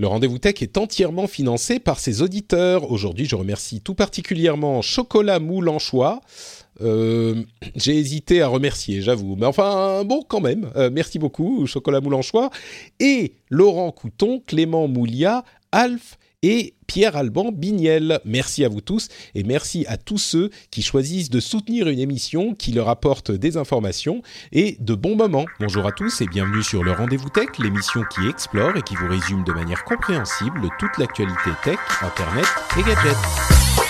[0.00, 2.92] Le rendez-vous tech est entièrement financé par ses auditeurs.
[2.92, 5.72] Aujourd'hui, je remercie tout particulièrement Chocolat Moule.
[6.80, 7.42] Euh,
[7.74, 9.34] j'ai hésité à remercier, j'avoue.
[9.34, 10.70] Mais enfin, bon, quand même.
[10.76, 12.50] Euh, merci beaucoup, Chocolat Moulanchois.
[13.00, 15.42] Et Laurent Couton, Clément Moulia,
[15.72, 18.20] Alf et Pierre-Alban Bignel.
[18.24, 22.54] Merci à vous tous et merci à tous ceux qui choisissent de soutenir une émission
[22.54, 25.46] qui leur apporte des informations et de bons moments.
[25.60, 29.08] Bonjour à tous et bienvenue sur le Rendez-vous Tech, l'émission qui explore et qui vous
[29.08, 32.46] résume de manière compréhensible toute l'actualité tech, internet
[32.78, 33.87] et gadgets.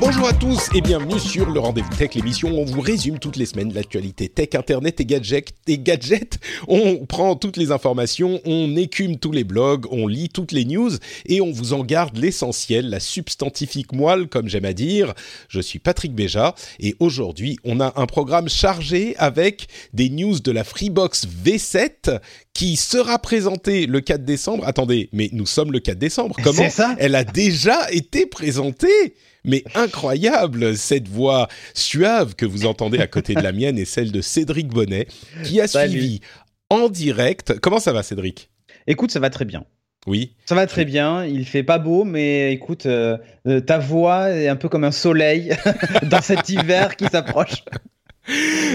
[0.00, 3.36] Bonjour à tous et bienvenue sur le Rendez-vous Tech, l'émission où on vous résume toutes
[3.36, 6.38] les semaines l'actualité tech, internet et gadgets, et gadgets.
[6.68, 10.90] On prend toutes les informations, on écume tous les blogs, on lit toutes les news
[11.26, 15.12] et on vous en garde l'essentiel, la substantifique moelle comme j'aime à dire.
[15.50, 20.50] Je suis Patrick Béja et aujourd'hui on a un programme chargé avec des news de
[20.50, 22.20] la Freebox V7
[22.54, 24.66] qui sera présentée le 4 décembre.
[24.66, 26.36] Attendez, mais nous sommes le 4 décembre.
[26.42, 32.98] Comment ça Elle a déjà été présentée mais incroyable cette voix suave que vous entendez
[32.98, 35.06] à côté de la mienne et celle de Cédric Bonnet
[35.44, 35.90] qui a Salut.
[35.92, 36.20] suivi
[36.68, 37.58] en direct.
[37.60, 38.50] Comment ça va Cédric?
[38.86, 39.64] Écoute, ça va très bien.
[40.06, 40.34] Oui.
[40.46, 41.24] Ça va très bien.
[41.26, 44.92] Il fait pas beau, mais écoute, euh, euh, ta voix est un peu comme un
[44.92, 45.54] soleil
[46.04, 47.64] dans cet hiver qui s'approche.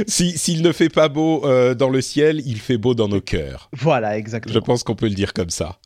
[0.07, 3.21] Si- S'il ne fait pas beau euh, dans le ciel, il fait beau dans nos
[3.21, 3.69] cœurs.
[3.73, 4.53] Voilà, exactement.
[4.53, 5.77] Je pense qu'on peut le dire comme ça.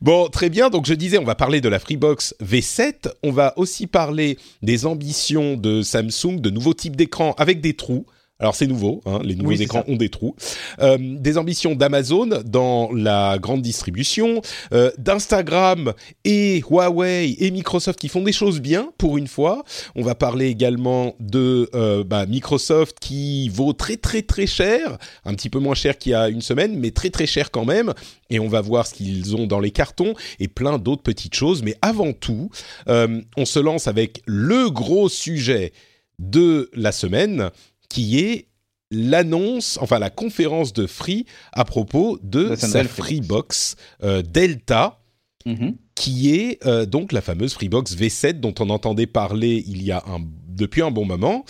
[0.00, 0.70] Bon, très bien.
[0.70, 3.08] Donc, je disais, on va parler de la Freebox V7.
[3.22, 8.06] On va aussi parler des ambitions de Samsung, de nouveaux types d'écrans avec des trous.
[8.42, 10.34] Alors, c'est nouveau, hein, les nouveaux Oui, écrans ont des trous.
[10.80, 14.42] Euh, des ambitions d'Amazon dans la grande distribution,
[14.72, 15.92] euh, d'Instagram
[16.24, 19.62] et Huawei et Microsoft qui font des choses bien pour une fois.
[19.94, 25.34] On va parler également de euh, bah, Microsoft qui vaut très très très cher, un
[25.34, 27.94] petit peu moins cher qu'il y a une semaine, mais très très cher quand même.
[28.28, 31.62] Et on va voir ce qu'ils ont dans les cartons et plein d'autres petites choses.
[31.62, 32.50] Mais avant tout,
[32.88, 35.72] on se lance avec le gros sujet
[36.18, 37.50] de la semaine,
[37.92, 38.46] qui est
[38.90, 44.98] l'annonce, enfin la conférence de Free à propos de sa Freebox euh, Delta
[45.44, 45.74] Mhm.
[45.96, 50.04] qui est euh, donc la fameuse Freebox V7 dont on entendait parler il y a
[50.06, 51.44] un depuis un bon moment.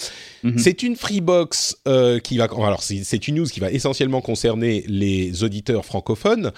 [0.45, 0.57] Mhm.
[0.59, 5.45] C'est une Freebox euh, qui va alors c'est une news qui va essentiellement concerner les
[5.45, 6.53] auditeurs francophones,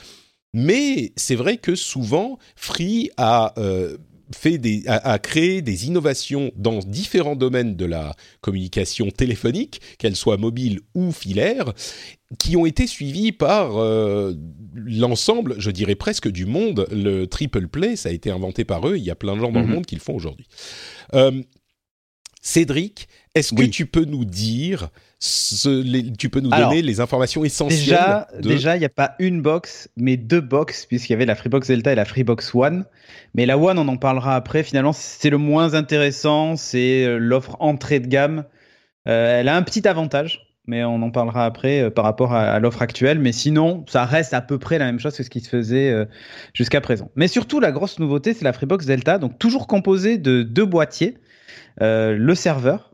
[0.52, 3.52] mais c'est vrai que souvent Free a
[4.32, 10.16] fait des, a, a créé des innovations dans différents domaines de la communication téléphonique, qu'elle
[10.16, 11.72] soit mobile ou filaire,
[12.38, 14.34] qui ont été suivies par euh,
[14.74, 16.86] l'ensemble, je dirais presque du monde.
[16.90, 18.96] Le triple play, ça a été inventé par eux.
[18.96, 19.74] Il y a plein de gens dans le Mhm.
[19.74, 20.46] monde qui le font aujourd'hui.
[21.14, 21.42] Euh,
[22.42, 24.88] Cédric, est-ce que tu peux nous dire,
[25.26, 28.48] ce- les- tu peux nous Alors, donner les informations essentielles Déjà, de...
[28.48, 31.66] déjà, il n'y a pas une box, mais deux box, puisqu'il y avait la Freebox
[31.68, 32.84] Delta et la Freebox One.
[33.34, 34.62] Mais la One, on en parlera après.
[34.62, 36.56] Finalement, c'est le moins intéressant.
[36.56, 38.44] C'est euh, l'offre entrée de gamme.
[39.08, 42.42] Euh, elle a un petit avantage, mais on en parlera après euh, par rapport à,
[42.42, 43.18] à l'offre actuelle.
[43.18, 45.90] Mais sinon, ça reste à peu près la même chose que ce qui se faisait
[45.90, 46.04] euh,
[46.52, 47.10] jusqu'à présent.
[47.16, 51.16] Mais surtout, la grosse nouveauté, c'est la Freebox Delta, donc toujours composée de deux boîtiers,
[51.82, 52.93] euh, le serveur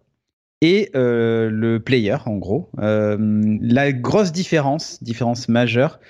[0.61, 2.71] et euh, le player, en gros.
[2.79, 3.17] Euh,
[3.61, 6.01] la grosse différence, différence majeure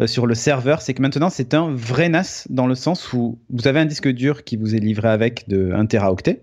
[0.00, 3.38] euh, sur le serveur, c'est que maintenant c'est un vrai NAS dans le sens où
[3.50, 6.42] vous avez un disque dur qui vous est livré avec de 1 teraoctet,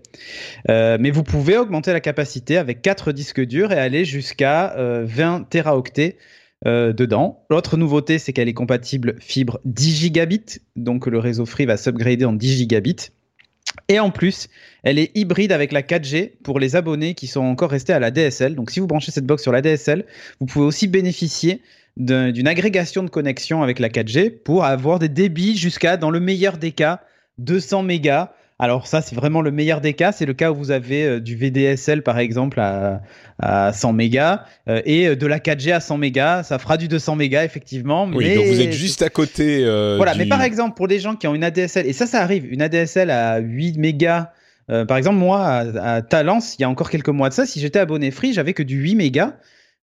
[0.68, 5.48] mais vous pouvez augmenter la capacité avec 4 disques durs et aller jusqu'à euh, 20
[5.50, 6.16] teraoctets
[6.64, 7.44] dedans.
[7.50, 12.24] L'autre nouveauté, c'est qu'elle est compatible fibre 10 gigabits, donc le réseau Free va s'upgrader
[12.24, 13.12] en 10 gigabits.
[13.88, 14.48] Et en plus,
[14.82, 18.10] elle est hybride avec la 4G pour les abonnés qui sont encore restés à la
[18.10, 18.54] DSL.
[18.54, 20.04] Donc si vous branchez cette box sur la DSL,
[20.40, 21.60] vous pouvez aussi bénéficier
[21.96, 26.20] d'un- d'une agrégation de connexion avec la 4G pour avoir des débits jusqu'à, dans le
[26.20, 27.00] meilleur des cas,
[27.38, 28.32] 200 mégas.
[28.60, 30.10] Alors ça, c'est vraiment le meilleur des cas.
[30.10, 33.02] C'est le cas où vous avez euh, du VDSL, par exemple, à,
[33.40, 36.42] à 100 mégas euh, et euh, de la 4G à 100 mégas.
[36.42, 38.08] Ça fera du 200 mégas, effectivement.
[38.12, 39.60] Oui, donc vous êtes juste à côté.
[39.64, 42.06] euh, voilà, du- mais par exemple, pour des gens qui ont une ADSL, et ça,
[42.08, 44.32] ça arrive, une ADSL à 8 mégas,
[44.70, 47.46] euh, par exemple, moi, à, à Talence, il y a encore quelques mois de ça,
[47.46, 49.36] si j'étais abonné free, j'avais que du 8 mégas.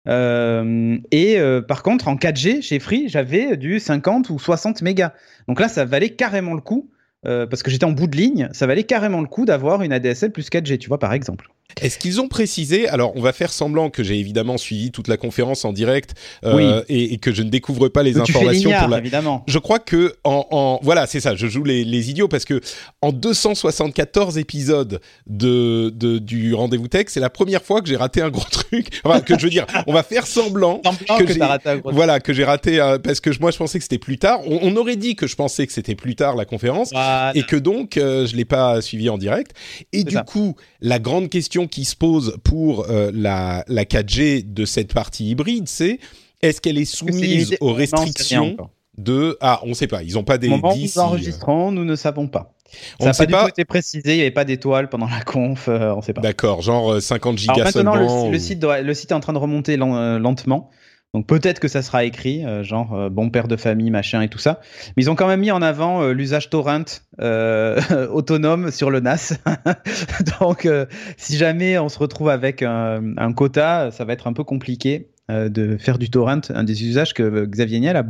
[0.07, 5.13] et par contre, en 4G, chez Free, j'avais du 50 ou 60 mégas.
[5.47, 6.91] Donc là, ça valait carrément le coup,
[7.25, 10.31] parce que j'étais en bout de ligne, ça valait carrément le coup d'avoir une ADSL
[10.31, 11.49] plus 4G, tu vois, par exemple.
[11.81, 15.17] Est-ce qu'ils ont précisé Alors, on va faire semblant que j'ai évidemment suivi toute la
[15.17, 16.13] conférence en direct
[16.45, 18.71] euh, et, que je ne découvre pas les informations.
[18.71, 18.99] pour la...
[18.99, 19.43] évidemment.
[19.47, 20.79] Je crois que en, en...
[20.83, 21.35] voilà, c'est ça.
[21.35, 22.61] Je joue les, les, idiots parce que
[23.01, 28.21] en 274 épisodes de, de du rendez-vous tech, c'est la première fois que j'ai raté
[28.21, 29.01] un gros truc.
[29.03, 30.81] Enfin, que je veux dire, on va faire semblant,
[31.19, 33.79] que, j'ai raté un gros voilà que j'ai raté euh, parce que moi je pensais
[33.79, 34.39] que c'était plus tard.
[34.47, 36.91] On, aurait dit que je pensais que c'était plus tard la conférence
[37.33, 39.53] et que donc euh, je l'ai pas suivi en direct.
[39.93, 44.65] Et du coup, la grande question qui se pose pour euh, la, la 4G de
[44.65, 45.99] cette partie hybride, c'est
[46.41, 48.57] est-ce qu'elle est soumise aux restrictions
[48.97, 50.03] de ah on ne sait pas.
[50.03, 52.53] Ils n'ont pas des moment nous enregistrons nous ne savons pas.
[52.99, 55.67] ça n'a pas, du tout été précisé il n'y avait pas d'étoiles pendant la conf
[55.67, 56.21] euh, on ne sait pas.
[56.21, 59.77] D'accord genre 50 euh, gigas maintenant le, site le site est en train de remonter
[59.77, 60.69] lentement
[61.15, 64.27] donc peut-être que ça sera écrit, euh, genre euh, bon père de famille, machin et
[64.27, 64.59] tout ça.
[64.97, 66.83] Mais ils ont quand même mis en avant euh, l'usage torrent
[68.11, 69.35] autonome sur le NAS.
[70.41, 70.67] Donc
[71.15, 75.07] si jamais on se retrouve avec un, quota, ça va être un peu compliqué.
[75.31, 78.03] Euh, de faire du torrent, un des usages que Xavier Niel a,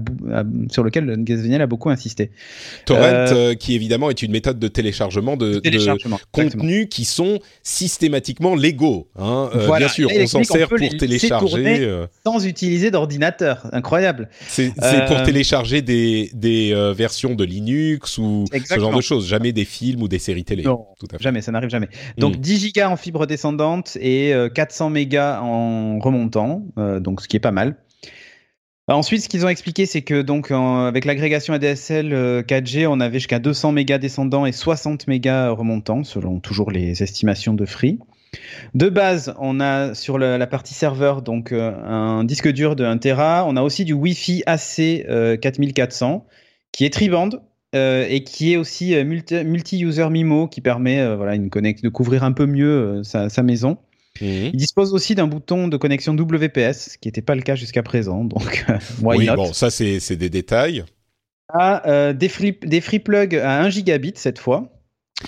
[0.69, 2.29] sur lequel Xavier Niel a beaucoup insisté.
[2.83, 5.61] Torrent, euh, euh, qui évidemment est une méthode de téléchargement de,
[6.33, 9.07] contenus qui sont systématiquement légaux.
[9.17, 9.49] Hein.
[9.77, 13.65] bien sûr, on s'en sert pour télécharger sans utiliser d'ordinateur.
[13.71, 14.27] Incroyable.
[14.49, 14.73] C'est
[15.07, 19.25] pour télécharger des, des versions de Linux ou ce genre de choses.
[19.25, 20.63] Jamais des films ou des séries télé.
[20.63, 21.23] Non, Tout à fait.
[21.23, 21.87] jamais, ça n'arrive jamais.
[22.17, 22.57] Donc 10 hmm.
[22.57, 26.65] gigas en fibre descendante et 400 mégas en remontant
[27.05, 27.77] donc ce qui est pas mal.
[28.87, 33.17] Ensuite, ce qu'ils ont expliqué, c'est que donc avec l'agrégation ADSL 4G, euh, on avait
[33.17, 37.97] jusqu'à 200 mégas descendants et 60 mégas remontants, selon toujours les estimations de Free.
[38.75, 42.99] De base, on a sur la, partie serveur donc euh, un disque dur de 1
[42.99, 43.45] Tera.
[43.47, 46.27] On a aussi du Wi-Fi AC 4400
[46.71, 47.29] qui est triband
[47.73, 52.45] euh, et qui est aussi multi-user MIMO qui permet voilà une de couvrir un peu
[52.45, 53.79] mieux sa, maison.
[54.21, 57.83] Il dispose aussi d'un bouton de connexion WPS, ce qui n'était pas le cas jusqu'à
[57.83, 58.23] présent.
[58.25, 58.65] Donc,
[59.01, 60.85] oui, bon, ça c'est des détails.
[61.49, 64.71] Ah, euh, des, free, des free plugs à 1 gigabit cette fois.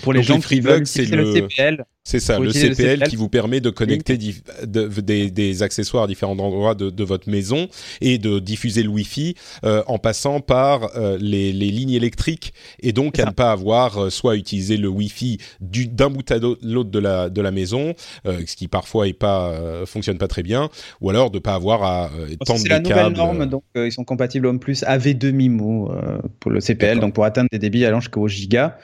[0.02, 1.84] Pour les gens qui veulent c'est le CPL.
[2.08, 7.04] C'est ça, le CPL, qui vous permet de connecter des, accessoires à différents endroits de,
[7.04, 7.68] votre maison
[8.00, 9.34] et de diffuser le Wi-Fi
[9.64, 14.10] euh, en passant par euh, les, lignes électriques et donc à ne pas avoir euh,
[14.10, 17.94] soit utilisé le Wi-Fi d'un bout à l'autre de la, de la maison,
[18.24, 20.70] ce qui parfois est pas fonctionne pas très bien,
[21.02, 22.10] ou alors de pas avoir à
[22.46, 25.92] tendre C'est la nouvelle norme, donc ils sont compatibles en plus AV2 MIMO
[26.40, 28.78] pour le CPL, donc pour atteindre des débits allant jusqu'au giga.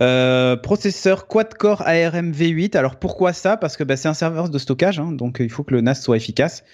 [0.00, 2.57] Euh, processeur quad-core ARM V8.
[2.74, 3.56] Alors pourquoi ça?
[3.56, 5.94] Parce que bah, c'est un serveur de stockage, hein, donc il faut que le NAS
[5.96, 6.64] soit efficace.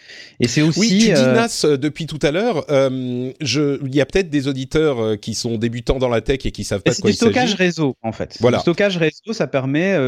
[0.40, 0.80] Et c'est aussi.
[0.80, 2.64] Oui, tu dis euh, NAS euh, depuis tout à l'heure.
[2.68, 6.64] je, il y a peut-être des auditeurs qui sont débutants dans la tech et qui
[6.64, 7.18] savent pas de quoi il s'agit.
[7.18, 8.36] C'est du stockage réseau en fait.
[8.40, 8.58] Voilà.
[8.58, 9.98] Le stockage réseau, ça permet,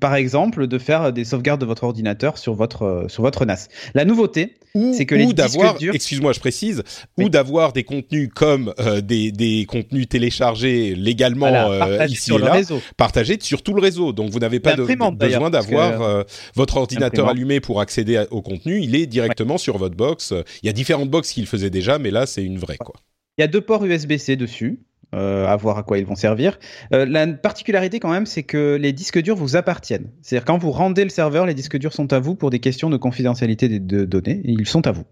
[0.00, 3.68] par exemple, de faire des sauvegardes de votre ordinateur sur votre sur votre NAS.
[3.94, 4.54] La nouveauté,
[4.92, 6.82] c'est que les d'avoir, excuse-moi, je précise,
[7.16, 11.70] ou d'avoir des contenus comme des, des contenus téléchargés légalement
[12.08, 12.80] ici et là réseau.
[12.96, 14.12] partagé sur tout le réseau.
[14.12, 16.22] Donc vous n'avez pas de, besoin d'avoir euh,
[16.54, 18.80] votre ordinateur allumé pour accéder au contenu.
[18.80, 20.34] Il est directement sur votre box.
[20.62, 22.94] Il y a différentes box qui le faisaient déjà, mais là c'est une vraie quoi.
[23.38, 24.80] Il y a deux ports USB-C dessus.
[25.14, 26.58] Euh, à voir à quoi ils vont servir.
[26.92, 30.10] Euh, la particularité quand même, c'est que les disques durs vous appartiennent.
[30.20, 32.90] C'est-à-dire quand vous rendez le serveur, les disques durs sont à vous pour des questions
[32.90, 34.40] de confidentialité des données.
[34.44, 35.04] Ils sont à vous.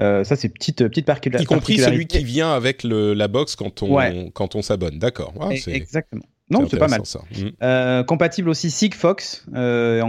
[0.00, 1.44] Euh, ça, c'est petite petite particularité.
[1.44, 4.98] Y compris celui qui vient avec le, la box quand on quand on s'abonne.
[5.00, 5.34] D'accord.
[5.40, 6.24] Ah, exactement.
[6.50, 7.00] Non, c'est pas mal.
[7.04, 7.20] Ça.
[7.30, 7.48] Mm.
[7.62, 9.46] Euh, compatible aussi Sigfox.
[9.54, 10.02] Euh,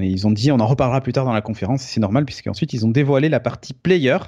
[0.00, 2.84] ils ont dit, on en reparlera plus tard dans la conférence, c'est normal, puisqu'ensuite ils
[2.84, 4.18] ont dévoilé la partie player.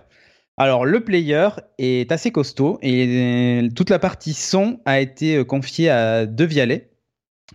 [0.57, 1.49] Alors, le player
[1.79, 6.91] est assez costaud et toute la partie son a été confiée à De Vialet.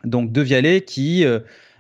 [0.03, 1.25] Donc, De Vialet qui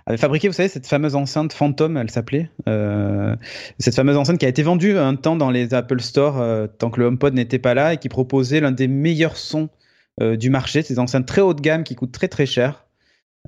[0.09, 2.49] avait fabriqué, vous savez, cette fameuse enceinte Phantom, elle s'appelait.
[2.67, 3.35] Euh,
[3.77, 6.89] cette fameuse enceinte qui a été vendue un temps dans les Apple Store, euh, tant
[6.89, 9.78] que le HomePod n'était pas là, et qui proposait l'un des meilleurs sons euh,
[10.19, 10.81] du marché.
[10.81, 12.85] Ces enceintes très haut de gamme qui coûtent très très cher.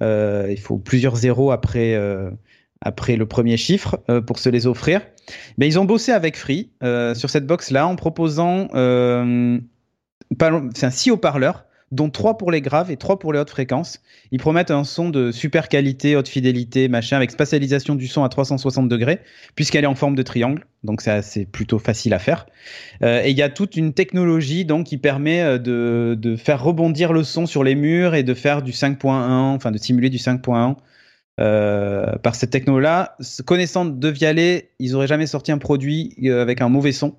[0.02, 2.00] il faut plusieurs zéros après,
[2.82, 5.02] après le premier chiffre pour se les offrir.
[5.58, 9.60] Mais ils ont bossé avec Free sur cette box-là en proposant un
[10.90, 14.00] 6 haut-parleurs dont 3 pour les graves et 3 pour les hautes fréquences.
[14.32, 18.30] Ils promettent un son de super qualité, haute fidélité, machin, avec spatialisation du son à
[18.30, 19.20] 360 degrés,
[19.56, 22.46] puisqu'elle est en forme de triangle, donc c'est plutôt facile à faire.
[23.04, 27.12] Euh, et il y a toute une technologie donc qui permet euh, de, faire rebondir
[27.12, 30.76] le son sur les murs et de faire du 5.1, enfin de simuler du 5.1
[32.22, 33.18] par cette techno-là.
[33.46, 37.16] Connaissant de Vialet, ils auraient jamais sorti un produit avec un mauvais son.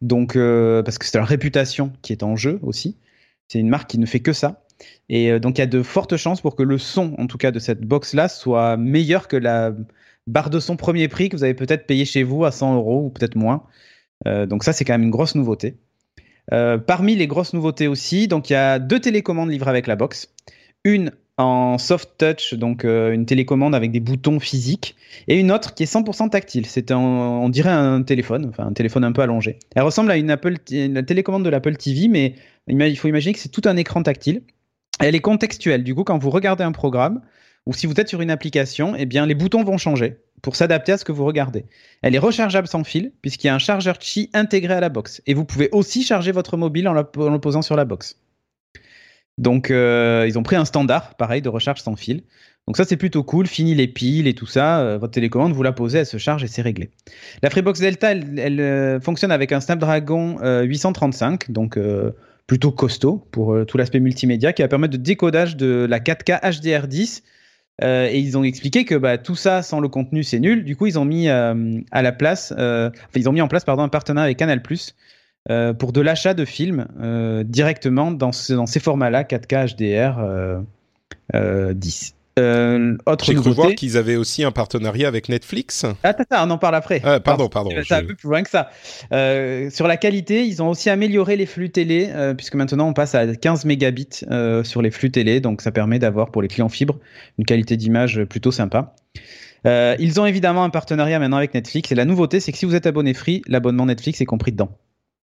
[0.00, 2.96] Donc, parce que c'est leur réputation qui est en jeu aussi.
[3.48, 4.64] C'est une marque qui ne fait que ça.
[5.08, 7.50] Et donc, il y a de fortes chances pour que le son, en tout cas
[7.50, 9.72] de cette box-là, soit meilleur que la
[10.26, 13.06] barre de son premier prix que vous avez peut-être payé chez vous à 100 euros
[13.06, 13.64] ou peut-être moins.
[14.24, 15.78] donc ça, c'est quand même une grosse nouveauté.
[16.52, 19.96] Euh, parmi les grosses nouveautés aussi, donc il y a deux télécommandes livrées avec la
[19.96, 20.34] box.
[20.84, 24.96] Une en soft touch, donc euh, une télécommande avec des boutons physiques,
[25.28, 26.66] et une autre qui est 100% tactile.
[26.66, 29.58] C'est on dirait un téléphone, enfin un téléphone un peu allongé.
[29.74, 32.34] Elle ressemble à une Apple, la télécommande de l'Apple TV, mais
[32.66, 34.42] il faut imaginer que c'est tout un écran tactile.
[35.00, 35.84] Elle est contextuelle.
[35.84, 37.22] Du coup, quand vous regardez un programme,
[37.66, 40.92] ou si vous êtes sur une application, eh bien les boutons vont changer pour s'adapter
[40.92, 41.66] à ce que vous regardez.
[42.02, 45.22] Elle est rechargeable sans fil puisqu'il y a un chargeur Qi intégré à la box
[45.26, 48.16] et vous pouvez aussi charger votre mobile en le posant sur la box.
[49.38, 52.22] Donc euh, ils ont pris un standard pareil de recharge sans fil.
[52.66, 55.62] Donc ça c'est plutôt cool, fini les piles et tout ça, euh, votre télécommande vous
[55.62, 56.90] la posez, elle se charge et c'est réglé.
[57.42, 61.78] La Freebox Delta elle, euh, fonctionne avec un Snapdragon 835 donc
[62.46, 67.22] plutôt costaud pour tout l'aspect multimédia qui va permettre de décodage de la 4K HDR10
[67.84, 70.64] euh, et ils ont expliqué que bah, tout ça sans le contenu c'est nul.
[70.64, 71.54] Du coup, ils ont mis à
[72.02, 72.52] la place,
[73.14, 74.60] ils ont mis en place pardon un partenariat avec Canal+
[75.78, 76.86] pour de l'achat de films
[77.44, 80.62] directement dans, dans ces formats-là 4K HDR
[81.74, 82.14] 10.
[82.38, 85.84] Euh, J'ai cru voir qu'ils avaient aussi un partenariat avec Netflix.
[86.02, 87.00] Attends, on en parle après.
[87.04, 87.70] Ah, pardon, pardon.
[87.86, 88.70] C'est un peu plus loin que ça.
[89.12, 92.92] Euh, sur la qualité, ils ont aussi amélioré les flux télé, euh, puisque maintenant on
[92.92, 96.48] passe à 15 mégabits euh, sur les flux télé, donc ça permet d'avoir pour les
[96.48, 96.98] clients fibres
[97.38, 98.94] une qualité d'image plutôt sympa.
[99.66, 102.66] Euh, ils ont évidemment un partenariat maintenant avec Netflix, et la nouveauté, c'est que si
[102.66, 104.70] vous êtes abonné free, l'abonnement Netflix est compris dedans.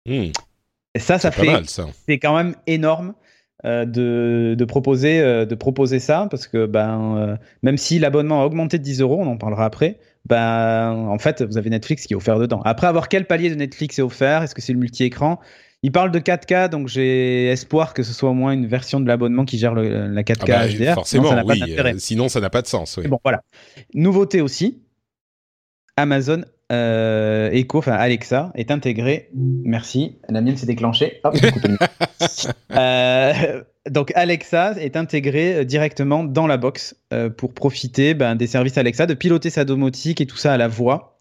[0.07, 0.31] Hmm.
[0.95, 1.49] Et ça, ça fait.
[2.07, 3.15] C'est quand même énorme.
[3.65, 8.43] Euh, de, de, proposer, euh, de proposer ça parce que ben, euh, même si l'abonnement
[8.43, 12.09] a augmenté de 10 euros, on en parlera après, ben, en fait, vous avez Netflix
[12.09, 12.61] qui est offert dedans.
[12.65, 14.43] Après avoir quel palier de Netflix est offert?
[14.43, 15.39] Est-ce que c'est le multi-écran?
[15.85, 19.07] Il parle de 4K, donc j'ai espoir que ce soit au moins une version de
[19.07, 20.85] l'abonnement qui gère la 4K ah HDR.
[20.87, 21.75] Bah, forcément, ça oui.
[21.99, 22.99] sinon, ça n'a pas de sens.
[22.99, 23.43] Bon, voilà.
[23.95, 24.83] Nouveauté aussi.
[25.97, 26.43] Amazon
[26.73, 29.29] euh, Echo, enfin Alexa, est intégré.
[29.35, 30.17] Merci.
[30.29, 31.21] La mienne s'est déclenchée.
[32.77, 38.47] euh, donc Alexa est intégré euh, directement dans la box euh, pour profiter ben, des
[38.47, 41.21] services Alexa, de piloter sa domotique et tout ça à la voix,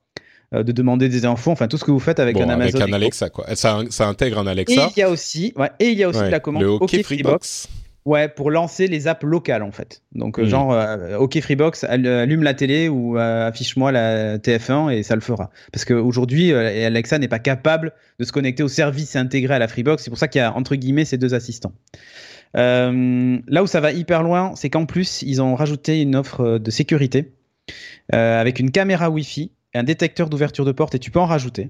[0.53, 2.77] euh, de demander des infos, enfin tout ce que vous faites avec un Amazon.
[2.79, 3.46] Avec un Alexa, quoi.
[3.55, 4.74] Ça, ça, intègre un Alexa.
[4.74, 7.01] Et il y a aussi, ouais, et il y a aussi la commande le OK,
[7.01, 7.67] Freebox.
[8.03, 10.01] Ouais, pour lancer les apps locales en fait.
[10.13, 10.48] Donc euh, hmm.
[10.48, 15.22] genre, euh, OK Freebox, allume la télé ou euh, affiche-moi la TF1 et ça le
[15.22, 15.51] fera.
[15.72, 20.03] Parce qu'aujourd'hui, Alexa n'est pas capable de se connecter au service intégré à la Freebox.
[20.03, 21.74] C'est pour ça qu'il y a entre guillemets ces deux assistants.
[22.55, 26.72] là où ça va hyper loin, c'est qu'en plus ils ont rajouté une offre de
[26.72, 27.31] sécurité
[28.12, 31.70] avec une caméra Wi-Fi, un détecteur d'ouverture de porte et tu peux en rajouter.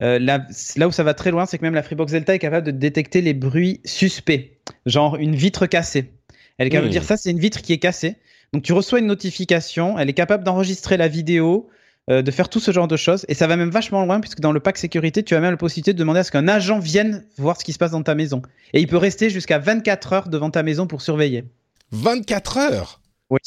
[0.00, 0.46] Là,
[0.76, 2.70] là, où ça va très loin, c'est que même la Freebox Delta est capable de
[2.70, 6.12] détecter les bruits suspects, genre une vitre cassée.
[6.58, 8.16] Elle est capable de dire ça, c'est une vitre qui est cassée.
[8.52, 11.68] Donc tu reçois une notification, elle est capable d'enregistrer la vidéo,
[12.10, 13.24] euh, de faire tout ce genre de choses.
[13.28, 15.56] Et ça va même vachement loin, puisque dans le pack sécurité, tu as même la
[15.56, 18.14] possibilité de demander à ce qu'un agent vienne voir ce qui se passe dans ta
[18.14, 18.42] maison.
[18.72, 21.44] Et il peut rester jusqu'à 24 heures devant ta maison pour surveiller.
[21.92, 23.00] 24 heures?
[23.30, 23.38] Oui.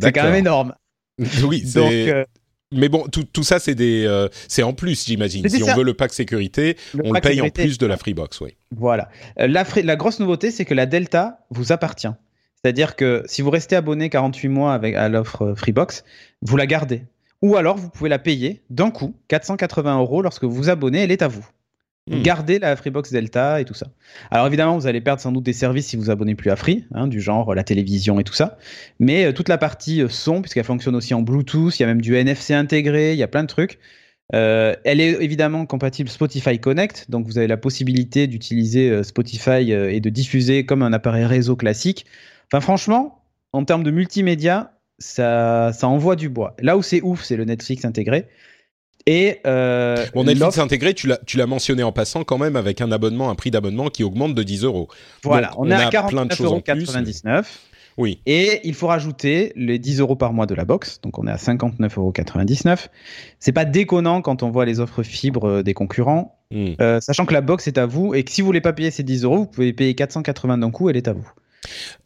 [0.00, 0.74] C'est quand même énorme.
[1.42, 2.26] Oui, c'est...
[2.72, 5.48] Mais bon, tout, tout ça, c'est des, euh, c'est en plus, j'imagine.
[5.48, 8.56] Si on veut le pack sécurité, on le paye en plus de la Freebox, oui.
[8.76, 9.08] Voilà.
[9.38, 12.10] Euh, la, la grosse nouveauté, c'est que la Delta vous appartient.
[12.60, 16.04] C'est-à-dire que si vous restez abonné 48 mois avec, à l'offre Freebox,
[16.42, 17.02] vous la gardez.
[17.40, 21.12] Ou alors, vous pouvez la payer d'un coup, 480 euros, lorsque vous vous abonnez, elle
[21.12, 21.46] est à vous.
[22.08, 22.22] Hmm.
[22.22, 23.88] Gardez la Freebox Delta et tout ça.
[24.30, 26.84] Alors évidemment, vous allez perdre sans doute des services si vous abonnez plus à Free,
[26.94, 28.58] hein, du genre la télévision et tout ça.
[28.98, 31.86] Mais euh, toute la partie euh, son, puisqu'elle fonctionne aussi en Bluetooth, il y a
[31.86, 33.78] même du NFC intégré, il y a plein de trucs.
[34.34, 40.00] Euh, elle est évidemment compatible Spotify Connect, donc vous avez la possibilité d'utiliser Spotify et
[40.00, 42.04] de diffuser comme un appareil réseau classique.
[42.50, 43.24] Enfin franchement,
[43.54, 46.56] en termes de multimédia, ça envoie du bois.
[46.60, 48.26] Là où c'est ouf, c'est le Netflix intégré.
[49.08, 53.30] Et euh, bon, Netflix intégré, tu l'as mentionné en passant quand même avec un abonnement,
[53.30, 54.88] un prix d'abonnement qui augmente de 10 euros.
[55.24, 57.42] Voilà, on, est à 49,99 euros.
[57.96, 58.20] Oui.
[58.26, 61.30] Et il faut rajouter les 10 euros par mois de la box, donc on est
[61.30, 62.12] à 59,99 euros.
[63.38, 66.72] C'est pas déconnant quand on voit les offres fibres euh, des concurrents, hmm.
[66.82, 68.90] euh, sachant que la box est à vous et que si vous voulez pas payer
[68.90, 71.32] ces 10 euros, vous pouvez payer 480 d'un coup, elle est à vous.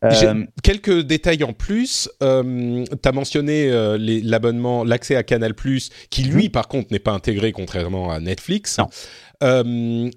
[0.05, 2.09] Euh, quelques détails en plus.
[2.23, 5.55] Euh, tu as mentionné euh, l'abonnement, l'accès à Canal+,
[6.11, 8.79] qui lui, par contre, n'est pas intégré contrairement à Netflix.
[8.79, 8.89] Non.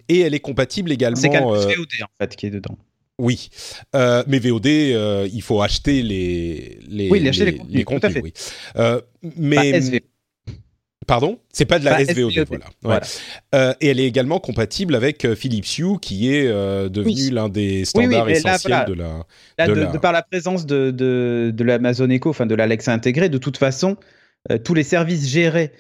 [0.10, 1.16] et elle est compatible également.
[1.20, 2.78] C'est Canal VOD en fait qui est dedans.
[3.18, 3.50] Oui,
[3.96, 7.84] euh, mais VOD, euh, il faut acheter les les Oui, acheter les, les contenus, les
[7.86, 8.22] tout à contenus, fait.
[8.22, 8.34] oui.
[8.76, 9.02] Euh,
[9.38, 10.04] mais Pas SV.
[11.08, 12.66] Pardon, c'est pas de la Pas SVOD, SVOD, voilà.
[12.66, 12.72] Ouais.
[12.84, 13.02] voilà.
[13.54, 17.30] Euh, et elle est également compatible avec euh, Philips Hue, qui est euh, devenu Oui.
[17.32, 18.86] l'un des oui, standards là, essentiels voilà.
[18.86, 19.26] de la.
[19.58, 22.92] Là, de de, la- de par la présence de, de, l'Amazon Echo, enfin de l'Alexa
[22.94, 23.98] intégrée, de toute façon,
[24.52, 25.72] euh, tous les services gérés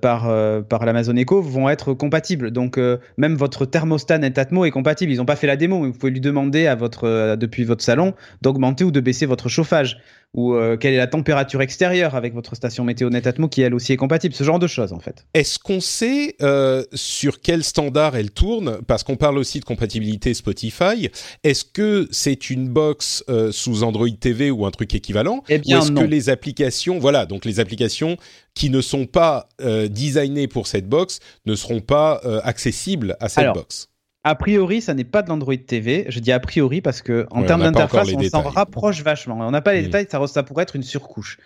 [0.00, 0.22] par,
[0.64, 2.50] par l'Amazon Echo vont être compatibles.
[2.50, 2.76] Donc,
[3.16, 5.12] même votre thermostat Netatmo est compatible.
[5.12, 7.84] Ils n'ont pas fait la démo, mais vous pouvez lui demander à votre, depuis votre
[7.84, 10.00] salon d'augmenter ou de baisser votre chauffage.
[10.34, 13.92] Ou euh, quelle est la température extérieure avec votre station météo Netatmo qui elle aussi
[13.92, 14.34] est compatible?
[14.34, 15.24] Ce genre de choses, en fait.
[15.32, 18.78] Est-ce qu'on sait euh, sur quel standard elle tourne?
[18.86, 21.08] Parce qu'on parle aussi de compatibilité Spotify.
[21.44, 25.44] Est-ce que c'est une box euh, sous Android TV ou un truc équivalent?
[25.48, 28.16] Eh bien, Ou est-ce que les applications, voilà, donc les applications
[28.54, 33.54] qui ne sont pas designées pour cette box ne seront pas accessibles à cette Alors,
[33.54, 33.88] box?
[34.26, 36.06] A priori, ça n'est pas de l'Android TV.
[36.08, 39.36] Je dis a priori parce que en Ouais, termes d'interface, on s'en rapproche vachement.
[39.40, 39.84] On n'a pas les Mm.
[39.84, 41.38] détails, ça, ça pourrait être une surcouche.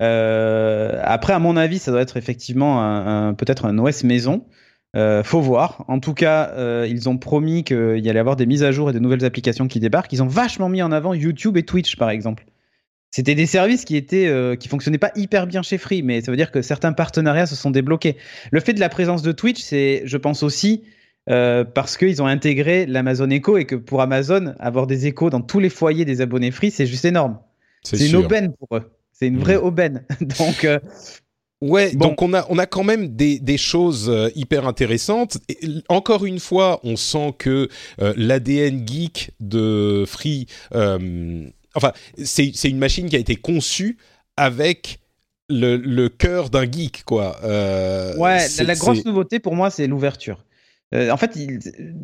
[0.00, 4.44] Euh, après, à mon avis, ça doit être effectivement un, un- peut-être un OS maison.
[4.96, 5.84] Euh, faut voir.
[5.88, 8.90] En tout cas, euh, ils ont promis qu'il y allait avoir des mises à jour
[8.90, 10.12] et de nouvelles applications qui débarquent.
[10.12, 12.44] Ils ont vachement mis en avant YouTube et Twitch, par exemple.
[13.10, 16.30] C'était des services qui étaient euh, qui fonctionnaient pas hyper bien chez Free, mais ça
[16.30, 18.16] veut dire que certains partenariats se sont débloqués.
[18.50, 20.82] Le fait de la présence de Twitch, c'est, je pense aussi,
[21.30, 25.40] euh, parce qu'ils ont intégré l'Amazon Echo et que pour Amazon, avoir des échos dans
[25.40, 27.38] tous les foyers des abonnés Free, c'est juste énorme.
[27.82, 28.90] C'est une aubaine pour eux.
[29.12, 29.64] C'est une vraie Mm.
[29.64, 30.04] aubaine.
[30.20, 30.78] Donc, euh,
[31.60, 32.08] Ouais, Bon.
[32.08, 35.38] donc on a, on a quand même des, des choses euh, hyper intéressantes.
[35.48, 35.56] Et,
[35.88, 37.68] encore une fois, on sent que
[38.02, 43.96] euh, l'ADN geek de Free, euh, enfin, c'est une machine qui a été conçue
[44.36, 44.98] avec
[45.48, 47.38] le, le cœur d'un geek, quoi.
[47.42, 50.44] Ouais, la, la grosse nouveauté pour moi, c'est l'ouverture.
[50.94, 51.36] Euh, en fait,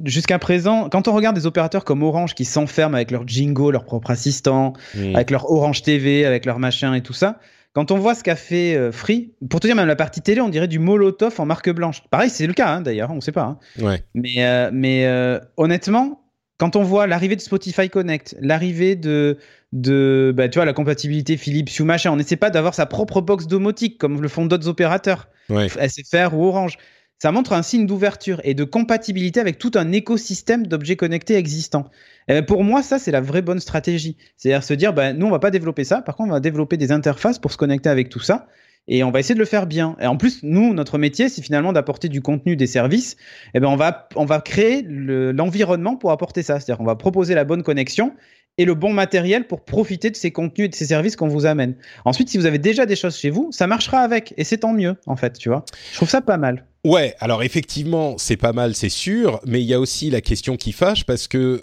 [0.04, 3.85] jusqu'à présent, quand on regarde des opérateurs comme Orange qui s'enferment avec leur Jingo, leur
[3.85, 4.73] propre assistant,
[5.14, 7.38] avec leur Orange TV, avec leur machin et tout ça,
[7.73, 10.40] quand on voit ce qu'a fait euh, Free, pour te dire même la partie télé,
[10.40, 12.02] on dirait du Molotov en marque blanche.
[12.11, 13.44] Pareil, c'est le cas hein, d'ailleurs, on sait pas.
[13.44, 13.59] hein.
[13.80, 14.02] Ouais.
[14.14, 16.25] Mais, euh, mais euh, honnêtement,
[16.59, 19.38] quand on voit l'arrivée de Spotify Connect, l'arrivée de,
[19.72, 23.20] de bah, tu vois, la compatibilité Philips Hue machin, on n'essaie pas d'avoir sa propre
[23.20, 25.29] box domotique comme le font d'autres opérateurs.
[25.48, 25.68] Ouais.
[25.68, 26.76] SFR ou Orange.
[27.22, 31.90] Ça montre un signe d'ouverture et de compatibilité avec tout un écosystème d'objets connectés existants.
[32.28, 34.16] Et ben, pour moi, ça, c'est la vraie bonne stratégie.
[34.38, 36.00] C'est-à-dire se dire, ben, nous, on va pas développer ça.
[36.00, 38.48] Par contre, on va développer des interfaces pour se connecter avec tout ça.
[38.88, 39.96] Et on va essayer de le faire bien.
[40.00, 43.18] Et en plus, nous, notre métier, c'est finalement d'apporter du contenu, des services.
[43.52, 46.59] Et ben, on va, on va créer le- l'environnement pour apporter ça.
[46.59, 48.14] C'est-à-dire qu'on va proposer la bonne connexion
[48.56, 51.44] et le bon matériel pour profiter de ces contenus et de ces services qu'on vous
[51.44, 51.76] amène.
[52.06, 54.33] Ensuite, si vous avez déjà des choses chez vous, ça marchera avec.
[54.38, 55.66] Et c'est tant mieux, en fait, tu vois.
[55.90, 56.64] Je trouve ça pas mal.
[56.85, 60.57] Ouais, alors effectivement, c'est pas mal, c'est sûr, mais il y a aussi la question
[60.57, 61.62] qui fâche parce que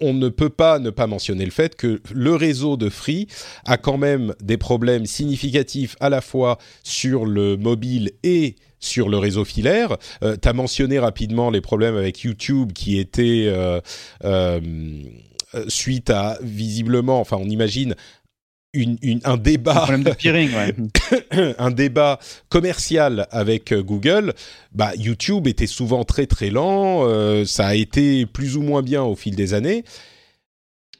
[0.00, 3.26] on, ne peut pas ne pas mentionner le fait que le réseau de Free
[3.66, 9.18] a quand même des problèmes significatifs à la fois sur le mobile et sur le
[9.18, 9.96] réseau filaire.
[10.22, 13.80] Euh, tu as mentionné rapidement les problèmes avec YouTube qui étaient euh,
[14.24, 14.60] euh,
[15.68, 17.94] suite à visiblement, enfin on imagine,
[18.74, 21.54] une, une- un Un débat problème de peering, ouais.
[21.58, 24.34] un débat commercial avec euh, Google,
[24.72, 29.02] bah, YouTube était souvent très très lent, euh, ça a été plus ou moins bien
[29.02, 29.84] au fil des années.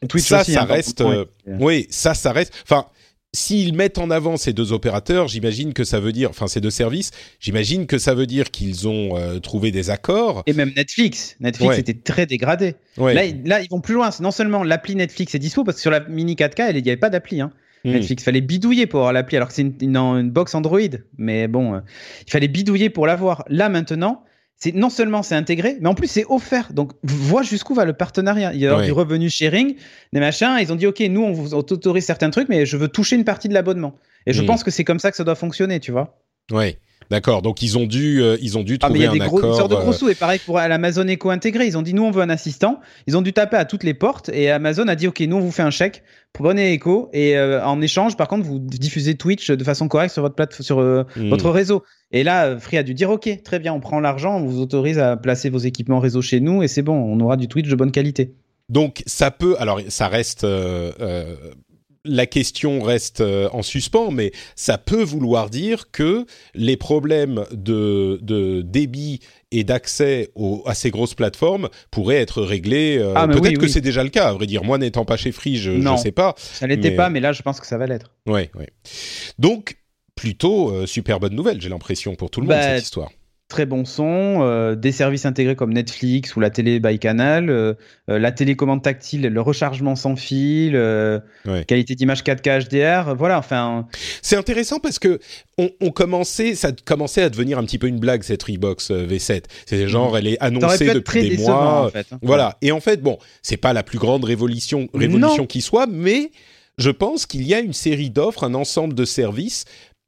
[0.09, 1.01] Twitch ça, aussi, ça hein, dans reste.
[1.01, 2.53] euh, oui, ça, ça reste.
[2.65, 2.87] Enfin,
[3.33, 6.71] s'ils mettent en avant ces deux opérateurs, j'imagine que ça veut dire, enfin ces deux
[6.71, 7.11] services,
[7.41, 10.43] j'imagine que ça veut dire qu'ils ont euh, trouvé des accords.
[10.47, 11.37] Et même Netflix.
[11.41, 11.81] Netflix Ouais.
[11.81, 12.75] était très dégradé.
[12.99, 13.15] Ouais.
[13.15, 14.11] Là, ils- là, ils vont plus loin.
[14.11, 16.91] C'est non seulement l'appli Netflix est dispo, parce que sur la mini 4K, il n'y
[16.91, 17.41] avait pas d'appli.
[17.41, 17.51] Hein.
[17.85, 17.91] Hmm.
[17.93, 20.81] Netflix, fallait bidouiller pour avoir l'appli, alors que c'est une, une, une box Android.
[21.19, 21.81] Mais bon, euh,
[22.27, 23.45] il fallait bidouiller pour l'avoir.
[23.49, 24.25] Là, maintenant,
[24.57, 26.73] c'est non seulement c'est intégré, mais en plus c'est offert.
[26.73, 28.55] Donc, vois jusqu'où va le partenariat.
[28.55, 29.75] Il y a du revenu sharing,
[30.13, 30.57] des machins.
[30.61, 33.25] Ils ont dit, OK, nous, on vous autorise certains trucs, mais je veux toucher une
[33.25, 33.97] partie de l'abonnement.
[34.27, 34.47] Et je Hmm.
[34.47, 36.19] pense que c'est comme ça que ça doit fonctionner, tu vois.
[36.53, 36.79] Ouais,
[37.11, 37.43] d'accord.
[37.43, 39.13] Donc ils ont dû, euh, ils ont dû Ah, mais trouver il y a un
[39.13, 39.57] des gros, une accord.
[39.57, 40.09] sorte de gros sous.
[40.09, 41.67] Et pareil pour l'Amazon Echo intégré.
[41.67, 42.81] Ils ont dit, nous, on veut un assistant.
[43.07, 44.29] Ils ont dû taper à toutes les portes.
[44.31, 46.03] Et Amazon a dit, OK, nous, on vous fait un chèque.
[46.33, 47.11] Prenez Echo.
[47.13, 50.61] Et euh, en échange, par contre, vous diffusez Twitch de façon correcte sur votre plate
[50.63, 51.29] sur euh, hmm.
[51.29, 51.85] votre réseau.
[52.13, 54.99] Et là, Free a dû dire, OK, très bien, on prend l'argent, on vous autorise
[54.99, 56.63] à placer vos équipements réseau chez nous.
[56.63, 58.35] Et c'est bon, on aura du Twitch de bonne qualité.
[58.69, 61.37] Donc ça peut, alors ça reste, euh, euh,
[62.05, 68.19] la question reste euh, en suspens, mais ça peut vouloir dire que les problèmes de,
[68.23, 69.21] de débit
[69.53, 70.31] et d'accès
[70.67, 72.99] à ces grosses plateformes pourraient être réglés.
[72.99, 73.71] euh, Ah, Peut-être oui, que oui.
[73.71, 74.65] c'est déjà le cas, à vrai dire.
[74.65, 76.35] Moi, n'étant pas chez Free, je ne sais pas.
[76.37, 78.11] Ça l'était Mais- pas, mais là, je pense que ça va l'être.
[78.27, 78.69] Ouais, ouais.
[79.39, 79.77] Donc
[80.17, 83.11] plutôt euh, super bonne nouvelle, j'ai l'impression pour tout le monde Bah, cette histoire.
[83.55, 87.75] Très bon son, euh, des services intégrés comme Netflix ou la télé by canal, euh,
[88.11, 90.73] euh, la télécommande tactile, le rechargement sans fil,
[91.69, 93.39] qualité d'image 4K HDR, voilà.
[93.39, 93.87] Enfin,
[94.23, 95.21] c'est intéressant parce que
[95.57, 99.45] on, on, commençait, ça commençait à devenir un petit peu une blague cette Freebox V7.
[99.67, 100.17] C'est genre, mm.
[100.17, 102.17] elle est annoncée depuis des mois, hein.
[102.23, 102.59] voilà.
[102.61, 106.33] Et en fait, bon, c'est pas la plus grande révolution, révolution qui soit, mais
[106.77, 109.65] je pense qu'il y a une série d'offres, un ensemble de services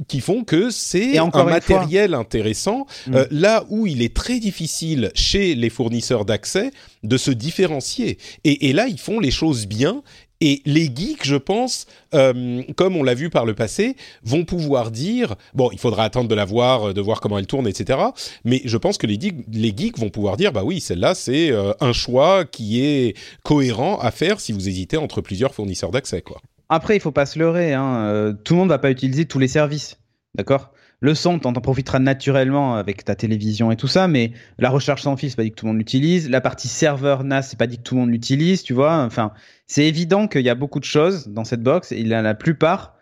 [0.09, 3.15] qui font que c'est un matériel intéressant, mm.
[3.15, 6.71] euh, là où il est très difficile chez les fournisseurs d'accès
[7.03, 8.19] de se différencier.
[8.45, 10.03] Et, là, ils font les choses bien.
[10.43, 14.91] Et les geeks, je pense, euh, comme on l'a vu par le passé, vont pouvoir
[14.91, 17.99] dire bon, il faudra attendre de la voir, de voir comment elle tourne, etc.
[18.45, 19.19] Mais je pense que les,
[19.51, 23.99] les geeks vont pouvoir dire bah oui, celle-là, c'est euh, un choix qui est cohérent
[23.99, 26.43] à faire si vous hésitez entre plusieurs fournisseurs d'accès, quoi.
[26.69, 27.75] Après, il faut pas se leurrer.
[27.75, 27.97] Hein.
[28.07, 29.99] Euh, tout le monde va pas utiliser tous les services.
[30.35, 30.73] D'accord?
[31.01, 35.17] Le son, t'en profiteras naturellement avec ta télévision et tout ça, mais la recherche sans
[35.17, 36.31] fil, c'est pas dit que tout le monde l'utilise.
[36.31, 39.03] La partie serveur NAS, c'est pas dit que tout le monde l'utilise, tu vois.
[39.03, 39.33] Enfin,
[39.67, 42.97] c'est évident qu'il y a beaucoup de choses dans cette box et la, plupart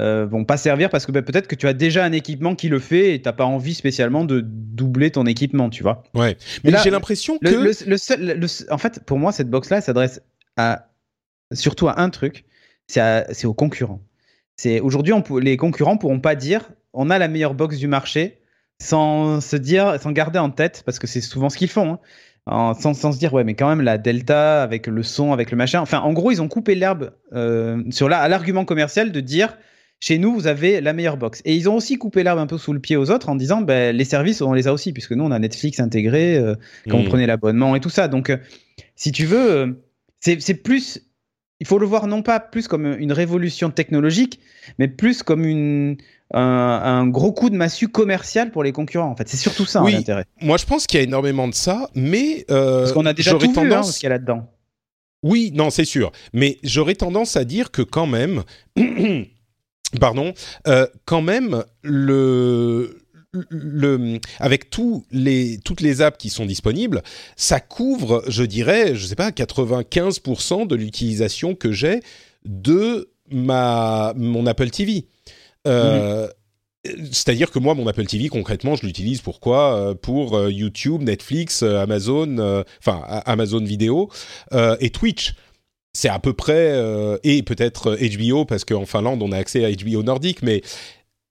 [0.00, 2.70] euh, vont pas servir parce que bah, peut-être que tu as déjà un équipement qui
[2.70, 6.02] le fait et t'as pas envie spécialement de doubler ton équipement, tu vois.
[6.14, 6.38] Ouais.
[6.64, 10.22] Mais, j'ai l'impression que le, en fait, pour moi, cette box-là, s'adresse
[10.56, 10.88] à
[11.52, 12.46] surtout à un truc
[12.86, 14.00] c'est aux concurrents.
[14.56, 18.38] C'est aujourd'hui, les concurrents pourront pas dire on a la meilleure box du marché
[18.80, 21.98] sans se dire, sans garder en tête, parce que c'est souvent ce qu'ils font,
[22.46, 25.56] hein, sans, se dire ouais, mais quand même la Delta avec le son, avec le
[25.56, 25.80] machin.
[25.80, 29.56] Enfin, en gros, ils ont coupé l'herbe euh, sur l'argument commercial de dire
[30.00, 31.40] chez nous, vous avez la meilleure box.
[31.44, 33.62] Et ils ont aussi coupé l'herbe un peu sous le pied aux autres en disant
[33.62, 36.54] ben, les services, on les a aussi, puisque nous, on a Netflix intégré euh,
[36.90, 37.08] quand vous mmh.
[37.08, 38.08] prenez l'abonnement et tout ça.
[38.08, 38.36] Donc, euh,
[38.96, 39.82] si tu veux,
[40.20, 41.00] c'est plus
[41.64, 44.38] il faut le voir non pas plus comme une révolution technologique,
[44.78, 45.96] mais plus comme une,
[46.34, 49.08] un, gros coup de massue commercial pour les concurrents.
[49.08, 50.26] En fait, c'est surtout ça hein, oui, l'intérêt.
[50.42, 53.30] Moi, je pense qu'il y a énormément de ça, mais euh, parce qu'on a déjà
[53.30, 53.62] tout tendance...
[53.62, 54.46] vu, hein, ce qu'il y a là-dedans.
[55.22, 58.42] Oui, non, c'est sûr, mais j'aurais tendance à dire que quand même,
[59.98, 60.34] pardon,
[60.66, 63.03] euh, quand même le
[63.48, 67.02] le, avec tous les, toutes les apps qui sont disponibles,
[67.36, 72.00] ça couvre, je dirais, je sais pas, 95% de l'utilisation que j'ai
[72.44, 75.06] de ma, mon Apple TV.
[75.66, 76.28] Euh,
[77.10, 82.62] c'est-à-dire que moi, mon Apple TV, concrètement, je l'utilise euh, Pour euh, YouTube, Netflix, Amazon,
[82.78, 84.10] enfin Amazon Vidéo
[84.80, 85.34] et Twitch.
[85.96, 86.76] C'est à peu près
[87.22, 90.60] et peut-être HBO parce qu'en Finlande on a accès à HBO nordique mais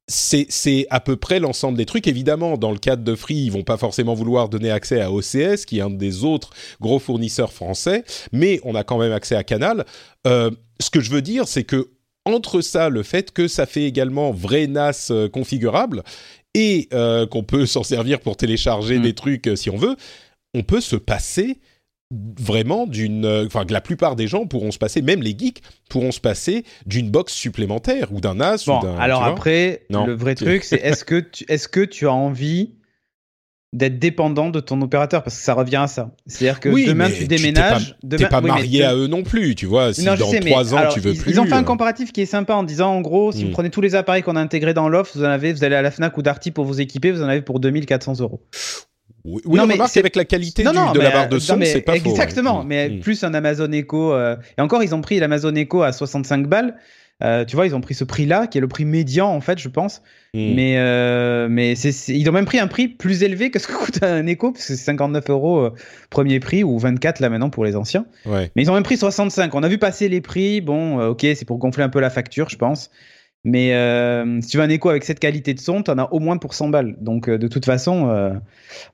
[0.08, 2.08] c'est à peu près l'ensemble des trucs.
[2.08, 5.66] Évidemment, dans le cadre de Free, ils vont pas forcément vouloir donner accès à OCS,
[5.66, 9.44] qui est un des autres gros fournisseurs français, mais on a quand même accès à
[9.44, 9.86] Canal.
[10.28, 11.90] Euh, ce que je veux dire, c'est que
[12.26, 16.04] entre ça, le fait que ça fait également vrai NAS euh, configurable
[16.54, 19.02] et euh, qu'on peut s'en servir pour télécharger mm.
[19.02, 19.96] des trucs si on veut,
[20.54, 21.60] on peut se passer
[22.40, 25.62] vraiment d'une euh, enfin que la plupart des gens pourront se passer même les geeks
[25.90, 30.14] pourront se passer d'une box supplémentaire ou d'un as bon, ou d'un alors après le
[30.14, 32.76] vrai truc c'est est-ce que tu, est-ce que tu as envie
[33.74, 35.24] d'être dépendant de ton opérateur?
[35.24, 36.12] Parce que ça revient à ça.
[36.28, 39.94] C'est-à-dire que demain tu déménages, tu t'es pas, marié à eux non plus, tu vois.
[39.94, 41.32] Si dans trois ans tu veux plus.
[41.32, 41.64] Ils ont fait un euh.
[41.64, 43.54] comparatif qui est sympa en disant en gros si vous hmm.
[43.54, 45.82] prenez tous les appareils qu'on a intégrés dans l'offre, vous en avez, vous allez à
[45.82, 48.42] la Fnac ou Darty pour vous équiper, vous en avez pour 2400 euros.
[49.26, 52.62] Oui, non, mais c'est avec la qualité de la barre de son, c'est pas Exactement,
[52.62, 53.00] faux, mais mm.
[53.00, 54.14] plus un Amazon Echo.
[54.14, 56.76] Euh, et encore, ils ont pris l'Amazon Echo à 65 balles.
[57.24, 59.60] Euh, tu vois, ils ont pris ce prix-là, qui est le prix médian en fait,
[59.60, 60.02] je pense.
[60.34, 60.54] Mm.
[60.56, 64.04] Mais euh, mais ils ont même pris un prix plus élevé que ce que coûte
[64.04, 65.70] un Echo, parce que c'est 59 euros
[66.10, 68.06] premier prix ou 24 là maintenant pour les anciens.
[68.26, 68.52] Ouais.
[68.56, 69.56] Mais ils ont même pris 65.
[69.56, 70.60] On a vu passer les prix.
[70.60, 72.90] Bon, ok, c'est pour gonfler un peu la facture, je pense.
[73.46, 76.10] Mais euh, si tu veux un écho avec cette qualité de son, tu en as
[76.12, 76.96] au moins pour 100 balles.
[77.02, 78.34] Donc euh, de toute façon, euh,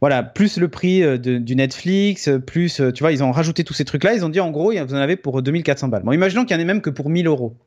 [0.02, 4.16] voilà, plus le prix du Netflix, plus, tu vois, ils ont rajouté tous ces trucs-là.
[4.16, 6.04] Ils ont dit en gros, vous en avez pour 2400 balles.
[6.04, 7.58] Bon, imaginons qu'il y en ait même que pour 1000 euros.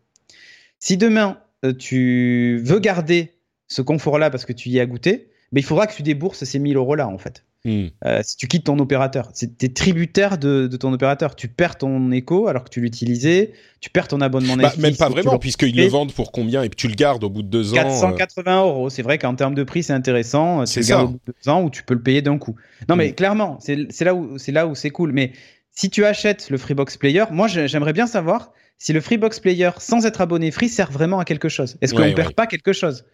[0.80, 1.38] Si demain,
[1.78, 3.30] tu veux garder
[3.68, 6.58] ce confort-là parce que tu y as goûté, mais il faudra que tu débourses ces
[6.58, 7.44] 1000 euros-là, en fait.
[7.64, 7.86] Hmm.
[8.04, 11.36] Euh, si tu quittes ton opérateur, tu es tributaire de, ton opérateur.
[11.36, 14.82] Tu perds ton écho alors que tu l'utilisais, tu perds ton abonnement bah, Netflix.
[14.82, 17.42] même pas vraiment, puisqu'ils le vendent pour combien et puis tu le gardes au bout
[17.42, 17.76] de deux ans.
[17.76, 18.64] 480 euh.
[18.66, 18.90] euros.
[18.90, 20.66] C'est vrai qu'en termes de prix, c'est intéressant.
[20.66, 21.04] C'est ça.
[21.04, 22.56] Au bout de deux ans ou tu peux le payer d'un coup.
[22.88, 23.14] Non, mais hmm.
[23.14, 25.12] clairement, c'est là où c'est là où c'est cool.
[25.12, 25.32] Mais
[25.70, 30.04] si tu achètes le Freebox Player, moi j'aimerais bien savoir si le Freebox Player sans
[30.04, 31.76] être abonné free sert vraiment à quelque chose.
[31.80, 33.04] Est-ce qu'on ne perd pas quelque chose?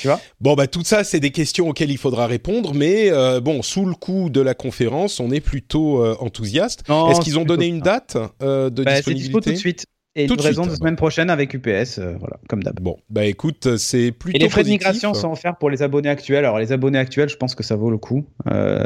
[0.00, 0.20] Tu vois?
[0.40, 3.84] Bon, bah tout ça, c'est des questions auxquelles il faudra répondre, mais euh, bon, sous
[3.84, 6.84] le coup de la conférence, on est plutôt euh, enthousiaste.
[6.88, 9.04] Est-ce qu'ils ont donné une date euh, de bah, disponibilité?
[9.04, 9.86] C'est dispo tout de suite.
[10.16, 12.80] Et Tout de livraison suite, de semaine prochaine avec UPS, euh, voilà, comme d'hab.
[12.80, 16.08] Bon, bah écoute, c'est plutôt Et les frais de migration sont offerts pour les abonnés
[16.08, 16.44] actuels.
[16.44, 18.24] Alors les abonnés actuels, je pense que ça vaut le coup.
[18.50, 18.84] Euh,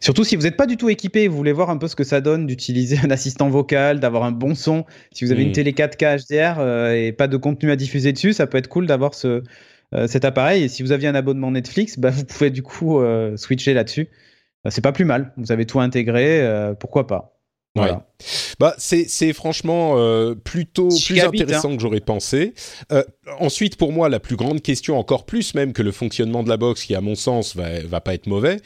[0.00, 1.96] surtout si vous n'êtes pas du tout équipé et vous voulez voir un peu ce
[1.96, 4.86] que ça donne d'utiliser un assistant vocal, d'avoir un bon son.
[5.12, 5.46] Si vous avez Mm.
[5.48, 8.86] une télé 4K HDR et pas de contenu à diffuser dessus, ça peut être cool
[8.86, 9.42] d'avoir ce,
[10.06, 10.64] cet appareil.
[10.64, 14.08] Et si vous aviez un abonnement Netflix, bah, vous pouvez du coup euh, switcher là-dessus.
[14.66, 15.32] Euh, c'est pas plus mal.
[15.36, 17.30] Vous avez tout intégré, euh, pourquoi pas.
[17.76, 18.06] Voilà.
[18.60, 22.54] Bah, c'est c'est franchement euh, plutôt plus Gigabit, intéressant que j'aurais pensé.
[22.92, 23.02] Euh,
[23.40, 26.56] ensuite, pour moi, la plus grande question, encore plus même que le fonctionnement de la
[26.56, 28.58] box, qui à mon sens va va pas être mauvais,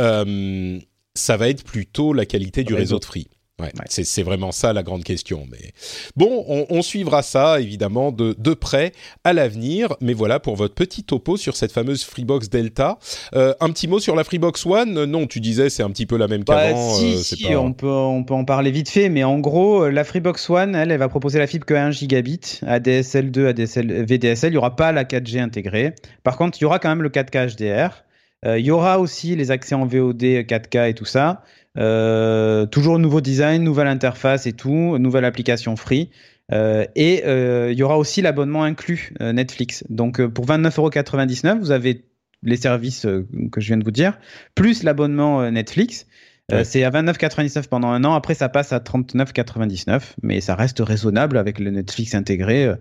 [0.00, 0.78] euh,
[1.14, 2.96] ça va être plutôt la qualité du Réseau.
[2.96, 3.28] réseau de Free.
[3.58, 3.86] Ouais, Ouais.
[3.88, 5.46] c'est vraiment ça la grande question.
[5.50, 5.70] Mais
[6.14, 8.92] bon, on, on suivra ça évidemment de, de près
[9.24, 9.96] à l'avenir.
[10.02, 12.98] Mais voilà pour votre petit topo sur cette fameuse Freebox Delta.
[13.34, 15.04] Euh, un petit mot sur la Freebox One?
[15.06, 16.94] Non, tu disais c'est un petit peu la même Bah, qu'avant.
[16.96, 19.84] si, euh, si, pas- on, peut, on peut en parler vite fait, mais en gros,
[19.84, 23.46] euh, la Freebox One, elle, elle va proposer la fibre que 1 gigabit, ADSL 2,
[23.48, 24.50] ADSL, VDSL.
[24.50, 25.94] Il n'y aura pas la 4G intégrée.
[26.24, 28.02] Par contre, il y aura quand même le 4K HDR.
[28.44, 31.42] Euh, il y aura aussi les accès en VOD 4K et tout ça.
[31.78, 36.10] Euh, toujours nouveau design, nouvelle interface et tout, nouvelle application free.
[36.52, 39.84] Euh, et euh, il y aura aussi l'abonnement inclus euh, Netflix.
[39.90, 42.04] Donc pour 29,99€, vous avez
[42.42, 43.06] les services
[43.50, 44.18] que je viens de vous dire,
[44.54, 46.06] plus l'abonnement Netflix.
[46.52, 46.62] Ouais.
[46.62, 48.14] C'est à 29,99 pendant un an.
[48.14, 52.72] Après, ça passe à 39,99, mais ça reste raisonnable avec le Netflix intégré.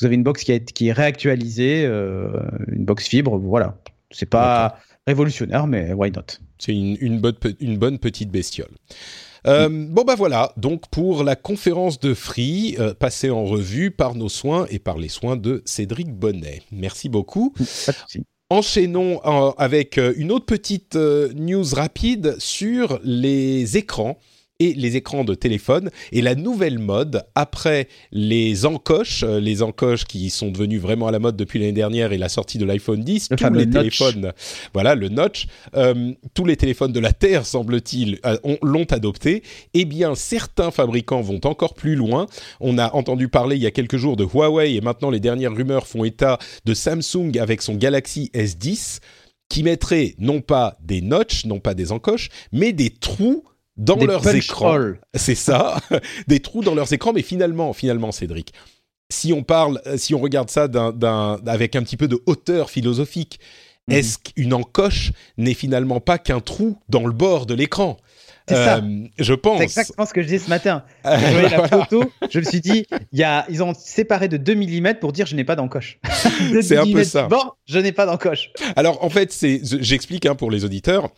[0.00, 3.38] Vous avez une box qui, été- qui est réactualisée, une box fibre.
[3.38, 3.78] Voilà,
[4.10, 6.38] c'est pas révolutionnaire, mais why not?
[6.58, 8.70] C'est une, une, bonne, pe- une bonne petite bestiole.
[9.46, 14.14] Euh, Bon bah voilà, donc pour la conférence de Free, euh, passée en revue par
[14.14, 16.62] nos soins et par les soins de Cédric Bonnet.
[16.70, 17.52] Merci beaucoup.
[18.50, 24.18] Enchaînons euh, avec une autre petite news rapide sur les écrans
[24.62, 30.04] et les écrans de téléphone et la nouvelle mode après les encoches, euh, les encoches
[30.04, 33.02] qui sont devenues vraiment à la mode depuis l'année dernière et la sortie de l'iPhone
[33.02, 33.72] 10, Le tous les notch.
[33.98, 34.32] téléphones,
[34.74, 39.42] voilà le notch, euh, tous les téléphones de la Terre semble-t-il euh, ont- l'ont adopté.
[39.74, 42.26] Eh bien, certains fabricants vont encore plus loin.
[42.60, 45.54] On a entendu parler il y a quelques jours de Huawei et maintenant les dernières
[45.54, 49.00] rumeurs font état de Samsung avec son Galaxy S10
[49.48, 53.44] qui mettrait non pas des notches, non pas des encoches, mais des trous
[53.76, 54.76] dans Des leurs écrans.
[55.14, 55.80] C'est ça,
[56.28, 57.12] des trous dans leurs écrans.
[57.12, 58.52] Mais finalement, finalement, Cédric,
[59.10, 60.68] si on parle, euh, si on regarde ça
[61.46, 63.38] avec un petit peu de hauteur philosophique,
[63.88, 63.94] Mhm.
[63.96, 67.96] est-ce qu'une encoche n'est finalement pas qu'un trou dans le bord de l'écran?
[68.48, 68.76] C'est ça.
[68.76, 69.58] Euh, Je pense.
[69.58, 70.84] C'est exactement ce que je disais ce matin.
[71.06, 71.84] Euh, Je voyais la voilà.
[71.86, 75.12] photo, je me suis dit, il y a, ils ont séparé de 2 mm pour
[75.12, 75.98] dire je n'ai pas d'encoche.
[76.52, 77.26] De C'est un peu 2 millimètres ça.
[77.26, 78.50] bord, je n'ai pas d'encoche.
[78.76, 79.36] Alors en fait,
[79.80, 81.08] j'explique hein, pour les auditeurs.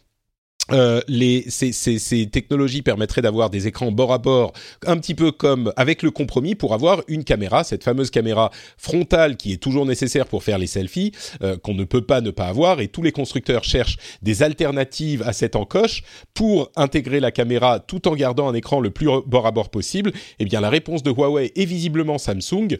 [0.73, 4.55] Euh, les, ces, ces, ces technologies permettraient d'avoir des écrans bord à bord,
[4.87, 9.37] un petit peu comme avec le compromis pour avoir une caméra, cette fameuse caméra frontale
[9.37, 11.13] qui est toujours nécessaire pour faire les selfies,
[11.43, 15.23] euh, qu'on ne peut pas ne pas avoir, et tous les constructeurs cherchent des alternatives
[15.23, 19.47] à cette encoche pour intégrer la caméra tout en gardant un écran le plus bord
[19.47, 20.13] à bord possible.
[20.39, 22.79] Eh bien, la réponse de Huawei et visiblement Samsung,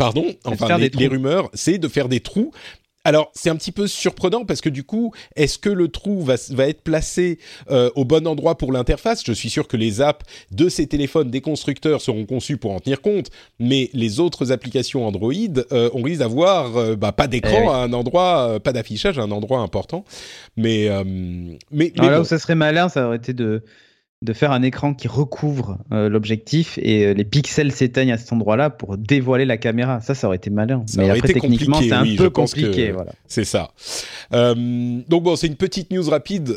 [0.00, 2.52] pardon, enfin les, rumeurs, c'est de faire des trous
[3.10, 6.36] alors, c'est un petit peu surprenant parce que du coup, est-ce que le trou va,
[6.50, 9.24] va être placé euh, au bon endroit pour l'interface?
[9.26, 12.78] Je suis sûr que les apps de ces téléphones des constructeurs seront conçues pour en
[12.78, 15.32] tenir compte, mais les autres applications Android,
[15.72, 17.68] euh, on risque d'avoir euh, bah, pas d'écran Eh oui.
[17.68, 20.04] à un endroit, euh, pas d'affichage à un endroit important.
[20.56, 22.22] Mais, mais, mais Alors là bon.
[22.22, 23.64] où ça serait malin, ça aurait été de,
[24.22, 28.32] de faire un écran qui recouvre euh, l'objectif et euh, les pixels s'éteignent à cet
[28.34, 30.02] endroit-là pour dévoiler la caméra.
[30.02, 30.82] Ça, ça aurait été malin.
[30.86, 32.92] Ça Mais aurait après, été techniquement, c'est un oui, peu compliqué.
[32.92, 33.12] Voilà.
[33.26, 33.72] C'est ça.
[34.34, 36.54] Euh, donc bon, c'est une petite news rapide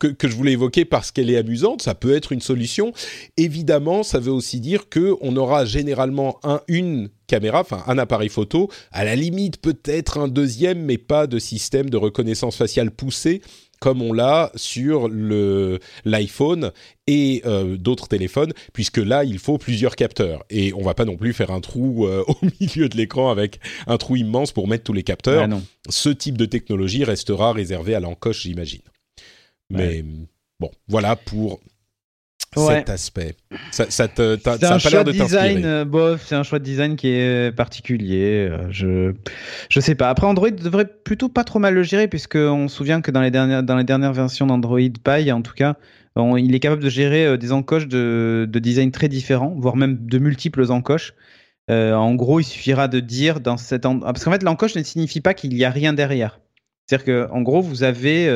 [0.00, 1.82] que, que je voulais évoquer parce qu'elle est amusante.
[1.82, 2.94] Ça peut être une solution.
[3.36, 8.28] Évidemment, ça veut aussi dire que on aura généralement un, une caméra, enfin un appareil
[8.28, 13.42] photo, à la limite peut-être un deuxième, mais pas de système de reconnaissance faciale poussé
[13.86, 16.72] comme on l'a sur le l'iPhone
[17.06, 21.16] et euh, d'autres téléphones, puisque là il faut plusieurs capteurs et on va pas non
[21.16, 24.82] plus faire un trou euh, au milieu de l'écran avec un trou immense pour mettre
[24.82, 25.62] tous les capteurs Ah non.
[25.88, 28.80] ce type de technologie restera réservé à l'encoche, j'imagine.
[29.70, 30.04] Mais
[30.58, 31.60] bon, voilà pour
[32.56, 32.76] Ouais.
[32.78, 33.36] cet aspect.
[33.70, 36.58] Ça, ça te, t'as- C'est un pas choix de design, euh, bof, c'est un choix
[36.58, 38.48] de design qui est particulier.
[38.50, 39.12] euh, je,
[39.68, 40.08] je sais pas.
[40.08, 43.20] Après, Android devrait plutôt pas trop mal le gérer, puisque on se souvient que dans
[43.20, 45.74] les dernières, dans les dernières versions d'Android Pie, en tout cas,
[46.14, 49.76] on- il est capable de gérer euh, des encoches de, de design très différents, voire
[49.76, 51.12] même de multiples encoches.
[51.68, 55.20] En gros, il suffira de dire dans cet en- parce qu'en fait, l'encoche ne signifie
[55.20, 56.38] pas qu'il y a rien derrière.
[56.86, 58.28] C'est-à-dire que, en gros, vous avez,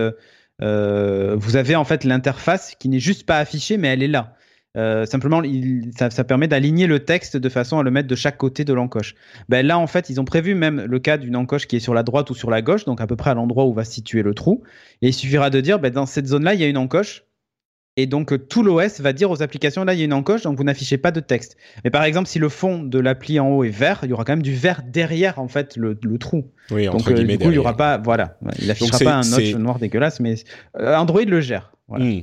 [0.62, 4.34] euh, vous avez en fait l'interface qui n'est juste pas affichée, mais elle est là.
[4.76, 8.14] Euh, simplement, il, ça, ça, permet d'aligner le texte de façon à le mettre de
[8.14, 9.16] chaque côté de l'encoche.
[9.48, 11.92] Ben là, en fait, ils ont prévu même le cas d'une encoche qui est sur
[11.92, 13.92] la droite ou sur la gauche, donc à peu près à l'endroit où va se
[13.92, 14.62] situer le trou.
[15.02, 17.24] Et il suffira de dire, ben, dans cette zone-là, il y a une encoche.
[17.96, 20.56] Et donc, tout l'OS va dire aux applications, là, il y a une encoche, donc
[20.56, 21.56] vous n'affichez pas de texte.
[21.84, 24.24] Mais par exemple, si le fond de l'appli en haut est vert, il y aura
[24.24, 26.46] quand même du vert derrière, en fait, le, le trou.
[26.70, 29.28] Oui, donc, entre guillemets, du coup, il n'y aura pas, voilà, il n'affichera pas un
[29.28, 30.36] notch noir dégueulasse, mais
[30.78, 31.72] euh, Android le gère.
[31.88, 32.04] Voilà.
[32.04, 32.22] Mmh.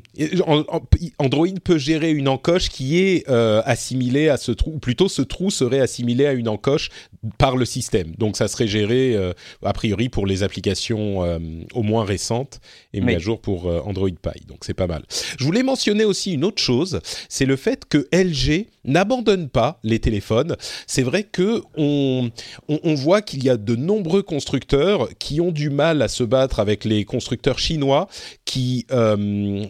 [1.20, 5.22] Android peut gérer une encoche qui est euh, assimilée à ce trou, ou plutôt ce
[5.22, 6.90] trou serait assimilé à une encoche
[7.38, 8.14] par le système.
[8.18, 11.40] Donc ça serait géré euh, a priori pour les applications euh,
[11.74, 12.60] au moins récentes
[12.94, 13.16] et mis oui.
[13.16, 14.46] à jour pour euh, Android Pie.
[14.48, 15.04] Donc c'est pas mal.
[15.38, 20.00] Je voulais mentionner aussi une autre chose, c'est le fait que LG n'abandonne pas les
[20.00, 20.56] téléphones.
[20.86, 22.30] C'est vrai que on,
[22.70, 26.24] on, on voit qu'il y a de nombreux constructeurs qui ont du mal à se
[26.24, 28.08] battre avec les constructeurs chinois
[28.46, 28.86] qui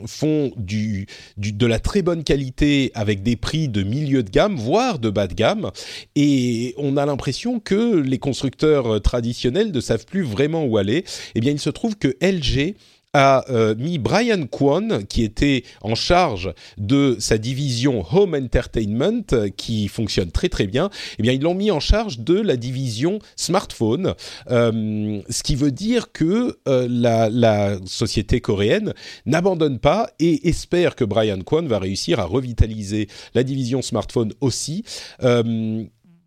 [0.05, 4.55] font du, du, de la très bonne qualité avec des prix de milieu de gamme,
[4.55, 5.71] voire de bas de gamme.
[6.15, 11.03] Et on a l'impression que les constructeurs traditionnels ne savent plus vraiment où aller.
[11.35, 12.75] Eh bien, il se trouve que LG
[13.13, 19.23] a euh, mis Brian Kwon, qui était en charge de sa division Home Entertainment,
[19.55, 23.19] qui fonctionne très très bien, eh bien ils l'ont mis en charge de la division
[23.35, 24.13] smartphone,
[24.51, 28.93] euh, ce qui veut dire que euh, la, la, société coréenne
[29.25, 34.83] n'abandonne pas et espère que Brian Kwon va réussir à revitaliser la division smartphone aussi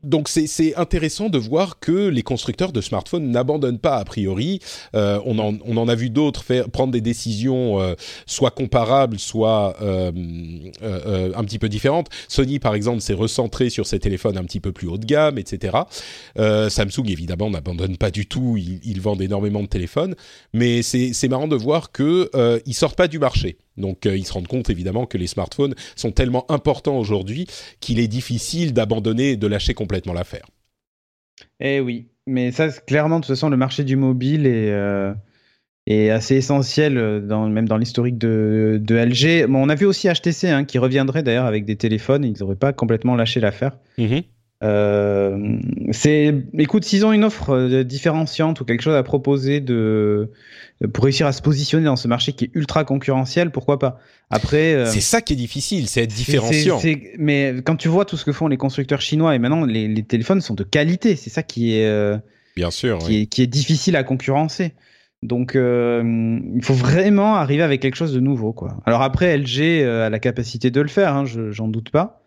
[0.03, 4.61] donc c'est intéressant de voir que les constructeurs de smartphones n'abandonnent pas a priori.
[4.95, 7.95] Euh, on, en, on, en, a vu d'autres prendre des décisions euh,
[8.27, 10.11] soit comparables, soit euh,
[11.35, 12.09] un petit peu différentes.
[12.29, 15.39] Sony par exemple s'est recentré sur ses téléphones un petit peu plus haut de gamme,
[15.39, 15.79] etc.
[16.37, 18.57] Samsung évidemment n'abandonne pas du tout.
[18.57, 20.15] Ils, ils, vendent énormément de téléphones,
[20.53, 22.31] mais c'est marrant de voir que
[22.67, 23.59] ils sortent pas du marché.
[23.76, 27.46] Donc euh, ils se rendent compte évidemment que les smartphones sont tellement importants aujourd'hui
[27.80, 30.46] qu'il est difficile d'abandonner, de lâcher complètement l'affaire.
[31.61, 35.12] Eh oui, mais ça clairement de toute façon le marché du mobile est, euh,
[35.87, 39.46] est assez essentiel dans, même dans l'historique de, de, LG.
[39.48, 42.56] Bon, on a vu aussi HTC hein, qui reviendrait d'ailleurs avec des téléphones, ils n'auraient
[42.56, 43.78] pas complètement lâché l'affaire.
[43.98, 44.24] -hmm.
[44.62, 45.59] Euh,
[45.90, 50.31] c'est, écoute, s'ils ont une offre euh, différenciante ou quelque chose à proposer de
[50.94, 53.99] pour réussir à se positionner dans ce marché qui est ultra concurrentiel, pourquoi pas?
[54.31, 56.79] Après, euh, c'est ça qui est difficile, c'est être différenciant.
[56.79, 59.35] C est, c est, mais quand tu vois tout ce que font les constructeurs chinois
[59.35, 62.16] et maintenant les, les téléphones sont de qualité, c'est ça qui est euh,
[62.57, 63.23] bien sûr, qui, oui.
[63.23, 64.73] est, qui est difficile à concurrencer.
[65.23, 68.79] Donc, euh, il faut vraiment arriver avec quelque chose de nouveau, quoi.
[68.87, 72.23] Alors après, LG a la capacité de le faire, hein, j'en doute pas.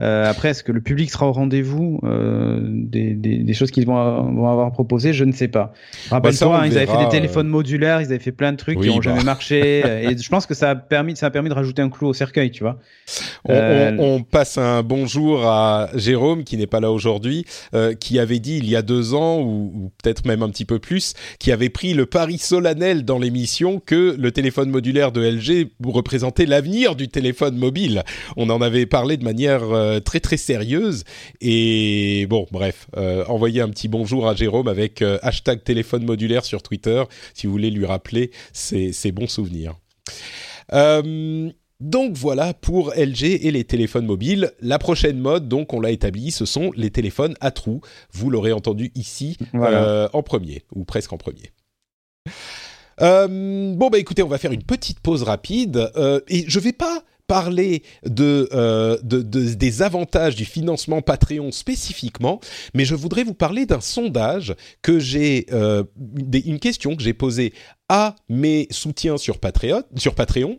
[0.00, 3.84] Euh, après, est-ce que le public sera au rendez-vous euh, des, des, des, choses qu'ils
[3.84, 5.72] vont, vont, avoir proposées Je ne sais pas.
[6.10, 8.78] Rappelle-toi, bah hein, ils avaient fait des téléphones modulaires, ils avaient fait plein de trucs
[8.78, 9.02] oui, qui n'ont bah.
[9.02, 9.80] jamais marché.
[10.04, 12.12] et je pense que ça a permis, ça a permis de rajouter un clou au
[12.12, 12.78] cercueil, tu vois.
[13.44, 13.96] On, euh...
[13.98, 18.38] on, on passe un bonjour à Jérôme, qui n'est pas là aujourd'hui, euh, qui avait
[18.38, 21.50] dit il y a deux ans, ou, ou peut-être même un petit peu plus, qui
[21.50, 26.94] avait pris le pari solennel dans l'émission que le téléphone modulaire de LG représentait l'avenir
[26.94, 28.04] du téléphone mobile.
[28.36, 31.04] On en avait parlé de manière euh, très très sérieuse.
[31.40, 36.44] Et bon, bref, euh, envoyez un petit bonjour à Jérôme avec euh, hashtag téléphone modulaire
[36.44, 37.02] sur Twitter
[37.34, 39.74] si vous voulez lui rappeler ces, ces bons souvenirs.
[40.72, 44.52] Euh, donc voilà pour LG et les téléphones mobiles.
[44.60, 47.80] La prochaine mode, donc on l'a établi, ce sont les téléphones à trous.
[48.12, 50.10] Vous l'aurez entendu ici voilà.
[50.12, 51.52] en premier, ou presque en premier.
[53.00, 56.72] Euh, bon bah écoutez, on va faire une petite pause rapide euh, et je vais
[56.72, 62.40] pas parler euh, de, de, des avantages du financement Patreon spécifiquement,
[62.74, 65.84] mais je voudrais vous parler d'un sondage que j'ai, euh,
[66.32, 67.52] une question que j'ai posée
[67.88, 69.82] à mes soutiens sur Patreon.
[69.96, 70.56] Sur Patreon.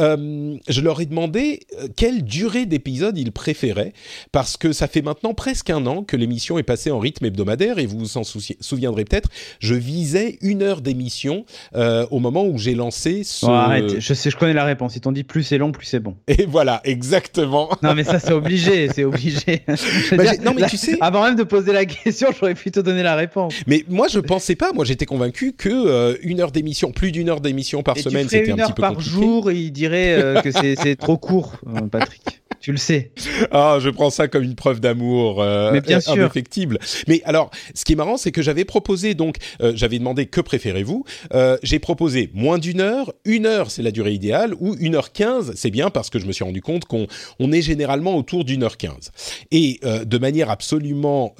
[0.00, 3.92] Euh, je leur ai demandé euh, quelle durée d'épisode ils préféraient,
[4.32, 7.78] parce que ça fait maintenant presque un an que l'émission est passée en rythme hebdomadaire,
[7.78, 9.28] et vous vous en souviendrez peut-être,
[9.60, 11.44] je visais une heure d'émission
[11.76, 13.46] euh, au moment où j'ai lancé ce...
[13.46, 14.96] Arrête, je, sais, je connais la réponse.
[14.96, 16.16] Ils t'ont dit plus c'est long, plus c'est bon.
[16.26, 17.70] Et voilà, exactement.
[17.82, 19.62] Non mais ça c'est obligé, c'est obligé.
[19.66, 20.98] bah, dire, non mais là, tu sais...
[21.00, 23.54] Avant même de poser la question, j'aurais pu te donner la réponse.
[23.68, 26.63] Mais moi je pensais pas, moi j'étais convaincu que euh, une heure d'émission
[26.94, 29.10] plus d'une heure d'émission par et semaine, c'était un une heure petit peu par compliqué.
[29.10, 32.42] jour, il dirait euh, que c'est trop court, euh, Patrick.
[32.64, 33.10] Tu le sais.
[33.50, 36.12] Ah, je prends ça comme une preuve d'amour euh, Mais bien sûr.
[36.12, 36.78] indéfectible.
[37.06, 40.40] Mais alors, ce qui est marrant, c'est que j'avais proposé, donc, euh, j'avais demandé que
[40.40, 41.04] préférez-vous.
[41.34, 45.12] Euh, J'ai proposé moins d'une heure, une heure, c'est la durée idéale, ou une heure
[45.12, 47.06] quinze, c'est bien parce que je me suis rendu compte qu'on
[47.38, 49.12] on est généralement autour d'une heure quinze.
[49.50, 51.34] Et euh, de manière absolument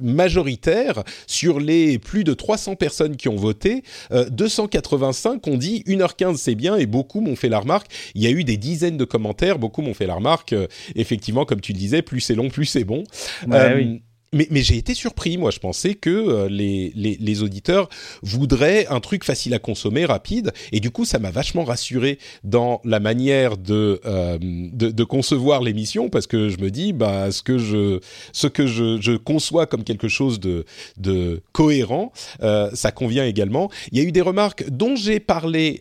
[0.00, 3.82] majoritaire, sur les plus de 300 personnes qui ont voté,
[4.12, 7.88] euh, 285 ont dit 1h15 c'est bien et beaucoup m'ont fait la remarque.
[8.14, 10.52] Il y a eu des dizaines de commentaires, beaucoup m'ont fait la remarque.
[10.54, 13.04] euh, effectivement, comme tu le disais, plus c'est long, plus c'est bon.
[13.46, 14.02] Ouais, Euh, oui.
[14.32, 15.50] Mais, j'ai été surpris, moi.
[15.50, 17.88] Je pensais que euh, les, les, auditeurs
[18.22, 22.80] voudraient un truc facile à consommer, rapide, et du coup ça m'a vachement rassuré dans
[22.84, 27.42] la manière de, euh, de, de concevoir l'émission, parce que je me dis, bah, ce
[27.42, 28.00] que je,
[28.32, 30.64] ce que je, je conçois comme quelque chose de,
[30.98, 32.12] de cohérent,
[32.42, 33.70] euh, ça convient également.
[33.92, 35.80] Il y a eu des remarques dont j'ai parlé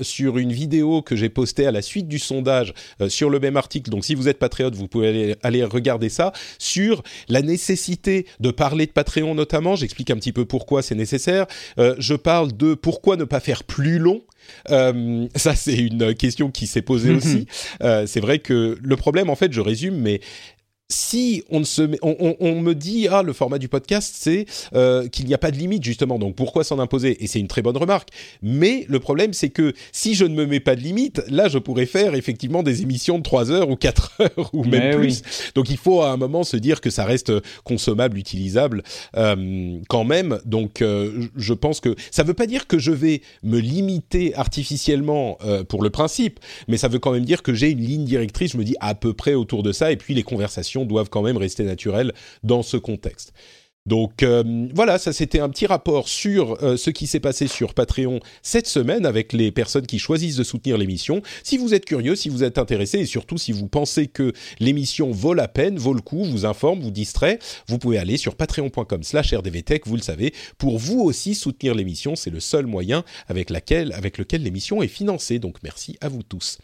[0.00, 2.74] sur une vidéo que j'ai postée à la suite du sondage
[3.08, 6.32] sur le même article, donc si vous êtes patriote, vous pouvez aller, aller regarder ça,
[6.58, 7.83] sur la nécessité
[8.40, 9.76] de parler de Patreon notamment.
[9.76, 11.46] J'explique un petit peu pourquoi c'est nécessaire.
[11.78, 14.22] Euh, je parle de pourquoi ne pas faire plus long.
[14.70, 17.16] Euh, ça, c'est une question qui s'est posée Mhm.
[17.16, 17.46] aussi.
[17.82, 20.20] Euh, c'est vrai que le problème, en fait, je résume, mais
[20.90, 24.14] si on, ne se met- on, on- on me dit ah le format du podcast
[24.18, 26.18] c'est euh, qu'il n'y a pas de limite justement.
[26.18, 27.22] Donc pourquoi s'en imposer?
[27.24, 28.10] Et c'est une très bonne remarque.
[28.42, 31.56] Mais le problème c'est que si je ne me mets pas de limite là je
[31.58, 35.22] pourrais faire effectivement des émissions de 3 heures ou 4 heures ou même Mais plus.
[35.54, 37.32] Donc il faut à un moment se dire que ça reste
[37.64, 38.82] consommable utilisable
[39.16, 40.38] euh, quand même.
[40.44, 45.38] Donc euh, je pense que ça veut pas dire que je vais me limiter artificiellement
[45.44, 48.52] euh, pour le principe mais ça veut quand même dire que j'ai une ligne directrice,
[48.52, 51.22] je me dis à peu près autour de ça, et puis les conversations doivent quand
[51.22, 52.12] même rester naturelles
[52.42, 53.32] dans ce contexte.
[53.86, 57.74] Donc euh, voilà, ça c'était un petit rapport sur euh, ce qui s'est passé sur
[57.74, 61.20] Patreon cette semaine avec les personnes qui choisissent de soutenir l'émission.
[61.42, 65.10] Si vous êtes curieux, si vous êtes intéressé et surtout si vous pensez que l'émission
[65.10, 69.02] vaut la peine, vaut le coup, vous informe, vous distrait, vous pouvez aller sur patreon.com
[69.02, 72.16] slash rdvtech, vous le savez, pour vous aussi soutenir l'émission.
[72.16, 75.38] C'est le seul moyen avec, lequel l'émission est financée.
[75.38, 76.56] Donc merci à vous tous.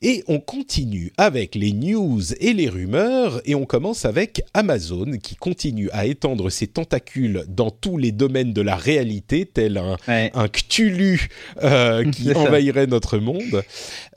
[0.00, 5.34] Et on continue avec les news et les rumeurs, et on commence avec Amazon qui
[5.34, 10.30] continue à étendre ses tentacules dans tous les domaines de la réalité, tel un, Ouais.
[10.34, 11.28] un Cthulhu
[11.62, 13.64] euh, qui envahirait notre monde.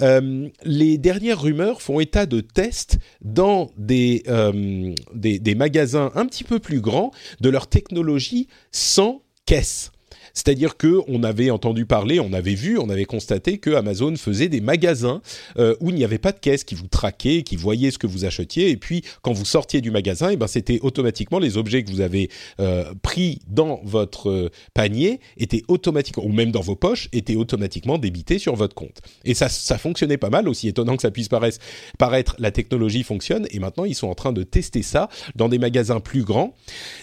[0.02, 6.26] Euh, les dernières rumeurs font état de tests dans des, euh, des, des magasins un
[6.28, 9.92] petit peu plus grands de leur technologie sans caisse.
[10.34, 14.50] C'est-à-dire que on avait entendu parler, on avait vu, on avait constaté que Amazon faisait
[14.50, 15.22] des magasins
[15.58, 18.08] euh, où il n'y avait pas de caisse, qui vous traquaient, qui voyaient ce que
[18.08, 21.84] vous achetiez, et puis quand vous sortiez du magasin, et ben c'était automatiquement les objets
[21.84, 22.30] que vous avez
[22.60, 27.98] euh, pris dans votre euh, panier étaient automatiquement, ou même dans vos poches, étaient automatiquement
[27.98, 29.02] débités sur votre compte.
[29.26, 31.60] Et ça, ça fonctionnait pas mal, aussi étonnant que ça puisse paraître,
[31.98, 35.60] paraître, la technologie fonctionne, et maintenant ils sont en train de tester ça dans des
[35.60, 36.56] magasins plus grands,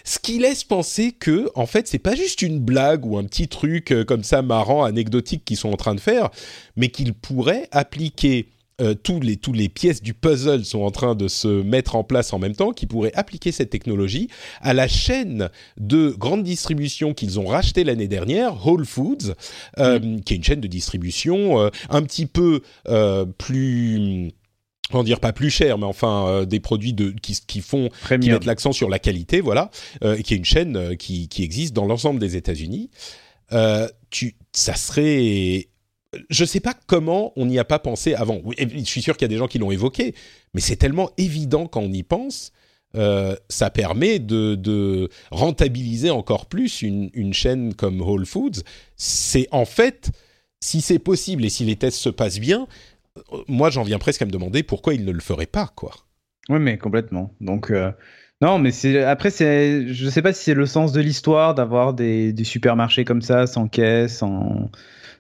[0.05, 3.49] ce qui laisse penser que, en fait, c'est pas juste une blague ou un petit
[3.49, 6.31] truc euh, comme ça marrant, anecdotique qu'ils sont en train de faire,
[6.77, 8.49] mais qu'ils pourraient appliquer.
[8.81, 12.05] Euh, tous les tous les pièces du puzzle sont en train de se mettre en
[12.05, 14.29] place en même temps, qui pourraient appliquer cette technologie
[14.61, 15.51] à la chaîne
[15.81, 19.35] de grande distribution qu'ils ont racheté l'année dernière, Whole Foods,
[19.81, 22.63] euh, qui est une chaîne de distribution euh, un petit peu
[23.37, 24.33] plus
[24.91, 27.99] comment dire pas plus cher mais enfin euh, des produits de qui, qui font qui
[28.05, 28.33] Premium.
[28.35, 29.71] mettent l'accent sur la qualité, voilà,
[30.05, 32.91] euh, qui est une chaîne euh, qui, qui existe dans l'ensemble des États-Unis.
[33.53, 35.69] Euh, tu, ça serait,
[36.31, 38.41] je sais pas comment on n'y a pas pensé avant.
[38.59, 40.15] Je suis sûr qu'il y a des gens qui l'ont évoqué,
[40.55, 42.53] mais c'est tellement évident quand on y pense.
[42.97, 48.63] euh, ça permet de, de rentabiliser encore plus une, une chaîne comme Whole Foods.
[48.97, 50.11] C'est en fait,
[50.61, 52.67] si c'est possible et si les tests se passent bien,
[53.49, 55.93] moi j'en viens presque à me demander pourquoi ils ne le feraient pas, quoi.
[56.49, 57.35] Oui, mais complètement.
[57.41, 57.91] Donc, euh,
[58.41, 61.93] non, mais c'est après, c'est, je sais pas si c'est le sens de l'histoire d'avoir
[61.93, 64.71] des, des supermarchés comme ça, sans caisse, sans,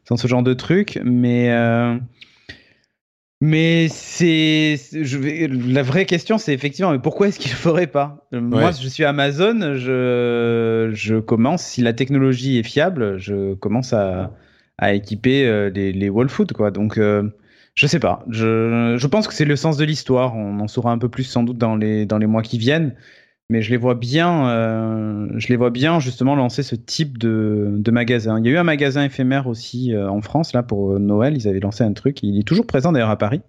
[0.07, 1.51] sans ce genre de truc, mais.
[1.51, 1.96] euh,
[3.40, 7.57] mais c'est, c'est- je vais, la vraie question, c'est effectivement, mais pourquoi est-ce qu'ils le
[7.57, 8.26] feraient pas?
[8.32, 14.32] Moi, je suis Amazon, je, je commence, si la technologie est fiable, je commence à,
[14.78, 16.72] à équiper euh, les, les Whole quoi.
[16.72, 17.22] Donc, euh,
[17.79, 18.24] je sais pas.
[18.29, 20.35] Je, je pense que c'est le sens de l'histoire.
[20.35, 22.97] On en saura un peu plus sans doute dans les, dans les mois qui viennent.
[23.51, 27.68] Mais je les vois bien, euh, je les vois bien justement lancer ce type de,
[27.70, 28.41] de magasin.
[28.41, 31.37] Il y a eu un magasin éphémère aussi euh, en France là pour euh, Noël.
[31.37, 32.18] Ils avaient lancé un truc.
[32.24, 33.43] Il est toujours présent d'ailleurs à Paris.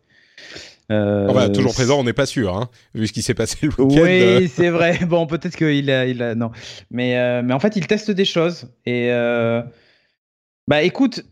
[0.91, 4.03] Euh, toujours présent, on n'est pas sûr, hein, vu ce qui s'est passé le week-end.
[4.03, 4.99] oui, c'est vrai.
[5.07, 6.51] Bon, peut-être qu'il a, il a, non.
[6.91, 8.67] Mais, mais en fait, il teste des choses.
[8.85, 9.09] Et
[10.67, 11.25] bah, écoute,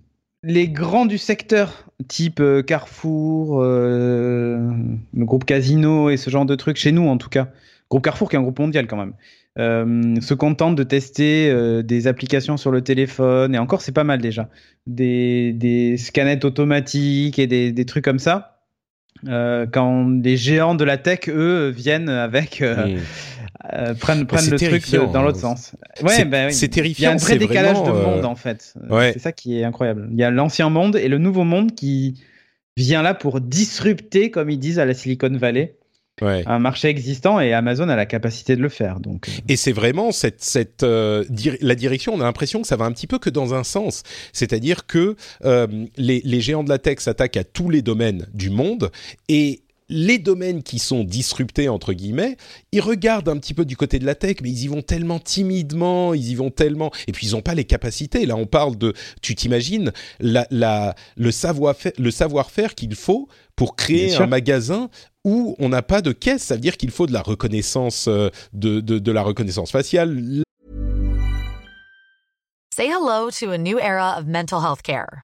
[0.43, 4.71] les grands du secteur, type euh, Carrefour, euh,
[5.13, 7.49] le groupe Casino et ce genre de trucs, chez nous en tout cas,
[7.89, 9.13] groupe Carrefour qui est un groupe mondial quand même,
[9.57, 11.51] euh, se contentent de tester
[11.83, 14.49] des applications sur le téléphone, et encore c'est pas mal déjà,
[14.85, 18.61] des, des scanettes automatiques et des, des trucs comme ça.
[19.25, 22.63] quand les géants de la tech, eux, viennent avec
[23.73, 25.55] euh, prennent, prennent le truc dans l'autre hein.
[25.55, 25.71] sens.
[26.03, 27.01] Ouais, ben, c'est terrifiant.
[27.01, 28.73] Il y a un vrai décalage de monde euh, en fait.
[28.89, 29.11] Ouais.
[29.13, 30.07] C'est ça qui est incroyable.
[30.11, 32.21] Il y a l'ancien monde et le nouveau monde qui
[32.75, 35.75] vient là pour disrupter, comme ils disent à la Silicon Valley.
[36.19, 36.41] Ouais.
[36.47, 38.99] un marché existant et Amazon a la capacité de le faire.
[38.99, 39.29] Donc.
[39.29, 39.31] Euh.
[39.49, 42.15] Et c'est vraiment cette, cette la direction.
[42.15, 44.01] On a l'impression que ça va un petit peu que dans un sens,
[44.33, 48.91] c'est-à-dire que les, les géants de la tech s'attaquent à tous les domaines du monde
[49.29, 52.37] et les domaines qui sont disruptés entre guillemets,
[52.71, 55.19] ils regardent un petit peu du côté de la tech, mais ils y vont tellement
[55.19, 58.25] timidement, ils y vont tellement, et puis ils n'ont pas les capacités.
[58.25, 60.47] Là, on parle de, tu t'imagines, la,
[61.15, 64.89] le savoir-faire, le savoir-faire qu'il faut pour créer un magasin
[65.23, 66.43] où on n'a pas de caisse.
[66.43, 70.43] Ça veut dire qu'il faut de la reconnaissance, euh, de, de, de la reconnaissance faciale.
[72.75, 75.23] Say hello to a new era of mental health care.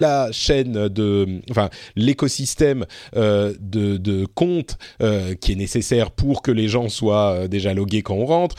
[0.00, 2.86] La chaîne de, enfin l'écosystème
[3.16, 8.02] euh, de, comptes euh, qui est nécessaire pour que les gens soient euh, déjà logués
[8.02, 8.56] quand on rentre.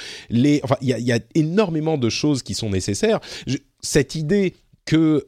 [0.63, 3.19] Enfin, il y a, énormément de choses qui sont nécessaires.
[3.81, 5.25] Cette idée que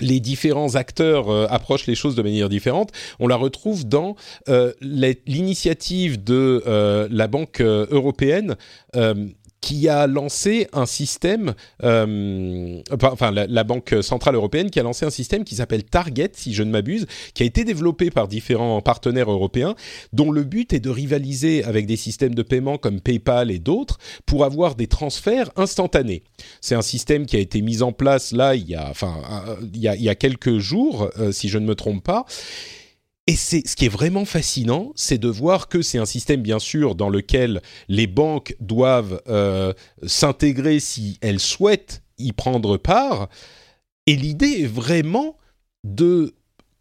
[0.00, 2.90] les différents acteurs approchent les choses de manière différente.
[3.20, 4.16] On la retrouve dans
[4.80, 6.62] l'initiative de
[7.10, 8.56] la Banque européenne
[9.62, 15.10] qui a lancé un système, euh, enfin la, Banque centrale européenne qui a lancé un
[15.10, 19.30] système qui s'appelle Target, si je ne m'abuse, qui a été développé par différents partenaires
[19.30, 19.76] européens,
[20.12, 23.98] dont le but est de rivaliser avec des systèmes de paiement comme PayPal et d'autres
[24.26, 26.24] pour avoir des transferts instantanés.
[26.60, 29.14] C'est un système qui a été mis en place là il y a, enfin
[29.72, 32.26] il y a, il y a quelques jours, euh, si je ne me trompe pas.
[33.28, 36.58] Et c'est ce qui est vraiment fascinant, c'est de voir que c'est un système bien
[36.58, 39.72] sûr dans lequel les banques doivent euh,
[40.04, 43.28] s'intégrer si elles souhaitent y prendre part.
[44.06, 45.36] Et l'idée est vraiment
[45.84, 46.34] de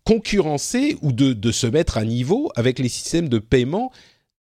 [0.03, 3.91] concurrencer ou de, de, se mettre à niveau avec les systèmes de paiement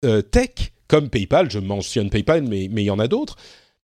[0.03, 1.51] euh, tech comme PayPal.
[1.51, 3.35] Je mentionne PayPal, mais, mais il y en a d'autres.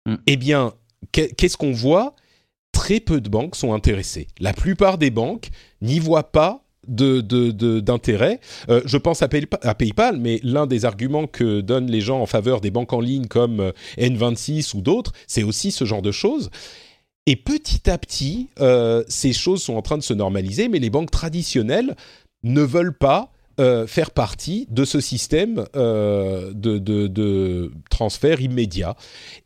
[0.07, 0.17] Mm.
[0.27, 0.75] Eh bien,
[1.13, 2.17] qu'est-ce qu'on voit?
[2.73, 4.27] Très peu de banques sont intéressées.
[4.41, 5.51] La plupart des banques
[5.83, 8.41] n'y voient pas d'intérêt.
[8.67, 12.01] De, euh, je pense à, Pay, à PayPal, mais l'un des arguments que donnent les
[12.01, 15.85] gens en faveur des banques en ligne comme euh, N26 ou d'autres, c'est aussi ce
[15.85, 16.51] genre de choses.
[17.27, 20.91] Et petit à petit, euh, ces choses sont en train de se normaliser, mais les
[20.91, 21.95] banques traditionnelles
[22.43, 23.31] ne veulent pas
[23.87, 28.97] faire partie de ce système de, transfert immédiat.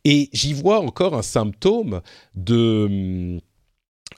[0.07, 2.01] Et j'y vois encore un symptôme
[2.34, 3.39] de,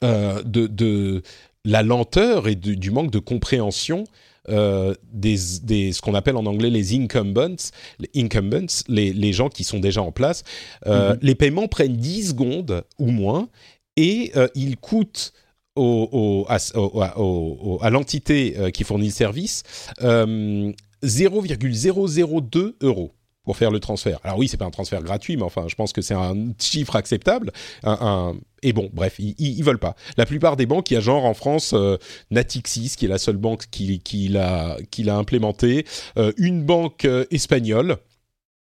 [0.01, 1.23] de
[1.69, 4.05] la lenteur et du, du manque de compréhension
[4.49, 7.57] euh, des, des, ce qu'on appelle en anglais les incumbents,
[7.99, 10.43] les, incumbents, les, les gens qui sont déjà en place.
[10.87, 11.19] Euh, Mhm.
[11.23, 13.49] Les paiements prennent 10 secondes ou moins
[13.97, 15.33] et euh, ils coûtent
[15.77, 19.63] au, au- à, au- à- l'entité qui fournit le service
[20.03, 23.13] euh, 0,002 euros
[23.49, 24.19] pour faire le transfert.
[24.25, 26.97] Alors oui, c'est pas un transfert gratuit, mais enfin, je pense que c'est un chiffre
[26.97, 27.51] acceptable.
[27.83, 29.97] Un, un- Et bon, bref, ils, ils, veulent pas.
[30.19, 31.97] La plupart des banques, il y a genre en France euh,
[32.31, 35.87] Natixis, qui est la seule banque qui, qui l'a qui l'a implémenté,
[36.19, 37.97] euh, une banque euh, espagnole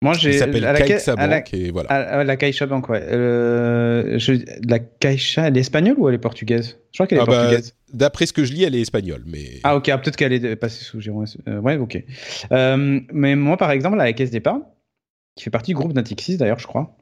[0.02, 1.88] Moi, qui j'ai s'appelle CaixaBank, et voilà.
[1.88, 3.00] à- la Caixa Bank, ouais.
[3.02, 6.76] Euh, je- la Caixa, elle est espagnole ou elle est portugaise?
[6.92, 7.74] Je crois qu'elle est Ah bah, portugaise.
[7.94, 10.56] D'après ce que je lis, elle est espagnole, mais Ah ok, ah, peut-être qu'elle est
[10.56, 11.24] passée sous Giron.
[11.48, 12.02] Euh, ouais, ok.
[12.52, 14.60] Euh, mais moi, par exemple, à la caisse d'épargne,
[15.36, 16.96] qui fait partie du groupe Natixis d'ailleurs, je crois.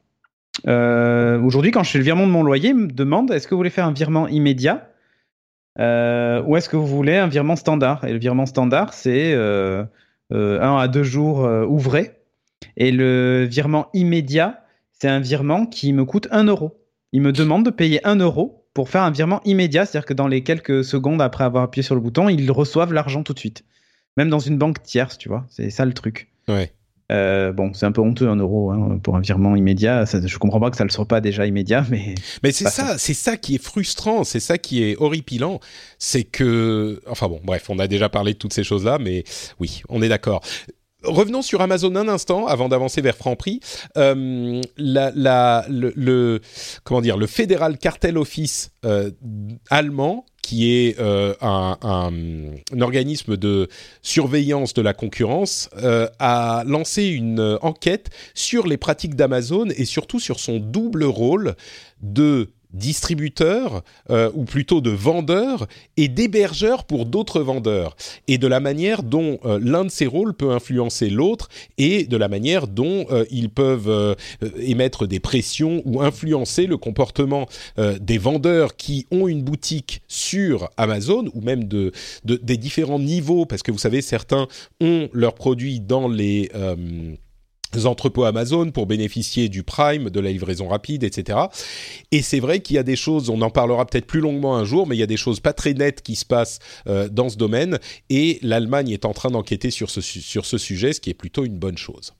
[0.67, 3.53] euh, Aujourd'hui, quand je fais le virement de mon loyer, il me demande est-ce que
[3.53, 4.89] vous voulez faire un virement immédiat?
[5.79, 8.03] Euh, ou est-ce que vous voulez un virement standard?
[8.05, 9.85] Et le virement standard, c'est euh,
[10.31, 12.19] un à deux jours ouvrés.
[12.77, 16.79] Et le virement immédiat, c'est un virement qui me coûte un euro.
[17.11, 20.27] Il me demande de payer un euro pour faire un virement immédiat, c'est-à-dire que dans
[20.27, 23.63] les quelques secondes après avoir appuyé sur le bouton, ils reçoivent l'argent tout de suite.
[24.17, 25.45] Même dans une banque tierce, tu vois.
[25.49, 26.31] C'est ça le truc.
[26.47, 26.71] ouais.
[27.11, 30.05] Euh, bon, c'est un peu honteux un euro hein, pour un virement immédiat.
[30.05, 32.69] Ça, je comprends pas que ça ne le soit pas déjà immédiat, mais Mais c'est
[32.69, 35.59] ça, c'est ça qui est frustrant, c'est ça qui est horripilant,
[35.99, 39.23] c'est que, enfin bon, bref, on a déjà parlé de toutes ces choses-là, mais
[39.59, 40.41] oui, on est d'accord.
[41.03, 43.59] Revenons sur Amazon un instant avant d'avancer vers Franprix.
[43.97, 46.39] Euh, la, la, le, le-
[46.85, 49.11] comment dire, le Federal Cartel Office euh,
[49.69, 52.11] allemand, qui est euh, un,
[52.79, 53.69] organisme de
[54.03, 60.19] surveillance de la concurrence, euh, a lancé une enquête sur les pratiques d'Amazon et surtout
[60.19, 61.55] sur son double rôle
[62.01, 65.67] de distributeur, euh, ou plutôt de vendeur,
[65.97, 67.95] et d'hébergeur pour d'autres vendeurs,
[68.27, 72.17] et de la manière dont euh, l'un de ces rôles peut influencer l'autre, et de
[72.17, 74.15] la manière dont euh, ils peuvent
[74.57, 77.47] émettre des pressions ou influencer le comportement
[77.99, 81.91] des vendeurs qui ont une boutique sur Amazon, ou même de-
[82.25, 84.47] des différents niveaux, parce que vous savez, certains
[84.81, 86.49] ont leurs produits dans les...
[87.85, 91.39] entrepôts Amazon pour bénéficier du Prime, de la livraison rapide, etc.
[92.11, 94.65] Et c'est vrai qu'il y a des choses, on en parlera peut-être plus longuement un
[94.65, 97.29] jour, mais il y a des choses pas très nettes qui se passent euh, dans
[97.29, 101.01] ce domaine, et l'Allemagne est en train d'enquêter sur ce, su- sur ce sujet, ce
[101.01, 102.13] qui est plutôt une bonne chose.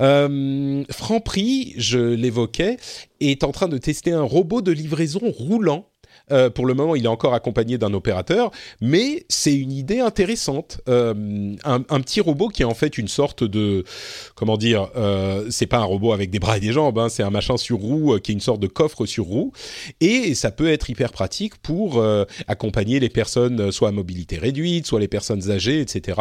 [0.00, 2.78] Euh, Franprix, je l'évoquais,
[3.20, 5.88] est en train de tester un robot de livraison roulant.
[6.32, 8.50] Euh, pour le moment, il est encore accompagné d'un opérateur,
[8.80, 10.80] mais c'est une idée intéressante.
[10.88, 13.84] Euh, un, petit robot qui est en fait une sorte de,
[14.34, 17.22] comment dire, euh, c'est pas un robot avec des bras et des jambes, hein, c'est
[17.22, 19.52] un machin sur roue euh, qui est une sorte de coffre sur roue,
[20.00, 22.02] et ça peut être hyper pratique pour
[22.48, 26.20] accompagner les personnes soit à mobilité réduite, soit les personnes âgées, etc.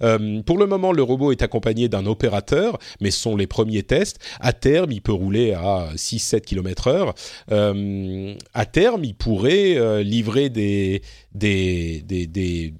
[0.00, 4.18] Pour le moment, le robot est accompagné d'un opérateur, mais ce sont les premiers tests.
[4.40, 7.14] À terme, il peut rouler à 6-7 km heure.
[7.50, 11.02] Euh, à terme, il pourrait euh, livrer des,
[11.34, 12.74] des, des, des,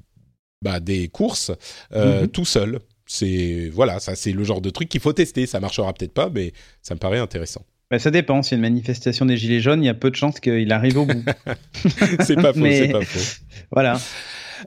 [0.62, 1.50] bah, des courses
[1.94, 2.28] euh, Mhm.
[2.28, 2.80] tout seul.
[3.06, 5.46] C'est voilà, ça c'est le genre de truc qu'il faut tester.
[5.46, 6.52] Ça marchera peut-être pas, mais
[6.82, 7.64] ça me paraît intéressant.
[7.90, 8.42] bah, ça dépend.
[8.42, 10.72] S'il y a une manifestation des Gilets jaunes, il y a peu de chances qu'il
[10.72, 11.22] arrive au bout.
[12.20, 13.42] c'est pas faux, Mais- c'est pas faux.
[13.70, 14.00] voilà.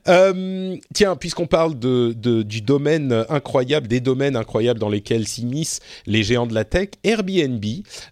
[0.08, 6.48] Euh, tiens, puisqu'on parle du domaine incroyable, des domaines incroyables dans lesquels s'immiscent les géants
[6.48, 7.64] de la tech, Airbnb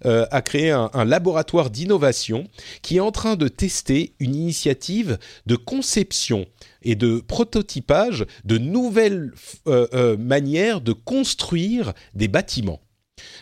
[0.05, 2.47] euh, a créé un, laboratoire d'innovation
[2.81, 6.45] qui est en train de tester une initiative de conception
[6.81, 9.33] et de prototypage de nouvelles
[9.67, 12.79] euh, manières de construire des bâtiments.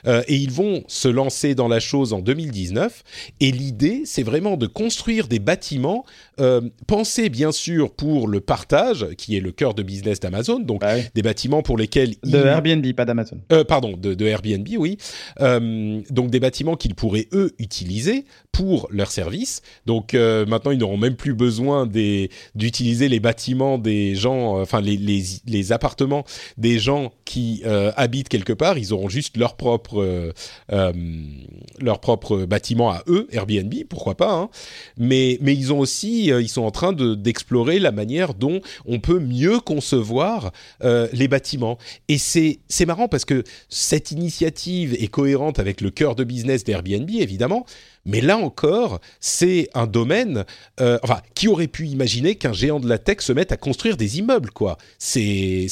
[0.05, 3.03] Et ils vont se lancer dans la chose en 2019.
[3.39, 6.05] Et l'idée, c'est vraiment de construire des bâtiments
[6.41, 10.81] euh, pensés bien sûr pour le partage, qui est le cœur de business d'Amazon, donc
[10.83, 11.03] oui.
[11.15, 13.37] des bâtiments pour lesquels De Airbnb, pas d'Amazon.
[13.53, 14.97] euh, pardon, de, de Airbnb, oui.
[15.39, 19.61] Euh, donc des bâtiments qu'ils pourraient eux utiliser pour leur service.
[19.85, 25.23] Donc maintenant, ils n'auront même plus besoin d'utiliser les bâtiments des gens, enfin les, les,
[25.45, 26.25] les appartements
[26.57, 27.63] des gens qui
[27.95, 28.77] habitent quelque part.
[28.77, 30.33] Ils auront juste leur propre
[30.69, 34.33] leur propre bâtiment à eux, Airbnb, pourquoi pas.
[34.33, 34.49] Hein.
[34.97, 38.99] Mais mais ils ont aussi, ils sont en train de d'explorer la manière dont on
[38.99, 40.51] peut mieux concevoir
[40.83, 41.77] euh, les bâtiments.
[42.07, 47.09] Et c'est marrant parce que cette initiative est cohérente avec le cœur de business d'Airbnb,
[47.09, 47.65] évidemment,
[48.03, 50.43] Mais là encore, c'est un domaine,
[50.79, 53.95] euh, enfin, qui aurait pu imaginer qu'un géant de la tech se mette à construire
[53.95, 54.77] des immeubles, quoi.
[54.97, 55.67] C'est,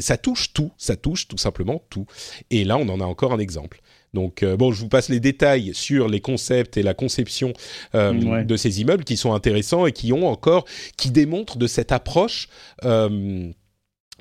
[0.00, 2.06] ça touche tout, ça touche tout simplement tout.
[2.50, 3.80] Et là, on en a encore un exemple.
[4.14, 7.52] Donc euh, bon, je vous passe les détails sur les concepts et la conception
[7.94, 10.64] euh, de ces immeubles qui sont intéressants et qui ont encore,
[10.96, 12.48] qui démontrent de cette approche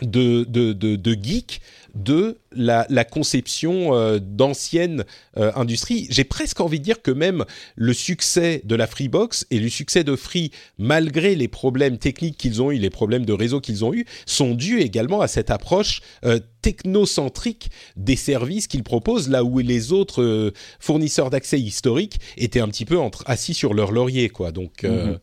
[0.02, 1.62] de, de, de, de geek
[1.96, 5.04] de la, la conception euh, d'anciennes
[5.38, 6.08] euh, industries.
[6.10, 7.46] J'ai presque envie de dire que même
[7.76, 12.62] le succès de la Freebox et le succès de Free, malgré les problèmes techniques qu'ils
[12.62, 16.02] ont eu, les problèmes de réseau qu'ils ont eu, sont dus également à cette approche
[16.26, 22.68] euh, technocentrique des services qu'ils proposent, là où les autres fournisseurs d'accès historiques étaient un
[22.68, 24.52] petit peu entre, assis sur leur laurier, quoi.
[24.52, 25.20] Donc, mhm.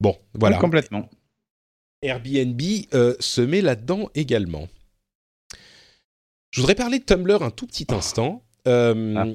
[0.00, 0.58] bon, voilà.
[0.58, 1.10] complètement.
[2.02, 2.60] Airbnb
[2.94, 4.68] euh, se met là-dedans également.
[6.50, 8.42] Je voudrais parler de Tumblr un tout petit instant.
[8.66, 9.26] Euh, ah.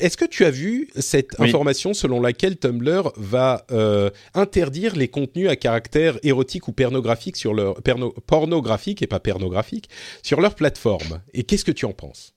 [0.00, 5.48] Est-ce que tu as vu cette information selon laquelle Tumblr va euh, interdire les contenus
[5.48, 7.80] à caractère érotique ou pornographique sur leur
[8.26, 9.88] pornographique et pas pornographique
[10.22, 11.22] sur leur plateforme?
[11.32, 12.34] Et qu'est-ce que tu en penses?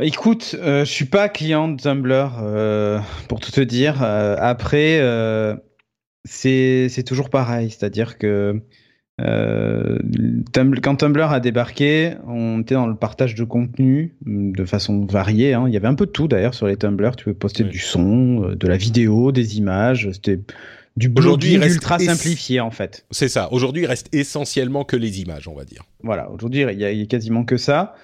[0.00, 2.30] Écoute, je suis pas client de Tumblr
[3.26, 4.00] pour tout te dire.
[4.02, 5.00] après,
[6.24, 8.62] c'est toujours pareil, c'est-à-dire que
[9.20, 9.98] euh,
[10.82, 15.54] quand Tumblr a débarqué, on était dans le partage de contenu de façon variée.
[15.54, 15.64] Hein.
[15.66, 17.16] Il y avait un peu de tout d'ailleurs sur les Tumblr.
[17.16, 20.08] Tu peux poster du son, euh, de la vidéo, des images.
[20.12, 20.40] C'était
[20.96, 23.06] du blogging ultra simplifié en fait.
[23.10, 23.52] C'est ça.
[23.52, 25.84] Aujourd'hui, il reste essentiellement que les images, on va dire.
[26.02, 26.30] Voilà.
[26.30, 27.94] Aujourd'hui, il y, a quasiment que ça.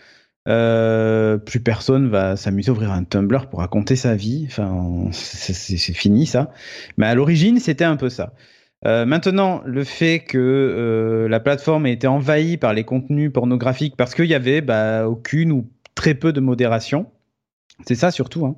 [0.47, 4.45] Euh, plus personne va s'amuser à ouvrir un Tumblr pour raconter sa vie.
[4.47, 6.53] Enfin, c'est fini ça.
[6.97, 8.35] Mais à l'origine, c'était un peu ça.
[8.87, 13.97] Euh, maintenant, le fait que euh, la plateforme ait été envahie par les contenus pornographiques
[13.97, 17.11] parce qu'il y avait bah, aucune ou très peu de modération,
[17.87, 18.45] c'est ça surtout.
[18.45, 18.57] Hein.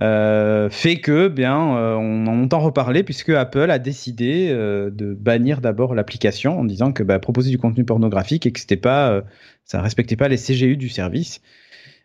[0.00, 5.12] Euh, fait que bien euh, on en entend reparler puisque Apple a décidé euh, de
[5.12, 9.22] bannir d'abord l'application en disant que bah, proposer du contenu pornographique et que c'était pas
[9.64, 11.40] ça respectait pas les CGU du service.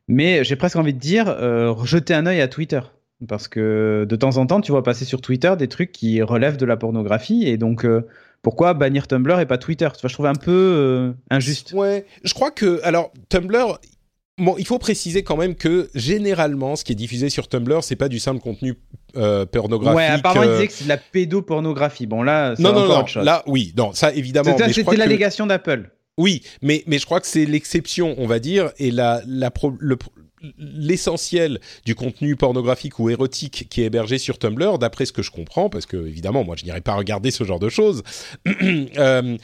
[0.07, 1.35] Mais j'ai presque envie de dire
[1.85, 2.81] jeter un œil à Twitter
[3.27, 6.57] parce que de temps en temps tu vois passer sur Twitter des trucs qui relèvent
[6.57, 7.85] de la pornographie et donc
[8.41, 9.87] pourquoi bannir Tumblr et pas Twitter?
[10.01, 11.73] Je trouve un peu injuste.
[11.73, 13.79] Ouais, je crois que alors Tumblr,
[14.39, 17.95] Bon, il faut préciser quand même que généralement, ce qui est diffusé sur Tumblr, c'est
[17.95, 18.75] pas du simple contenu
[19.15, 19.97] euh, pornographique.
[19.97, 22.07] Ouais, apparemment, il disait que c'est de la pédopornographie.
[22.07, 24.57] Bon, là, c'est non, non, non, Là, oui, non, ça évidemment.
[24.57, 25.91] C'était l'allégation d'Apple.
[26.17, 29.51] Oui, mais, mais je crois que c'est l'exception, on va dire, et la, la
[30.57, 35.31] l'essentiel du contenu pornographique ou érotique qui est hébergé sur Tumblr, d'après ce que je
[35.31, 38.03] comprends, parce que évidemment, moi, je n'irai pas regarder ce genre de choses.
[38.97, 39.37] euh,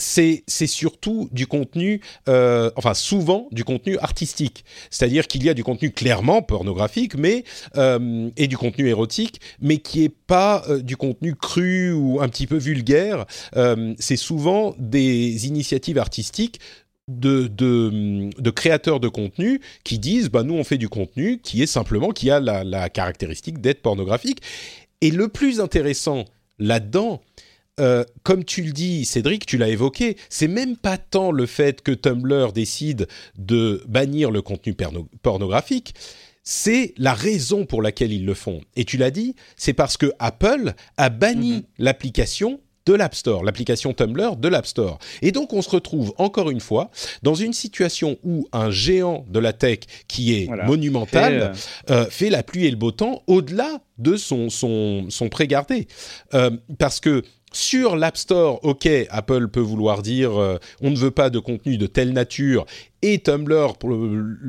[0.00, 4.64] c'est surtout du contenu, euh, enfin souvent du contenu artistique.
[4.90, 7.44] C'est-à-dire qu'il y a du contenu clairement pornographique, mais
[7.76, 12.28] euh, et du contenu érotique, mais qui est pas euh, du contenu cru ou un
[12.28, 13.26] petit peu vulgaire.
[13.98, 16.60] c'est souvent des initiatives artistiques
[17.08, 22.10] de, créateurs de contenu qui disent bah nous on fait du contenu qui est simplement
[22.10, 24.40] qui a la caractéristique d'être pornographique
[25.00, 26.24] et le plus intéressant
[26.58, 27.20] là-dedans
[27.80, 31.82] euh, comme tu le dis, Cédric, tu l'as évoqué, c'est même pas tant le fait
[31.82, 33.08] que Tumblr décide
[33.38, 34.76] de bannir le contenu
[35.22, 35.94] pornographique,
[36.42, 38.60] c'est la raison pour laquelle ils le font.
[38.76, 41.62] Et tu l'as dit, c'est parce que Apple a banni mhm.
[41.78, 44.98] l'application de l'App Store, l'application Tumblr de l'App Store.
[45.22, 46.90] Et donc on se retrouve encore une fois
[47.22, 52.30] dans une situation où un géant de la tech qui est monumental fait, euh, fait,
[52.30, 55.86] la pluie et le beau temps au-delà de son, son, son pré-gardé.
[56.34, 57.22] Euh, parce que
[57.52, 61.78] sur l'App Store, ok, Apple peut vouloir dire euh, on ne veut pas de contenu
[61.78, 62.66] de telle nature
[63.02, 63.74] et Tumblr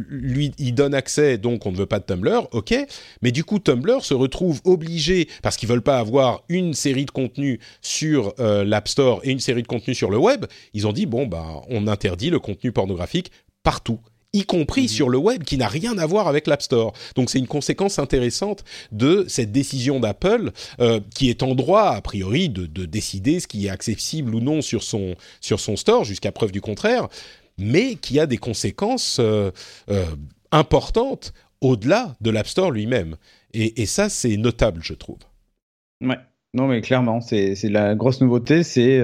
[0.10, 2.76] lui il donne accès donc on ne veut pas de Tumblr, ok,
[3.22, 7.12] mais du coup Tumblr se retrouve obligé parce qu'ils veulent pas avoir une série de
[7.12, 10.94] contenus sur euh, l'App Store et une série de contenus sur le web, ils ont
[10.94, 13.32] dit bon bah on interdit le contenu pornographique
[13.64, 14.00] partout
[14.34, 14.88] y compris mhm.
[14.88, 16.94] sur le web, qui n'a rien à voir avec l'App Store.
[17.16, 22.02] Donc c'est une conséquence intéressante de cette décision d'Apple, euh, qui est en droit, a
[22.02, 26.32] priori, de, décider ce qui est accessible ou non sur son, sur son store, jusqu'à
[26.32, 27.08] preuve du contraire,
[27.58, 29.52] mais qui a des conséquences euh,
[29.90, 30.06] euh,
[30.52, 33.18] importantes au-delà de l'App Store lui-même.
[33.54, 35.20] Et, et, ça, c'est notable, je trouve.
[36.02, 36.18] Ouais,
[36.54, 39.00] non mais clairement, c'est la grosse nouveauté, c'est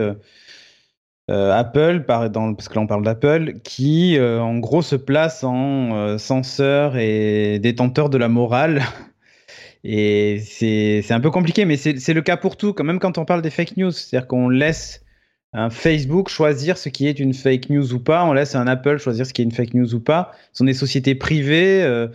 [1.29, 5.93] euh, Apple, parce que là on parle d'Apple, qui euh, en gros se place en
[5.93, 8.81] euh, censeur et détenteur de la morale.
[9.83, 13.25] Et c'est un peu compliqué, mais c'est le cas pour tout, quand même quand on
[13.25, 13.91] parle des fake news.
[13.91, 15.05] C'est-à-dire qu'on laisse
[15.53, 18.97] un Facebook choisir ce qui est une fake news ou pas, on laisse un Apple
[18.97, 20.33] choisir ce qui est une fake news ou pas.
[20.51, 22.07] Ce sont des sociétés privées.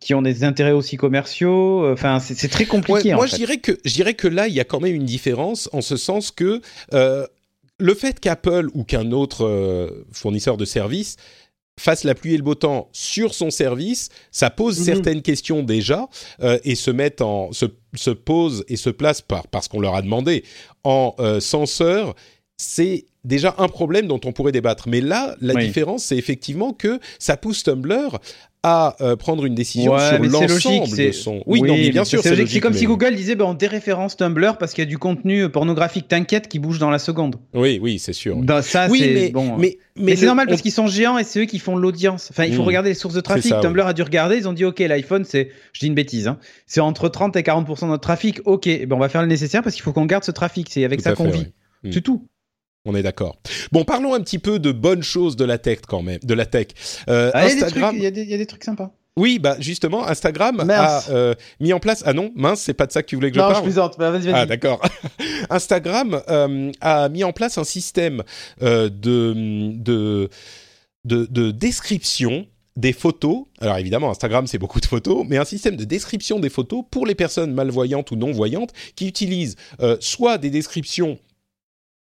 [0.00, 1.90] qui ont des intérêts aussi commerciaux.
[1.90, 3.14] Enfin, c'est très compliqué.
[3.14, 5.70] moi, je dirais que je dirais que là, il y a quand même une différence
[5.72, 6.60] en ce sens que
[6.92, 7.26] euh,
[7.82, 11.16] le fait qu'Apple ou qu'un autre euh, fournisseur de services
[11.80, 14.84] fasse la pluie et le beau temps sur son service, ça pose Mhm.
[14.84, 16.08] certaines questions déjà
[16.42, 19.94] euh, et se met en se, se pose et se place par parce qu'on leur
[19.94, 20.44] a demandé
[20.84, 22.14] en euh, censeur.
[22.56, 24.88] C'est déjà un problème dont on pourrait débattre.
[24.88, 25.66] Mais là, la Oui.
[25.66, 28.18] différence, c'est effectivement que ça pousse Tumblr
[28.64, 31.42] à euh, prendre une décision Ouais, sur l'ensemble de son.
[31.46, 32.48] Oui, non, mais bien mais sûr, c'est logique.
[32.48, 34.98] C'est comme mais- si Google disait, ben, on déréférence Tumblr parce qu'il y a du
[34.98, 37.36] contenu pornographique, t'inquiète, qui bouge dans la seconde.
[37.54, 38.36] Oui, oui, c'est sûr.
[38.36, 38.46] oui.
[38.46, 39.56] Dans ça, oui, c'est mais, bon.
[39.58, 42.28] mais, Mais, c'est normal on- parce qu'ils sont géants et c'est eux qui font l'audience.
[42.30, 42.66] Enfin, il faut Mm.
[42.66, 43.50] regarder les sources de trafic.
[43.50, 44.36] ça, Tumblr a dû regarder.
[44.36, 47.42] Ils ont dit, OK, l'iPhone, c'est, je dis une bêtise, hein, c'est entre 30 et
[47.42, 48.40] 40% de notre trafic.
[48.44, 50.68] OK, eh ben, on va faire le nécessaire parce qu'il faut qu'on garde ce trafic.
[50.70, 51.38] C'est avec Tout ça qu'on vit.
[51.40, 51.52] ouais.
[51.82, 51.92] Mm.
[51.92, 52.28] C'est tout.
[52.84, 53.36] On est d'accord.
[53.70, 56.46] Bon, parlons un petit peu de bonnes choses de la tech quand même, de la
[56.46, 56.68] tech.
[57.08, 57.90] Euh, Ah, il y a des Instagram.
[57.90, 58.90] trucs- il y, a des- il y a des trucs sympas.
[59.16, 62.02] Oui, bah justement, Instagram a euh, mis en place.
[62.06, 63.64] Ah non, mince, c'est pas de ça que tu voulais que je non, je parle.
[63.64, 63.96] plaisante.
[63.98, 64.34] Bah, vas-y, vas-y.
[64.34, 64.80] Ah d'accord.
[65.50, 68.22] Instagram euh, a mis en place un système
[68.60, 70.28] de, de
[71.04, 73.44] de de description des photos.
[73.60, 77.04] Alors évidemment, Instagram c'est beaucoup de photos, mais un système de description des photos pour
[77.06, 81.18] les personnes malvoyantes ou non voyantes qui utilisent euh, soit des descriptions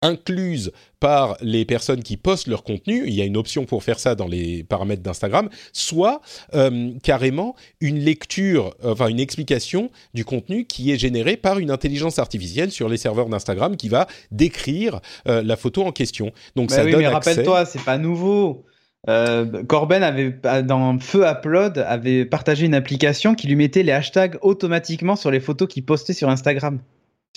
[0.05, 3.99] incluses par les personnes qui postent leur contenu, il y a une option pour faire
[3.99, 6.21] ça dans les paramètres d'Instagram, soit
[6.53, 11.71] euh, carrément une lecture, euh, enfin une explication du contenu qui est généré par une
[11.71, 16.31] intelligence artificielle sur les serveurs d'Instagram qui va décrire euh, la photo en question.
[16.55, 17.31] Donc Bah ça oui, donne mais accès.
[17.31, 18.65] rappelle-toi, c'est pas nouveau.
[19.07, 24.37] Euh, Corben avait dans Feu Upload avait partagé une application qui lui mettait les hashtags
[24.41, 26.79] automatiquement sur les photos qu'il postait sur Instagram.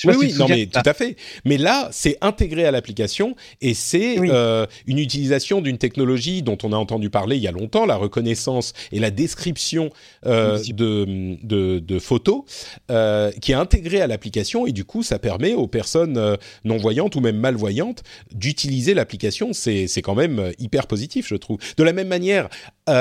[0.05, 1.17] Oui, si oui, non, mais tout à fait.
[1.45, 4.29] Mais là, c'est intégré à l'application et c'est Oui.
[4.31, 7.97] euh, une utilisation d'une technologie dont on a entendu parler il y a longtemps, la
[7.97, 9.91] reconnaissance et la description
[10.27, 12.43] euh, de, de, de photos,
[12.91, 17.21] euh, qui est intégrée à l'application et du coup, ça permet aux personnes non-voyantes ou
[17.21, 19.53] même malvoyantes d'utiliser l'application.
[19.53, 21.59] C'est quand même hyper positif, je trouve.
[21.77, 22.49] De la même manière,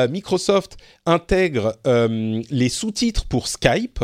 [0.10, 4.00] Microsoft intègre les sous-titres pour Skype.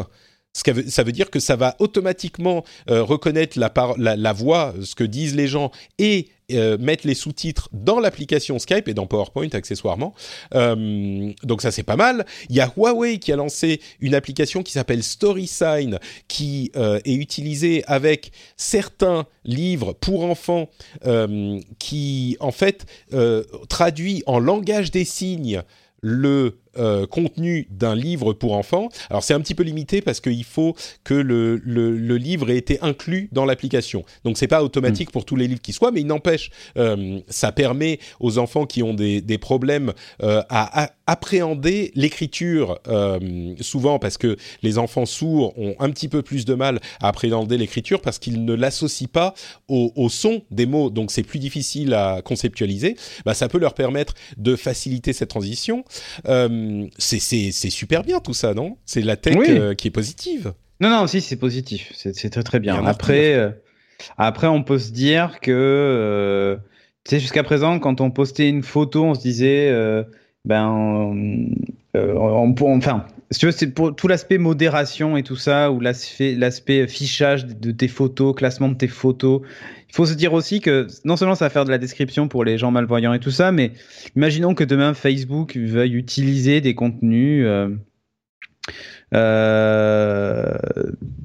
[0.53, 5.47] Ça veut dire que ça va automatiquement euh, reconnaître la, voix, ce que disent les
[5.47, 10.13] gens, et euh, mettre les sous-titres dans l'application Skype et dans PowerPoint accessoirement.
[10.53, 12.25] Euh, donc ça c'est pas mal.
[12.49, 17.15] Il y a Huawei qui a lancé une application qui s'appelle StorySign, qui euh, est
[17.15, 20.69] utilisée avec certains livres pour enfants,
[21.05, 25.63] euh, qui en fait euh, traduit en langage des signes
[26.01, 28.89] le euh, contenu d'un livre pour enfants.
[29.09, 32.57] Alors c'est un petit peu limité parce qu'il faut que le, le, le livre ait
[32.57, 34.03] été inclus dans l'application.
[34.23, 37.51] Donc c'est pas automatique pour tous les livres qui soient, mais il n'empêche, euh, ça
[37.51, 42.79] permet aux enfants qui ont des, des problèmes euh, à, à appréhender l'écriture
[43.59, 47.57] souvent parce que les enfants sourds ont un petit peu plus de mal à appréhender
[47.57, 49.33] l'écriture parce qu'ils ne l'associent pas
[49.67, 52.95] au, au son des mots, donc c'est plus difficile à conceptualiser.
[53.25, 55.83] Bah, ça peut leur permettre de faciliter cette transition.
[56.27, 56.62] Euh,
[56.97, 58.77] c'est super bien tout ça, non?
[58.85, 59.47] C'est la tech Oui.
[59.49, 60.53] euh, qui est positive.
[60.79, 61.91] Non, non, si, c'est positif.
[61.95, 62.83] C'est très, très bien.
[62.85, 63.49] Après, euh,
[64.17, 66.57] après, on peut se dire que, euh,
[67.05, 69.71] tu sais, jusqu'à présent, quand on postait une photo, on se disait,
[70.45, 71.13] ben,
[71.95, 75.71] euh, on, on- enfin, si tu veux, c'est pour tout l'aspect modération et tout ça,
[75.71, 79.41] ou l'aspect fichage de tes photos, classement de tes photos.
[79.89, 82.43] Il faut se dire aussi que non seulement ça va faire de la description pour
[82.43, 83.73] les gens malvoyants et tout ça, mais
[84.15, 87.45] imaginons que demain Facebook veuille utiliser des contenus.
[87.47, 87.69] euh,
[89.13, 90.53] euh,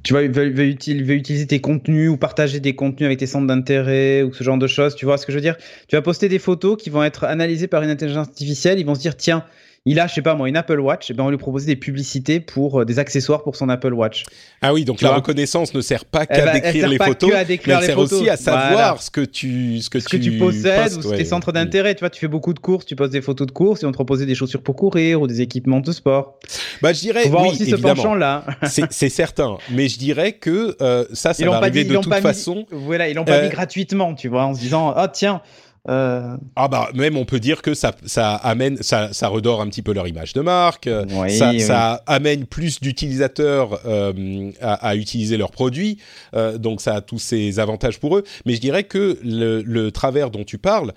[0.03, 4.23] tu vois, util- veut utiliser tes contenus ou partager des contenus avec tes centres d'intérêt
[4.23, 4.95] ou ce genre de choses.
[4.95, 5.57] Tu vois ce que je veux dire?
[5.89, 8.79] Tu vas poster des photos qui vont être analysées par une intelligence artificielle.
[8.79, 9.45] Ils vont se dire, tiens,
[9.91, 11.11] il a, je sais pas moi, une Apple Watch.
[11.11, 14.25] Et ben, on lui proposer des publicités pour euh, des accessoires pour son Apple Watch.
[14.61, 16.99] Ah oui, donc Tu la reconnaissance ne sert pas Elle qu'à elle décrire sert les
[16.99, 18.13] pas photos, que à mais décrire elle les sert photos.
[18.21, 18.97] aussi à savoir Voilà.
[19.01, 21.17] ce que tu ce que, ce que tu possèdes postes, ou ouais.
[21.19, 21.95] tes centres d'intérêt.
[21.95, 23.93] Tu vois, tu fais beaucoup de courses, tu poses des photos de courses et on
[23.93, 26.39] te des chaussures pour courir ou des équipements de sport.
[26.83, 27.95] Bah je dirais voir oui, aussi ce évidemment.
[27.95, 28.45] penchant-là.
[28.91, 31.95] C'est certain, mais je dirais que euh, ça, ça Ils va pas arriver ils de
[31.97, 32.67] toute pas mis- façon.
[32.71, 35.41] Voilà, ils l'ont pas Euh, mis gratuitement, tu vois, en se disant, ah tiens,
[35.89, 39.69] euh, Ah bah même on peut dire que ça ça amène ça ça redore un
[39.69, 40.87] petit peu leur image de marque.
[40.87, 41.61] euh, Oui, ça, oui.
[41.61, 45.99] ça amène plus d'utilisateurs euh, à, à utiliser leurs produits,
[46.35, 48.25] euh, donc ça a tous ses avantages pour eux.
[48.45, 50.93] Mais je dirais que le, le travers dont tu parles,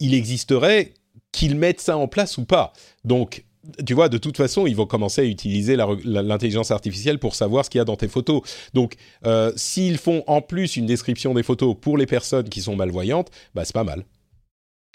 [0.00, 0.92] il existerait
[1.32, 2.72] qu'ils mettent ça en place ou pas.
[3.04, 3.44] Donc
[3.86, 7.70] tu vois, de toute façon, ils vont commencer à utiliser l'intelligence artificielle pour savoir ce
[7.70, 8.42] qu'il y a dans tes photos.
[8.74, 8.94] Donc,
[9.26, 13.30] euh, s'ils font en plus une description des photos pour les personnes qui sont malvoyantes,
[13.54, 14.04] bah c'est pas mal.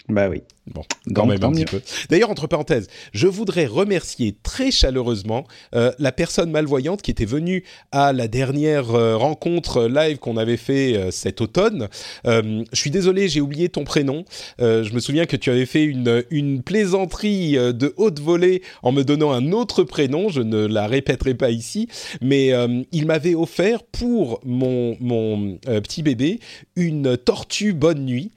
[0.08, 0.42] bah oui.
[0.66, 0.82] Bon,
[1.14, 1.82] quand même un petit peu.
[2.08, 5.44] D'ailleurs, entre parenthèses, je voudrais remercier très chaleureusement
[5.74, 10.56] euh, la personne malvoyante qui était venue à la dernière euh, rencontre live qu'on avait
[10.56, 11.88] fait euh, cet automne.
[12.24, 14.24] je suis désolé, j'ai oublié ton prénom.
[14.58, 19.02] je me souviens que tu avais fait une, une plaisanterie de haute volée en me
[19.02, 20.30] donnant un autre prénom.
[20.30, 21.88] Je ne la répéterai pas ici,
[22.22, 22.52] mais
[22.92, 26.40] il m'avait offert pour mon, mon petit bébé
[26.76, 28.30] une tortue bonne nuit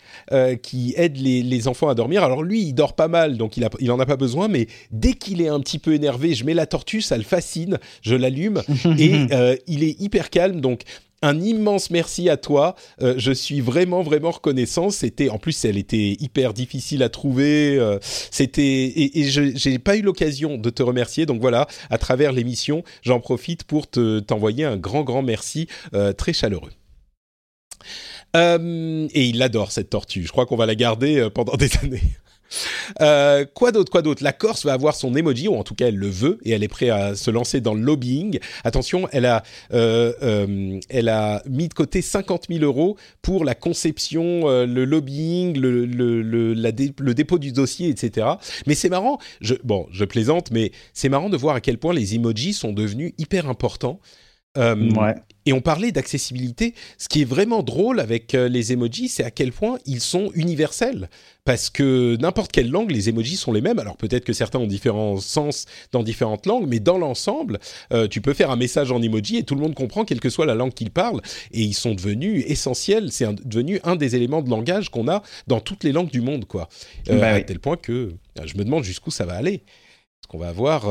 [0.61, 3.63] qui aide les, les enfants à dormir alors lui, il dort pas mal, donc il,
[3.63, 4.47] a, il en a pas besoin.
[4.47, 7.79] Mais dès qu'il est un petit peu énervé, je mets la tortue, ça le fascine.
[8.01, 8.61] Je l'allume
[8.97, 10.61] et euh, il est hyper calme.
[10.61, 10.81] Donc
[11.21, 12.75] un immense merci à toi.
[13.01, 14.89] Euh, je suis vraiment vraiment reconnaissant.
[14.89, 17.77] C'était en plus elle était hyper difficile à trouver.
[17.77, 21.25] Euh, c'était et, et je n'ai pas eu l'occasion de te remercier.
[21.25, 25.67] Donc voilà, à travers l'émission, j'en profite pour te t'envoyer un grand grand merci
[26.17, 26.71] très chaleureux.
[28.37, 30.23] Euh, et il adore cette tortue.
[30.23, 32.03] Je crois qu'on va la garder euh, pendant des années.
[33.01, 34.23] Euh, quoi d'autre, quoi d'autre?
[34.23, 36.63] La Corse va avoir son emoji, ou en tout cas elle le veut, et elle
[36.63, 38.39] est prête à se lancer dans le lobbying.
[38.63, 44.85] Attention, elle a, elle a mis de côté 50 000 euros pour la conception, le
[44.85, 48.27] lobbying, le, dépôt du dossier, etc.
[48.65, 51.93] Mais c'est marrant, je, bon, je plaisante, mais c'est marrant de voir à quel point
[51.93, 53.99] les emojis sont devenus hyper importants.
[54.57, 55.15] Ouais.
[55.47, 56.73] Et on parlait d'accessibilité.
[56.97, 60.29] Ce qui est vraiment drôle avec euh, les emojis, c'est à quel point ils sont
[60.35, 61.09] universels.
[61.45, 63.79] Parce que n'importe quelle langue, les emojis sont les mêmes.
[63.79, 67.59] Alors peut-être que certains ont différents sens dans différentes langues, mais dans l'ensemble,
[67.93, 70.29] euh, tu peux faire un message en emoji et tout le monde comprend, quelle que
[70.29, 71.21] soit la langue qu'il parle.
[71.53, 73.13] Et ils sont devenus essentiels.
[73.13, 76.43] C'est devenu un des éléments de langage qu'on a dans toutes les langues du monde,
[76.43, 76.67] quoi.
[77.09, 78.11] Euh, bah à tel point que
[78.43, 79.53] je me demande jusqu'où ça va aller.
[79.53, 80.89] Est-ce qu'on va avoir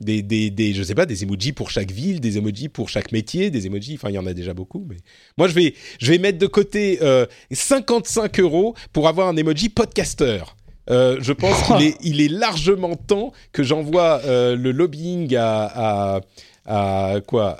[0.00, 3.12] des, des, des, je sais pas, des emojis pour chaque ville, des emojis pour chaque
[3.12, 4.96] métier, des emojis, enfin il y en a déjà beaucoup, mais
[5.38, 9.68] moi je vais, je vais mettre de côté euh, 55 euros pour avoir un emoji
[9.68, 10.42] podcaster.
[10.88, 16.16] Euh, je pense qu'il est, il est largement temps que j'envoie euh, le lobbying à,
[16.16, 16.20] à
[16.66, 17.58] à quoi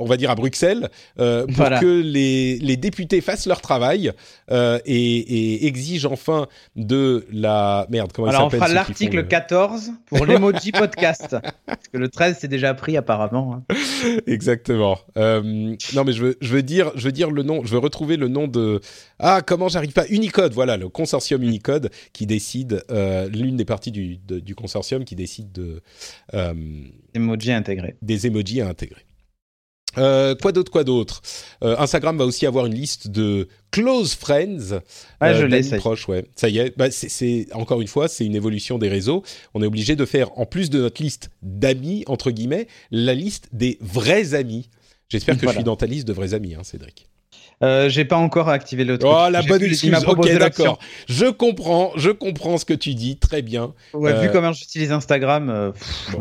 [0.00, 4.12] On va dire à Bruxelles euh, pour que les, les, députés fassent leur travail
[4.50, 8.12] euh, et, et, exigent enfin de la merde.
[8.12, 12.74] Comment Alors on fera l'article 14 pour l'emoji podcast parce que le 13 c'est déjà
[12.74, 13.54] pris apparemment.
[13.70, 13.74] Hein.
[14.26, 14.98] Exactement.
[15.16, 17.78] Euh, non mais je veux, je veux dire, je veux dire le nom, je veux
[17.78, 18.80] retrouver le nom de
[19.18, 20.52] ah comment j'arrive pas Unicode.
[20.54, 22.84] Voilà le consortium Unicode qui décide
[23.32, 25.82] l'une des parties du, du consortium qui décide de
[27.14, 27.96] Emoji intégrés.
[28.02, 29.04] Des emojis à intégrer.
[29.98, 31.20] Euh, quoi d'autre, quoi d'autre?
[31.64, 34.80] Euh, Instagram va aussi avoir une liste de close friends.
[35.18, 36.24] Ah, je euh, l'ai, proche, ouais.
[36.36, 36.76] Ça y est.
[36.76, 39.24] Bah, c'est encore une fois, c'est une évolution des réseaux.
[39.54, 43.48] On est obligé de faire, en plus de notre liste d'amis entre guillemets, la liste
[43.52, 44.68] des vrais amis.
[45.08, 47.08] J'espère que je suis dans ta liste de vrais amis, hein, Cédric.
[47.62, 49.12] Euh, j'ai pas encore activé le truc.
[49.14, 49.94] Oh, la bonne excuse.
[50.06, 50.78] Ok, d'accord.
[51.08, 53.18] Je comprends, je comprends ce que tu dis.
[53.18, 53.74] Très bien.
[53.92, 55.72] Ouais, vu euh, comment j'utilise Instagram, euh,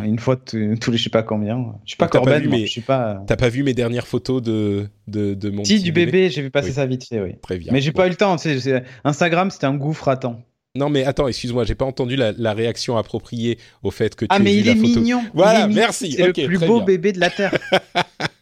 [0.04, 1.76] une fois tous les je sais pas combien.
[1.86, 3.24] Je suis pas Corben, mais je suis pas.
[3.26, 5.64] T'as pas vu mes dernières photos de de, de mon.
[5.64, 7.36] Si du bébé, j'ai vu passer ça vite fait, oui.
[7.42, 7.72] Très bien.
[7.72, 8.36] Mais j'ai pas eu le temps.
[9.06, 10.42] Instagram, c'était un gouffre à temps.
[10.76, 14.40] Non mais attends, excuse-moi, j'ai pas entendu la, réaction appropriée au fait que tu ah,
[14.40, 15.24] mais il est mignon.
[15.34, 16.12] Voilà, merci.
[16.12, 17.58] C'est le plus beau bébé de la terre.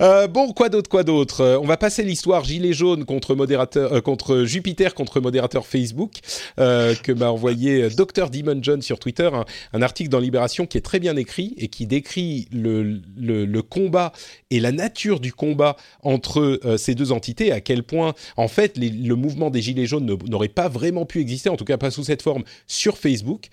[0.00, 1.40] Euh, bon, quoi d'autre, quoi d'autre?
[1.42, 6.20] Euh, On va passer l'histoire gilet jaune contre modérateur, euh, contre Jupiter contre modérateur Facebook
[6.56, 9.28] que m'a envoyé Dr Demon John sur Twitter,
[9.72, 14.12] un, article dans Libération qui est très bien écrit et qui décrit le, le, combat
[14.50, 19.14] et la nature du combat entre ces deux entités, à quel point en fait le
[19.14, 22.22] mouvement des gilets jaunes n'aurait pas vraiment pu exister, en tout cas pas sous cette
[22.22, 23.48] forme sur Facebook.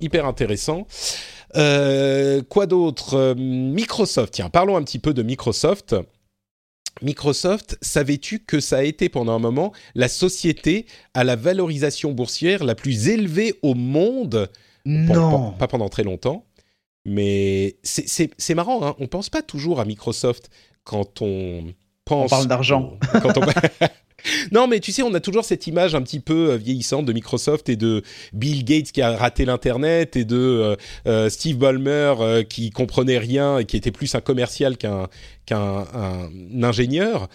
[0.00, 0.86] hyper intéressant.
[1.56, 5.96] Euh, quoi d'autre euh, Microsoft, tiens, parlons un petit peu de Microsoft.
[7.02, 12.62] Microsoft, savais-tu que ça a été pendant un moment la société à la valorisation boursière
[12.62, 14.50] la plus élevée au monde?
[14.84, 15.52] Non.
[15.52, 16.44] pas pendant très longtemps.
[17.06, 20.50] Mais c'est marrant, hein on pense pas toujours à Microsoft
[20.84, 21.72] quand on
[22.04, 22.26] pense.
[22.26, 22.98] On parle d'argent.
[23.22, 23.42] Quand on...
[24.52, 27.12] Non, mais tu sais, on a toujours cette image un petit peu euh, vieillissante de
[27.12, 28.02] Microsoft et de
[28.32, 33.58] Bill Gates qui a raté l'internet et de euh, euh, Steve Ballmer qui comprenait rien
[33.58, 35.08] et qui était plus un commercial qu'un
[36.62, 37.28] ingénieur.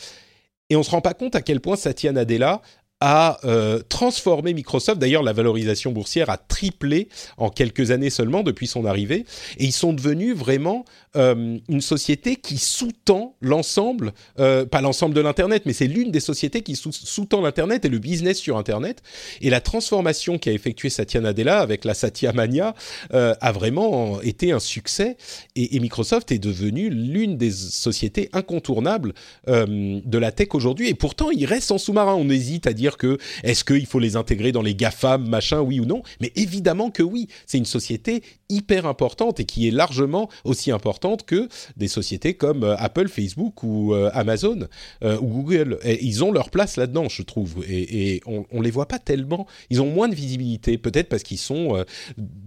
[0.69, 2.61] Et on se rend pas compte à quel point Satya Nadella
[3.07, 4.99] a euh, transformé Microsoft.
[4.99, 9.25] D'ailleurs, la valorisation boursière a triplé en quelques années seulement depuis son arrivée.
[9.59, 10.85] Et ils sont devenus vraiment
[11.15, 16.19] euh, une société qui sous-tend l'ensemble, euh, pas l'ensemble de l'Internet, mais c'est l'une des
[16.19, 19.03] sociétés qui sous-tend l'Internet et le business sur Internet.
[19.39, 22.73] Et la transformation qu'a effectuée Satya Nadella avec la Satya Mania
[23.11, 25.15] a vraiment été un succès.
[25.55, 29.13] Et, Microsoft est devenu l'une des sociétés incontournables
[29.47, 30.89] de la tech aujourd'hui.
[30.89, 32.15] Et pourtant, il reste en sous-marin.
[32.15, 35.79] On hésite à dire que est-ce qu'il faut les intégrer dans les GAFAM, machin, oui
[35.79, 36.03] ou non?
[36.21, 37.27] Mais évidemment que oui.
[37.45, 42.63] C'est une société hyper importante et qui est largement aussi importante que des sociétés comme
[42.63, 44.67] euh, Apple, Facebook ou euh, Amazon
[45.01, 45.79] ou Google.
[45.83, 47.63] Ils ont leur place là-dedans, je trouve.
[47.67, 49.47] Et, on, on les voit pas tellement.
[49.69, 51.83] Ils ont moins de visibilité, peut-être parce qu'ils sont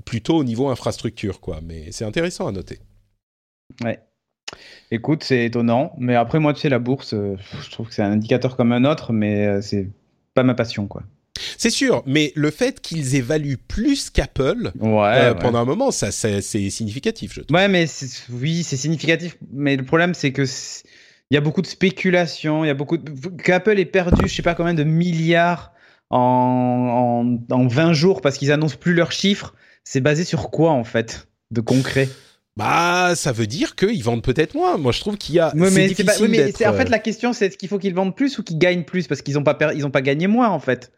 [0.04, 1.60] plutôt au niveau infrastructure, quoi.
[1.62, 2.78] Mais c'est intéressant à noter.
[3.82, 4.00] Ouais.
[4.90, 8.02] Écoute, c'est étonnant, mais après moi, tu sais, la bourse, euh, je trouve que c'est
[8.02, 9.90] un indicateur comme un autre, mais euh, c'est
[10.38, 11.02] pas ma passion, quoi.
[11.56, 16.70] C'est sûr, mais le fait qu'ils évaluent plus qu'Apple euh, pendant un moment, ça, c'est
[16.70, 17.56] significatif, je trouve.
[17.56, 17.86] Ouais, mais
[18.30, 22.68] oui, c'est significatif, mais le problème, c'est que il y a beaucoup de spéculation, il
[22.68, 25.72] y a beaucoup qu'Apple ait perdu, je sais pas combien de milliards
[26.10, 29.54] en, en, en 20 jours parce qu'ils annoncent plus leurs chiffres.
[29.82, 32.08] C'est basé sur quoi en fait de concret?
[32.58, 34.76] Bah, ça veut dire qu'ils vendent peut-être moins.
[34.78, 35.52] Moi, je trouve qu'il y a.
[35.54, 38.36] Oui, mais, c'est en fait euh, la question, c'est est-ce qu'il faut qu'ils vendent plus
[38.38, 39.06] ou qu'ils gagnent plus?
[39.06, 40.90] Parce qu'ils n'ont pas ils ont pas gagné moins en fait.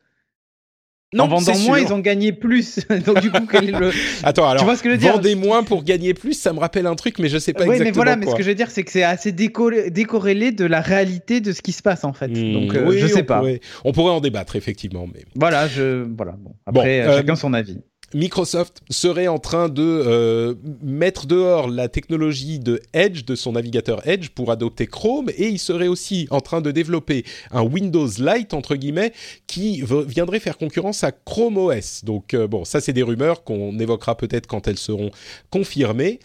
[1.12, 2.78] Non, en vendant moins, ils ont gagné plus.
[3.04, 3.90] Donc du coup, le...
[4.22, 5.36] attends, alors, tu vois ce que je veux dire?
[5.36, 7.84] moins pour gagner plus, ça me rappelle un truc, mais je sais pas exactement.
[7.84, 10.64] Oui, mais voilà, mais ce que je veux dire, c'est que c'est assez décorrélé de
[10.64, 12.28] la réalité de ce qui se passe en fait.
[12.28, 13.42] Hmm, Donc, euh, je sais pas.
[13.84, 15.24] on pourrait en débattre effectivement, mais.
[15.34, 16.36] Voilà, je voilà.
[16.38, 17.80] Bon, après, euh, chacun son avis.
[18.14, 24.06] Microsoft serait en train de euh, mettre dehors la technologie de Edge, de son navigateur
[24.06, 28.54] Edge, pour adopter Chrome, et il serait aussi en train de développer un Windows Lite,
[28.54, 29.12] entre guillemets,
[29.46, 32.04] qui viendrait faire concurrence à Chrome OS.
[32.04, 35.10] Donc euh, bon, ça c'est des rumeurs qu'on évoquera peut-être quand elles seront
[35.50, 36.18] confirmées.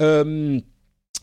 [0.00, 0.60] Euh,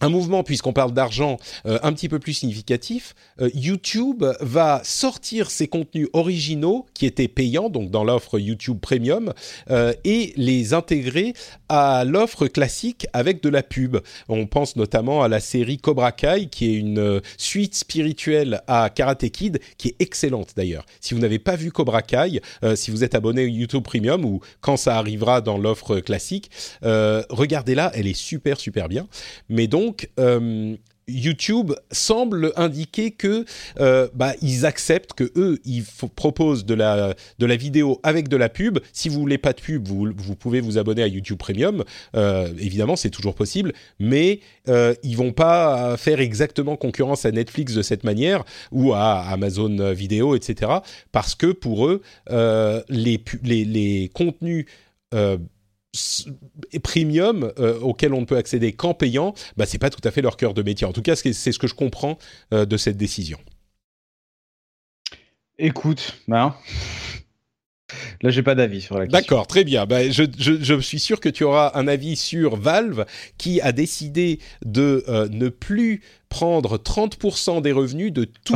[0.02, 3.16] un mouvement, puisqu'on parle d'argent, euh, un petit peu plus significatif.
[3.42, 9.34] Euh, YouTube va sortir ses contenus originaux qui étaient payants, donc dans l'offre YouTube Premium,
[9.70, 11.34] euh, et les intégrer
[11.70, 13.98] à l'offre classique avec de la pub.
[14.30, 19.30] On pense notamment à la série Cobra Kai, qui est une suite spirituelle à Karate
[19.30, 20.86] Kid, qui est excellente d'ailleurs.
[21.02, 22.42] Si vous n'avez pas vu Cobra Kai,
[22.76, 27.92] si vous êtes abonné à YouTube Premium ou quand ça arrivera dans l'offre classique, regardez-la,
[27.94, 29.08] elle est super super bien.
[29.88, 30.76] Donc, euh,
[31.08, 33.46] YouTube semble indiquer que
[33.80, 35.86] euh, bah, ils acceptent que eux ils
[36.16, 38.80] proposent de la de vidéo avec de la pub.
[38.92, 41.86] Si vous voulez pas de pub, vous, pouvez vous abonner à YouTube Premium.
[42.18, 47.74] Euh, évidemment, c'est toujours possible, mais euh, ils vont pas faire exactement concurrence à Netflix
[47.74, 50.72] de cette manière ou à Amazon Vidéo, etc.
[51.14, 52.02] Parce que pour eux,
[52.90, 54.66] les les contenus
[56.84, 60.22] premium euh, auquel on ne peut accéder qu'en payant, bah, c'est pas tout à fait
[60.22, 60.86] leur cœur de métier.
[60.88, 62.18] En tout cas, c'est ce que je comprends
[62.54, 63.40] euh, de cette décision.
[65.60, 66.56] Écoute, ben,
[68.22, 69.20] là j'ai pas d'avis sur la question.
[69.20, 69.86] D'accord, très bien.
[69.86, 73.06] Bah, je, je, suis sûr que tu auras un avis sur Valve
[73.38, 76.02] qui a décidé de euh, ne plus
[76.38, 78.54] prendre 30% des revenus de tous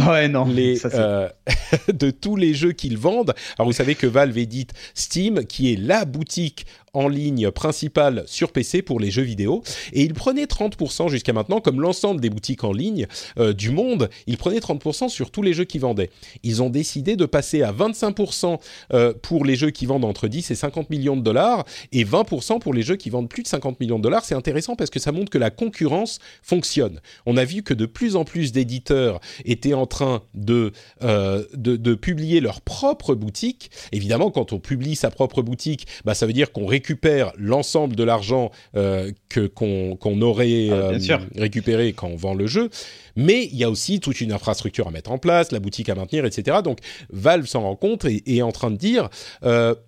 [0.54, 1.28] les euh,
[1.92, 3.34] de tous les jeux qu'ils vendent.
[3.58, 8.52] Alors vous savez que Valve édite Steam, qui est la boutique en ligne principale sur
[8.52, 9.64] PC pour les jeux vidéo,
[9.94, 13.08] et ils prenaient 30% jusqu'à maintenant, comme l'ensemble des boutiques en ligne
[13.38, 16.10] euh, du monde, ils prenaient 30% sur tous les jeux qu'ils vendaient.
[16.44, 18.60] Ils ont décidé de passer à 25%
[18.94, 22.60] euh, pour les jeux qui vendent entre 10 et 50 millions de dollars, et 20%
[22.60, 24.26] pour les jeux qui vendent plus de 50 millions de dollars.
[24.26, 27.00] C'est intéressant parce que ça montre que la concurrence fonctionne.
[27.26, 30.72] On a vu que de plus en plus d'éditeurs étaient en train de,
[31.04, 33.70] euh, de, publier leur propre boutique.
[33.92, 38.04] Évidemment, quand on publie sa propre boutique, bah, ça veut dire qu'on récupère l'ensemble de
[38.04, 42.70] l'argent euh, que qu'on aurait ah, euh, récupéré quand on vend le jeu.
[43.18, 45.96] Mais il y a aussi toute une infrastructure à mettre en place, la boutique à
[45.96, 46.60] maintenir, etc.
[46.64, 46.80] Donc
[47.12, 49.10] Valve s'en rend compte et, est en train de dire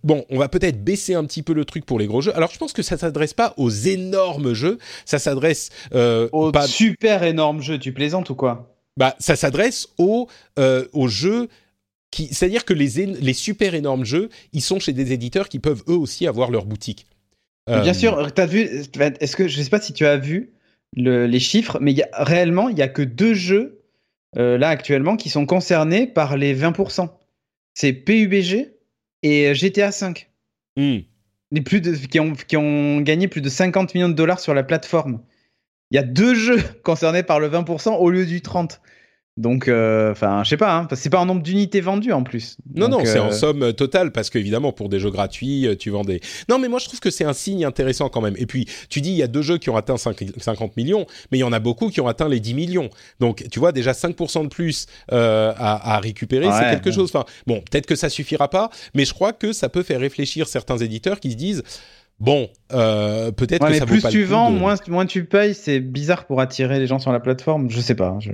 [0.03, 2.35] bon, on va peut-être baisser un petit peu le truc pour les gros jeux.
[2.35, 7.61] Alors je pense que ça s'adresse pas aux énormes jeux, ça s'adresse aux super énormes
[7.63, 8.75] jeux tu plaisantes ou quoi?
[8.97, 10.27] Bah, ça s'adresse aux,
[10.59, 11.49] euh, aux jeux
[12.11, 15.83] qui, c'est-à-dire que les, les super énormes jeux, ils sont chez des éditeurs qui peuvent
[15.87, 17.07] eux aussi avoir leur boutique.
[17.67, 20.53] Bien euh, sûr, as vu Est-ce que je sais pas si tu as vu
[20.95, 23.83] les chiffres, mais y a, réellement, il y a que deux jeux
[24.37, 27.09] euh, là actuellement qui sont concernés par les 20%.
[27.73, 28.73] C'est PUBG
[29.23, 30.29] et GTA 5.
[30.77, 30.99] Hmm.
[31.51, 34.53] Les plus de, qui, ont, qui ont gagné plus de 50 millions de dollars sur
[34.53, 35.21] la plateforme
[35.93, 38.79] il y a deux jeux concernés par le 20% au lieu du 30%.
[39.35, 42.57] Donc, euh, enfin, je sais pas, hein, c'est pas un nombre d'unités vendues en plus.
[42.75, 45.89] Non, non, c'est en euh, somme totale parce qu'évidemment, pour des jeux gratuits, euh, tu
[45.89, 46.21] vends des.
[46.49, 48.35] Non, mais moi, je trouve que c'est un signe intéressant quand même.
[48.37, 51.39] Et puis, tu dis, il y a deux jeux qui ont atteint 50 millions, mais
[51.39, 52.91] il y en a beaucoup qui ont atteint les 10 millions.
[53.19, 57.09] Donc, tu vois, déjà 5% de plus à, récupérer, c'est quelque chose.
[57.11, 60.47] Enfin, bon, peut-être que ça suffira pas, mais je crois que ça peut faire réfléchir
[60.47, 61.63] certains éditeurs qui se disent
[62.23, 65.53] Bon, euh, peut-être que ça plus vaut pas tu le vends, moins, moins tu payes.
[65.53, 67.69] C'est bizarre pour attirer les gens sur la plateforme.
[67.69, 68.17] Je sais pas.
[68.21, 68.31] Je...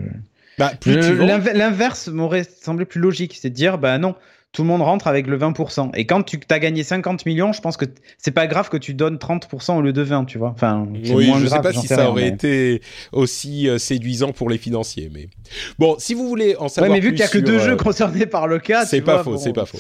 [0.60, 4.14] Bah, L'inverse m'aurait semblé plus logique, c'est de dire bah non,
[4.52, 5.92] tout le monde rentre avec le 20%.
[5.94, 7.86] Et quand tu as gagné 50 millions, je pense que
[8.18, 10.50] c'est pas grave que tu donnes 30% au lieu de 20, tu vois.
[10.50, 12.82] Enfin, oui, je sais pas si ça aurait été
[13.12, 15.30] aussi euh, séduisant pour les financiers, mais
[15.78, 17.74] bon, si vous voulez en savoir ouais, mais vu qu'il y a que deux jeux
[17.74, 19.78] euh, concernés par le cas, c'est pas faux, c'est pas faux.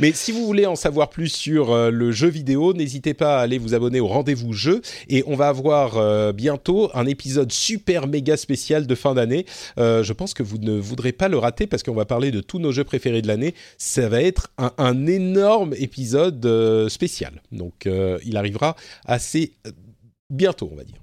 [0.00, 3.40] Mais si vous voulez en savoir plus sur euh, le jeu vidéo, n'hésitez pas à
[3.40, 8.36] aller vous abonner au rendez-vous jeu et on va avoir bientôt un épisode super méga
[8.36, 9.46] spécial de fin d'année.
[9.78, 12.58] je pense que vous ne voudrez pas le rater parce qu'on va parler de tous
[12.58, 13.54] nos jeux préférés de l'année.
[13.78, 17.40] Ça va être un, énorme épisode euh, spécial.
[17.52, 18.76] Donc euh, il arrivera
[19.06, 19.70] assez euh,
[20.28, 20.99] bientôt, on va dire.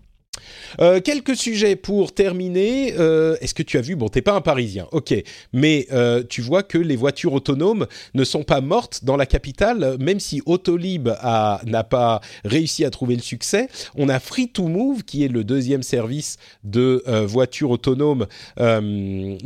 [0.80, 2.94] Euh, quelques sujets pour terminer.
[2.98, 5.14] Euh, est-ce que tu as vu Bon, t'es pas un Parisien, ok,
[5.54, 9.98] mais euh, tu vois que les voitures autonomes ne sont pas mortes dans la capitale,
[10.00, 13.68] même si Autolib n'a pas réussi à trouver le succès.
[13.96, 18.28] On a Free to Move, qui est le deuxième service de voitures autonomes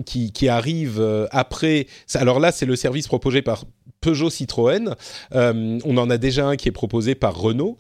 [0.06, 1.88] qui, qui, arrive après.
[2.16, 3.66] Alors là, c'est le service proposé par
[4.02, 4.96] Peugeot Citroën.
[5.34, 7.78] on en a déjà un qui est proposé par Renault.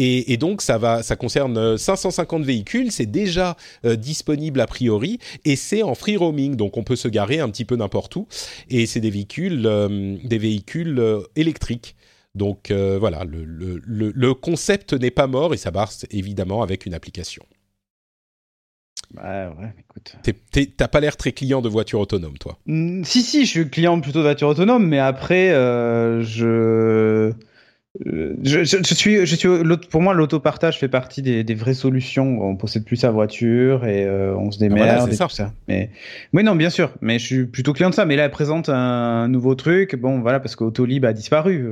[0.00, 5.18] Et, donc ça va, ça concerne 550 euh, véhicules, c'est déjà euh, disponible a priori
[5.44, 8.28] et c'est en free roaming, donc on peut se garer un petit peu n'importe où.
[8.70, 11.02] Et c'est des véhicules, euh, des véhicules
[11.34, 11.96] électriques.
[12.36, 17.44] Donc voilà, le, concept n'est pas mort et ça marche évidemment avec une application.
[19.14, 20.16] Bah ouais, écoute.
[20.76, 24.00] T'as pas l'air très client de voiture autonome, toi mmh, Si, si, je suis client
[24.00, 27.32] plutôt de voiture autonome, mais après, je
[28.04, 29.48] je, suis, je suis,
[29.90, 32.38] pour moi, l'autopartage fait partie des, vraies solutions.
[32.42, 35.52] On possède plus sa voiture et euh, on se ah, démerde et tout ça.
[35.66, 35.90] Mais,
[36.32, 36.92] oui, non, bien sûr.
[37.00, 38.04] Mais je suis plutôt client de ça.
[38.04, 39.96] Mais là, elle présente un nouveau truc.
[39.96, 41.64] Bon, voilà, parce qu'Autolib a disparu.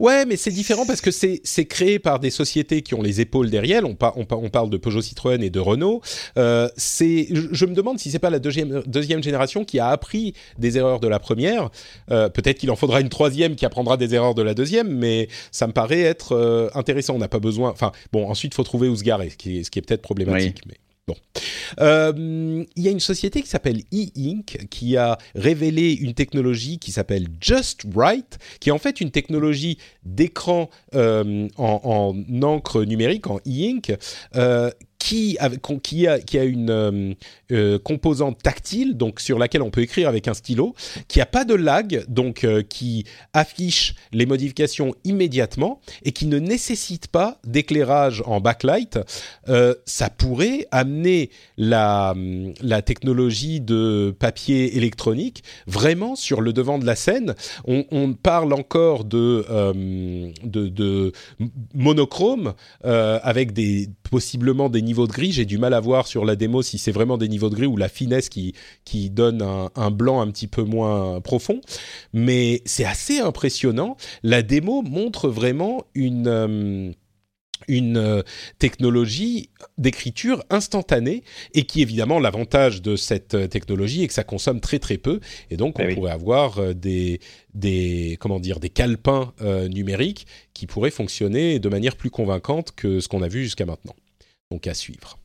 [0.00, 3.50] Ouais, mais c'est différent parce que c'est créé par des sociétés qui ont les épaules
[3.50, 3.82] derrière.
[3.84, 6.02] On, on, parle de Peugeot Citroën et de Renault.
[6.36, 10.34] Euh, c'est, je, me demande si c'est pas la deuxième, deuxième génération qui a appris
[10.58, 11.70] des erreurs de la première.
[12.10, 15.28] Euh, peut-être qu'il en faudra une troisième qui apprendra des erreurs de la deuxième, mais
[15.50, 17.14] ça me paraît être euh, intéressant.
[17.14, 17.70] On n'a pas besoin.
[17.70, 20.60] Enfin, bon, ensuite, il faut trouver où se garer, ce qui est, peut-être problématique.
[20.66, 20.74] Mais...
[21.08, 21.16] Bon.
[21.80, 26.92] Euh, il y a une société qui s'appelle E-Ink qui a révélé une technologie qui
[26.92, 33.26] s'appelle Just Write, qui est en fait une technologie d'écran euh, en, en, encre numérique,
[33.26, 33.96] en E-Ink,
[34.36, 34.70] euh,
[35.00, 35.50] qui, a,
[36.20, 37.16] qui a une
[37.52, 40.74] euh, euh, composante tactile, donc sur laquelle on peut écrire avec un stylo,
[41.08, 46.38] qui a pas de lag, donc euh, qui affiche les modifications immédiatement et qui ne
[46.38, 48.98] nécessite pas d'éclairage en backlight.
[49.86, 52.14] ça pourrait amener la,
[52.60, 57.34] la technologie de papier électronique vraiment sur le devant de la scène.
[57.66, 59.44] On, parle encore de,
[60.44, 61.12] de, de,
[61.74, 65.32] monochrome avec des possiblement des niveaux de gris.
[65.32, 67.66] J'ai du mal à voir sur la démo si c'est vraiment des niveaux de gris
[67.66, 68.54] ou la finesse qui,
[68.84, 71.60] qui donne un, blanc un petit peu moins profond.
[72.12, 73.96] Mais c'est assez impressionnant.
[74.22, 76.28] La démo montre vraiment une...
[76.28, 76.92] Euh,
[77.68, 78.22] une euh,
[78.58, 81.22] technologie d'écriture instantanée
[81.54, 85.20] et qui évidemment l'avantage de cette euh, technologie est que ça consomme très très peu
[85.48, 87.20] et donc on eh pourrait avoir des
[87.54, 89.32] des comment dire des calepins
[89.70, 93.94] numériques qui pourraient fonctionner de manière plus convaincante que ce qu'on a vu jusqu'à maintenant.
[94.50, 95.21] Donc à suivre.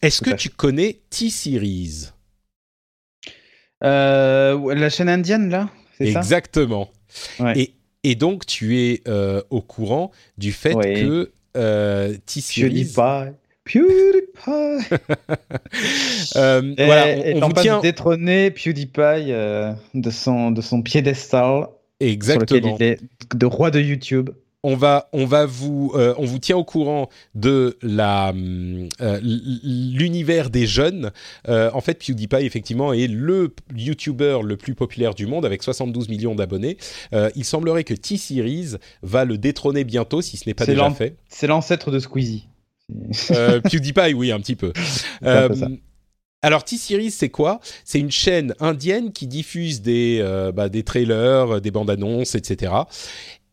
[0.00, 2.10] Est-ce que tu connais T-Series?
[3.84, 5.68] Euh, La chaîne indienne, là
[6.00, 6.90] Exactement.
[7.54, 7.74] et,
[8.04, 12.84] et, donc, tu es euh, au courant du fait que euh, T-Series...
[12.84, 13.36] PewDiePie.
[13.64, 14.96] PewDiePie.
[16.36, 17.76] euh, voilà, on, on vous tient...
[17.76, 19.32] de détrôner PewDiePie
[19.94, 21.68] de, son, de son piédestal.
[22.00, 22.48] Exactement.
[22.48, 24.30] Sur lequel il est de roi de YouTube
[24.62, 28.32] on va, on va vous, euh, on vous tient au courant de la
[29.00, 31.10] euh, l'univers des jeunes.
[31.48, 36.08] Euh, en fait, PewDiePie effectivement est le YouTuber le plus populaire du monde avec 72
[36.08, 36.76] millions d'abonnés.
[37.34, 41.16] il semblerait que T-Series va le détrôner bientôt, si ce n'est pas déjà fait.
[41.28, 42.46] C'est l'ancêtre de Squeezie.
[43.18, 44.72] PewDiePie, oui, un petit peu.
[46.44, 47.60] Alors T-Series, c'est quoi?
[47.84, 50.22] C'est une chaîne indienne qui diffuse des,
[50.54, 52.72] bah, des trailers, des bandes annonces, etc.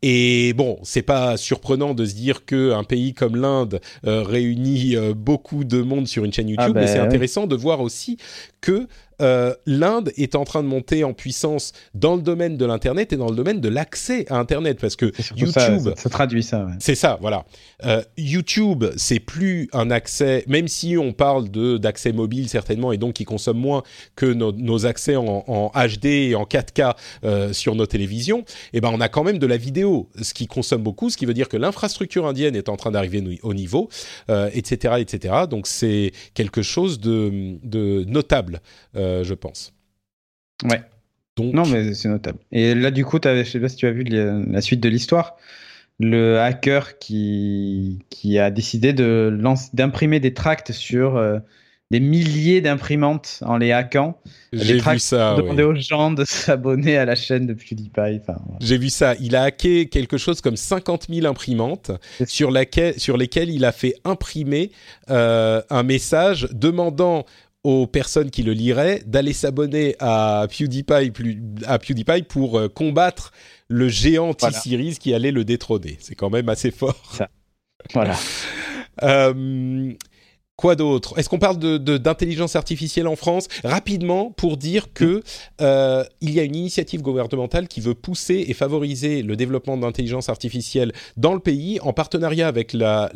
[0.02, 4.96] Et bon, c'est pas surprenant de se dire que un pays comme l'Inde euh, réunit
[4.96, 7.82] euh, beaucoup de monde sur une chaîne ah YouTube, mais c'est ben intéressant de voir
[7.82, 8.18] aussi
[8.62, 8.88] que
[9.22, 13.18] euh, l'Inde est en train de monter en puissance dans le domaine de l'internet et
[13.18, 17.18] dans le domaine de l'accès à internet parce que YouTube ça, traduit ça c'est ça
[17.22, 17.46] voilà.
[17.86, 22.98] Euh, YouTube c'est plus un accès même si on parle de d'accès mobile certainement et
[22.98, 23.84] donc qui consomme moins
[24.16, 28.92] que nos, accès en, HD et en 4K euh, sur nos télévisions et eh ben
[28.94, 31.50] on a quand même de la vidéo ce qui consomme beaucoup ce qui veut dire
[31.50, 33.90] que l'infrastructure indienne est en train d'arriver au niveau
[34.30, 38.62] etc etc donc c'est quelque chose de, de notable
[38.96, 39.74] euh, je pense.
[40.64, 40.82] Ouais.
[41.38, 42.40] Donc, Non, mais c'est notable.
[42.52, 45.38] Et là, du coup, je sais pas si tu as vu la suite de l'histoire.
[46.00, 49.38] Le hacker qui, qui a décidé de
[49.74, 51.40] d'imprimer des tracts sur euh,
[51.92, 54.18] des milliers d'imprimantes en les hackant.
[54.54, 55.36] j'ai vu ça.
[55.36, 58.22] demander aux gens de s'abonner à la chaîne de PewDiePie.
[58.22, 58.40] Enfin.
[58.62, 59.16] J'ai vu ça.
[59.20, 61.92] Il a hacké quelque chose comme 50 000 imprimantes
[62.26, 64.72] sur, laquelle, sur lesquelles il a fait imprimer
[65.10, 67.26] euh, un message demandant
[67.64, 73.32] aux personnes qui le liraient d'aller s'abonner à PewDiePie, plus- à PewDiePie pour euh, combattre
[73.68, 74.60] le géant Voilà.
[74.60, 75.98] T-Series qui allait le détrôner.
[76.00, 77.18] C'est quand même assez fort.
[77.94, 78.16] Voilà.
[79.02, 79.94] Euh,
[80.60, 81.18] quoi d'autre?
[81.18, 83.48] Est-ce qu'on parle d'intelligence artificielle en France?
[83.64, 85.24] Rapidement, pour dire que
[85.62, 90.28] euh, il y a une initiative gouvernementale qui veut pousser et favoriser le développement d'intelligence
[90.28, 93.10] artificielle dans le pays en partenariat avec la,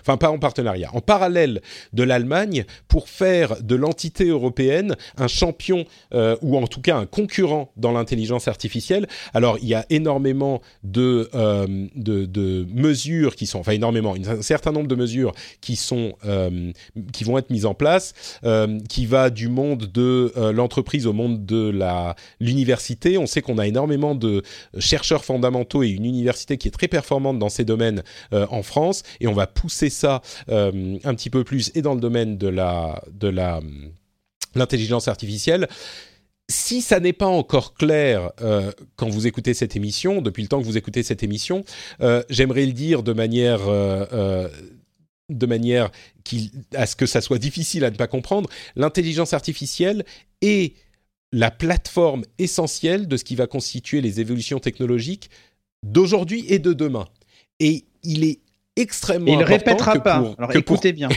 [0.00, 1.60] enfin pas en partenariat, en parallèle
[1.92, 5.84] de l'Allemagne pour faire de l'entité européenne un champion
[6.14, 9.06] euh, ou en tout cas un concurrent dans l'intelligence artificielle.
[9.34, 14.72] Alors il y a énormément de, euh, de, mesures qui sont, enfin énormément, un certain
[14.72, 16.14] nombre de mesures qui sont
[17.12, 21.12] qui vont être mises en place, euh, qui va du monde de euh, l'entreprise au
[21.12, 23.18] monde de la l'université.
[23.18, 24.42] On sait qu'on a énormément de
[24.78, 28.02] chercheurs fondamentaux et une université qui est très performante dans ces domaines
[28.32, 32.00] euh, en France, et on va pousser ça un petit peu plus et dans le
[32.00, 33.60] domaine de la de la
[34.54, 35.68] l'intelligence artificielle.
[36.50, 38.32] Si ça n'est pas encore clair
[38.96, 41.64] quand vous écoutez cette émission, depuis le temps que vous écoutez cette émission,
[42.30, 43.60] j'aimerais le dire de manière
[45.28, 45.90] de manière
[46.24, 50.04] qui, à ce que ça soit difficile à ne pas comprendre, l'intelligence artificielle
[50.42, 50.74] est
[51.32, 55.28] la plateforme essentielle de ce qui va constituer les évolutions technologiques
[55.82, 57.06] d'aujourd'hui et de demain.
[57.60, 58.40] Et il est
[58.76, 60.18] extrêmement Et il ne important répétera que pas.
[60.20, 61.08] pour- Alors que pour- écoutez bien.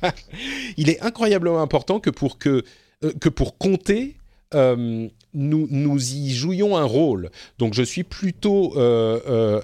[0.76, 2.64] il est incroyablement important que pour que
[3.04, 4.16] euh, que pour compter
[4.54, 7.30] euh, nous nous y jouions un rôle.
[7.58, 9.60] Donc je suis plutôt euh,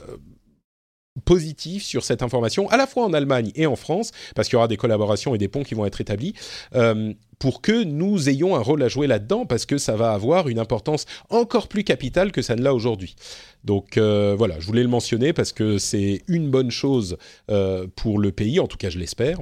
[1.25, 4.59] positif sur cette information, à la fois en Allemagne et en France, parce qu'il y
[4.59, 6.35] aura des collaborations et des ponts qui vont être établis,
[6.75, 10.49] euh, pour que nous ayons un rôle à jouer là-dedans, parce que ça va avoir
[10.49, 13.17] une importance encore plus capitale que ça ne l'a aujourd'hui.
[13.65, 17.17] Donc euh, voilà, je voulais le mentionner parce que c'est une bonne chose
[17.51, 19.39] euh, pour le pays, en tout cas je l'espère.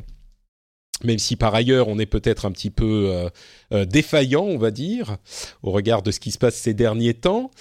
[1.04, 3.28] Même si par ailleurs on est peut-être un petit peu
[3.70, 5.18] défaillant, on va dire,
[5.62, 7.52] au regard de ce qui se passe ces derniers temps.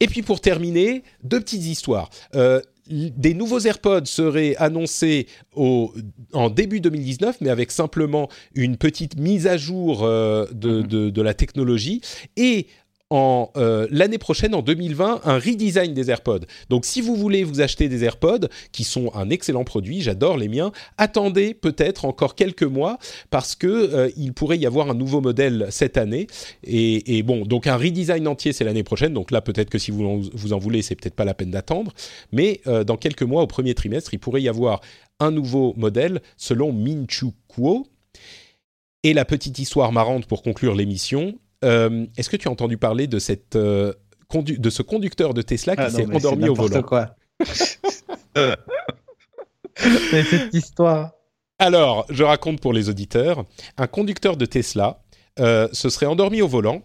[0.00, 2.10] Et puis pour terminer, deux petites histoires.
[2.34, 5.94] Euh, des nouveaux AirPods seraient annoncés au,
[6.32, 10.86] en début 2019, mais avec simplement une petite mise à jour euh, de, Mhm.
[10.88, 12.00] de- de la technologie.
[12.36, 12.66] Et
[13.12, 16.46] en euh, l'année prochaine, en 2020, un redesign des AirPods.
[16.70, 20.48] Donc si vous voulez vous acheter des AirPods, qui sont un excellent produit, j'adore les
[20.48, 22.96] miens, attendez peut-être encore quelques mois
[23.28, 26.26] parce que euh, il pourrait y avoir un nouveau modèle cette année.
[26.64, 29.12] Et, bon, donc un redesign entier, c'est l'année prochaine.
[29.12, 31.50] Donc là, peut-être que si vous en, vous en voulez, c'est peut-être pas la peine
[31.50, 31.92] d'attendre.
[32.32, 34.80] Mais euh, dans quelques mois, au premier trimestre, il pourrait y avoir
[35.20, 37.86] un nouveau modèle selon Minchu Kuo.
[39.04, 41.34] Et la petite histoire marrante pour conclure l'émission.
[41.64, 43.92] Euh, Est-ce que tu as entendu parler de, cette, euh,
[44.28, 47.16] condu- de ce conducteur de Tesla qui Ah s'est endormi c'est au n'importe volant quoi.
[50.12, 51.12] Mais cette histoire.
[51.58, 53.44] Alors, je raconte pour les auditeurs,
[53.76, 55.02] un conducteur de Tesla
[55.38, 56.82] euh, se serait endormi au volant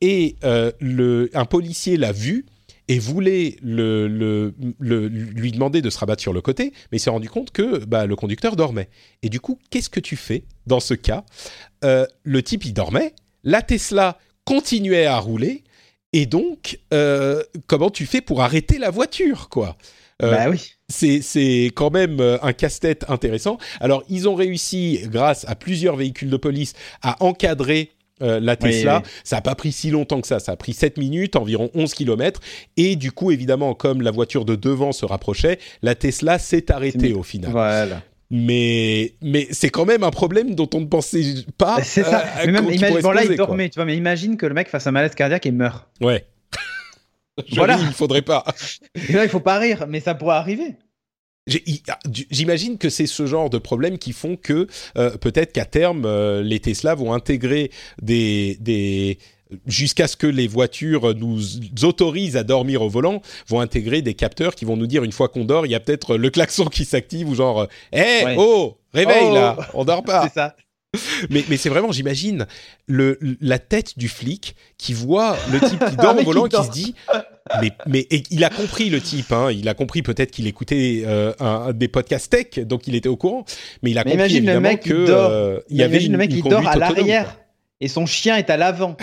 [0.00, 2.46] et euh, le, un policier l'a vu
[2.88, 7.00] et voulait le, le- le- lui demander de se rabattre sur le côté, mais il
[7.00, 8.88] s'est rendu compte que bah, le conducteur dormait.
[9.22, 11.24] Et du coup, qu'est-ce que tu fais dans ce cas?
[11.84, 13.14] Euh, Le type, il dormait,
[13.44, 15.64] la Tesla continuait à rouler,
[16.12, 19.76] et donc, euh, comment tu fais pour arrêter la voiture, quoi?
[20.22, 20.74] Euh, bah oui.
[20.88, 23.58] c'est quand même euh, un casse-tête intéressant.
[23.80, 27.90] Alors, ils ont réussi, grâce à plusieurs véhicules de police, à encadrer
[28.22, 29.02] euh, la Tesla.
[29.02, 29.10] oui.
[29.24, 30.40] Ça n'a pas pris si longtemps que ça.
[30.40, 32.40] Ça a pris 7 minutes, environ 11 km.
[32.76, 37.14] Et du coup, évidemment, comme la voiture de devant se rapprochait, la Tesla s'est arrêtée
[37.14, 37.50] au final.
[37.50, 38.02] Voilà.
[38.30, 41.24] Mais, mais c'est quand même un problème dont on ne pensait
[41.58, 41.78] pas.
[41.78, 42.20] Bah, c'est ça.
[42.20, 43.36] euh, mais même, imagine, bon, là, il quoi.
[43.36, 45.88] dormait, tu vois, mais imagine que le mec fasse un malaise cardiaque et meurt.
[46.00, 46.24] Ouais.
[47.52, 47.78] Voilà.
[47.80, 48.44] il faudrait pas.
[49.08, 50.76] Et là, il faut pas rire, mais ça pourrait arriver.
[51.88, 51.98] Ah,
[52.30, 54.66] J'imagine que c'est ce genre de problèmes qui font que
[54.98, 57.70] euh, peut-être qu'à terme, euh, les Tesla vont intégrer
[58.02, 59.18] des, des
[59.66, 61.40] jusqu'à ce que les voitures nous
[61.82, 65.28] autorisent à dormir au volant, vont intégrer des capteurs qui vont nous dire une fois
[65.28, 68.34] qu'on dort, il y a peut-être le klaxon qui s'active ou genre, hé, Ouais.
[68.38, 69.34] oh, réveille Oh.
[69.34, 70.22] là, on dort pas.
[70.28, 70.56] C'est ça.
[71.30, 72.46] mais mais c'est vraiment, j'imagine,
[72.88, 76.56] le la tête du flic qui voit le type qui dort mec au volant qui
[76.56, 76.94] et qui se dit,
[77.62, 81.04] mais mais et il a compris le type, hein, il a compris peut-être qu'il écoutait
[81.06, 83.44] euh, un, des podcasts tech, donc il était au courant,
[83.84, 85.30] mais il a Mais compris le mec qui que dort.
[85.30, 87.36] euh, il y avait imagine une, le mec qui dort à l'arrière.
[87.80, 88.96] Et son chien est à l'avant.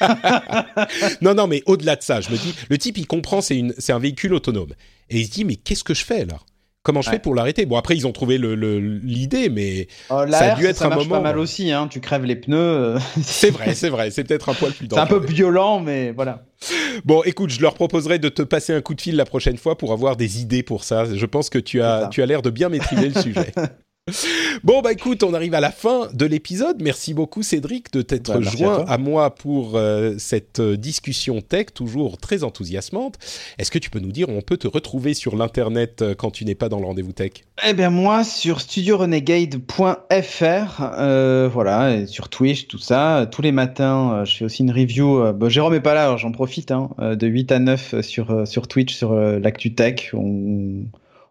[1.22, 3.74] non, non, mais au-delà de ça, je me dis, le type, il comprend, c'est une,
[3.78, 4.72] c'est un véhicule autonome,
[5.10, 6.38] et il se dit, mais qu'est-ce que je fais là?
[6.84, 7.64] Comment je fais pour l'arrêter?
[7.64, 11.04] Bon, après, ils ont trouvé l'idée, mais oh, ça a dû être ça un marche
[11.04, 11.22] moment.
[11.22, 11.86] pas mal aussi, hein.
[11.88, 12.56] tu crèves les pneus.
[12.56, 12.98] Euh.
[13.22, 15.06] c'est vrai, c'est vrai, c'est peut-être un poil plus dangereux.
[15.08, 16.42] C'est un peu violent, mais voilà.
[17.04, 19.78] Bon, écoute, je leur proposerai de te passer un coup de fil la prochaine fois
[19.78, 21.04] pour avoir des idées pour ça.
[21.14, 23.52] Je pense que tu as, tu as l'air de bien maîtriser le sujet.
[24.64, 26.82] Bon, bah écoute, on arrive à la fin de l'épisode.
[26.82, 31.66] Merci beaucoup Cédric de t'être bah, joint à, moi pour euh, cette euh, discussion tech,
[31.72, 33.16] toujours très enthousiasmante.
[33.58, 36.32] Est-ce que tu peux nous dire où on peut te retrouver sur l'Internet euh, quand
[36.32, 37.30] tu n'es pas dans le rendez-vous tech?
[37.64, 40.82] Eh bien moi, sur studiorenegade.fr,
[41.52, 43.28] voilà, et sur Twitch, tout ça.
[43.30, 45.32] Tous les matins, je fais aussi une review.
[45.32, 48.66] Bah, Jérôme n'est pas là, alors j'en profite, hein, de 8 à 9 sur, sur
[48.66, 50.10] Twitch, sur l'actu tech.
[50.12, 50.86] On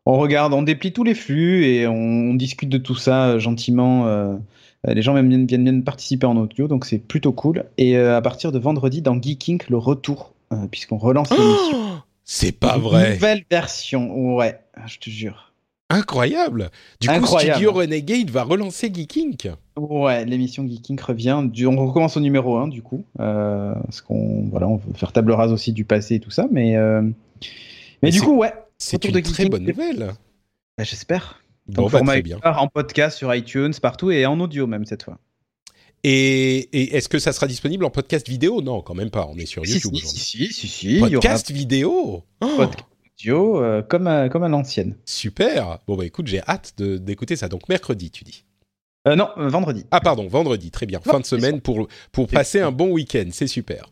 [0.06, 4.08] on regarde, on déplie tous les flux et on, discute de tout ça euh, gentiment.
[4.08, 4.36] Euh,
[4.88, 7.66] les gens viennent, viennent, participer en audio, donc c'est plutôt cool.
[7.78, 10.34] Et euh, à partir de vendredi, dans Geeking, le retour,
[10.72, 11.78] puisqu'on relance l'émission.
[11.78, 13.14] Oh c'est pas vrai.
[13.14, 15.54] Nouvelle version, ouais, je te jure.
[15.90, 16.72] Incroyable.
[17.02, 19.52] Du coup, Studio Renegade va relancer Geeking.
[19.78, 21.38] Ouais, l'émission Geeking revient.
[21.66, 25.52] on recommence au numéro 1 du coup, parce qu'on voilà, on veut faire table rase
[25.52, 26.76] aussi du passé et tout ça, mais
[28.02, 30.14] mais, du coup, ouais, c'est une très bonne nouvelle.
[30.78, 31.44] Bah, j'espère.
[31.68, 32.40] Bon, bah, très bien.
[32.44, 35.20] En podcast sur iTunes, partout et en audio même cette fois.
[36.04, 38.62] Et, est-ce que ça sera disponible en podcast vidéo?
[38.62, 39.28] Non, quand même pas.
[39.28, 40.20] On est sur YouTube aujourd'hui.
[40.20, 42.24] Si, si, si, si, Podcast vidéo?
[42.42, 42.88] Oh Podcast
[43.20, 44.98] vidéo euh, comme, à, comme à l'ancienne.
[45.06, 47.50] Super Bon, bah écoute, j'ai hâte d'écouter ça.
[47.50, 48.46] Donc mercredi, tu dis?
[49.08, 49.86] Euh, Non, euh, vendredi.
[49.92, 50.72] Ah, pardon, vendredi.
[50.72, 51.00] Très bien.
[51.02, 53.30] fin de semaine pour, pour passer un bon week-end.
[53.32, 53.92] C'est super.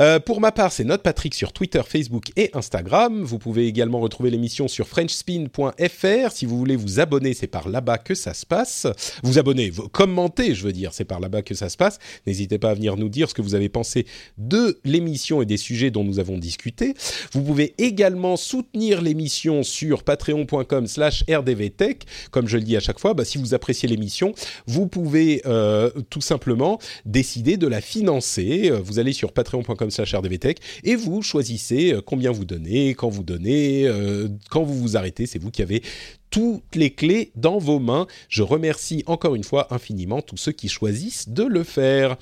[0.00, 3.22] Euh, pour ma part, c'est Note Patrick sur Twitter, Facebook et Instagram.
[3.22, 6.32] Vous pouvez également retrouver l'émission sur FrenchSpin.fr.
[6.32, 8.86] Si vous voulez vous abonner, c'est par là-bas que ça se passe.
[9.24, 11.98] Vous abonner, vous commentez, je veux dire, c'est par là-bas que ça se passe.
[12.26, 14.06] N'hésitez pas à venir nous dire ce que vous avez pensé
[14.36, 16.94] de l'émission et des sujets dont nous avons discuté.
[17.32, 22.04] Vous pouvez également soutenir l'émission sur patreon.com/slash rdvtech.
[22.30, 24.32] Comme je le dis à chaque fois, bah, si vous appréciez l'émission,
[24.66, 28.70] vous pouvez euh, tout simplement décider de la financer.
[28.70, 33.86] Vous allez sur patreon.com rdvtech et vous choisissez euh, combien vous donnez, quand vous donnez,
[33.86, 35.26] euh, quand vous vous arrêtez.
[35.26, 35.82] C'est vous qui avez
[36.30, 38.06] toutes les clés dans vos mains.
[38.28, 42.16] Je remercie encore une fois infiniment tous ceux qui choisissent de le faire.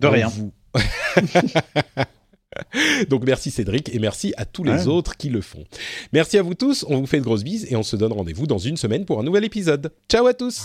[0.00, 0.28] De rien.
[0.28, 0.52] Vous...
[3.08, 5.64] Donc merci Cédric et merci à tous les autres qui le font.
[6.12, 8.46] Merci à vous tous, on vous fait de grosses bises et on se donne rendez-vous
[8.46, 9.92] dans une semaine pour un nouvel épisode.
[10.08, 10.64] Ciao à tous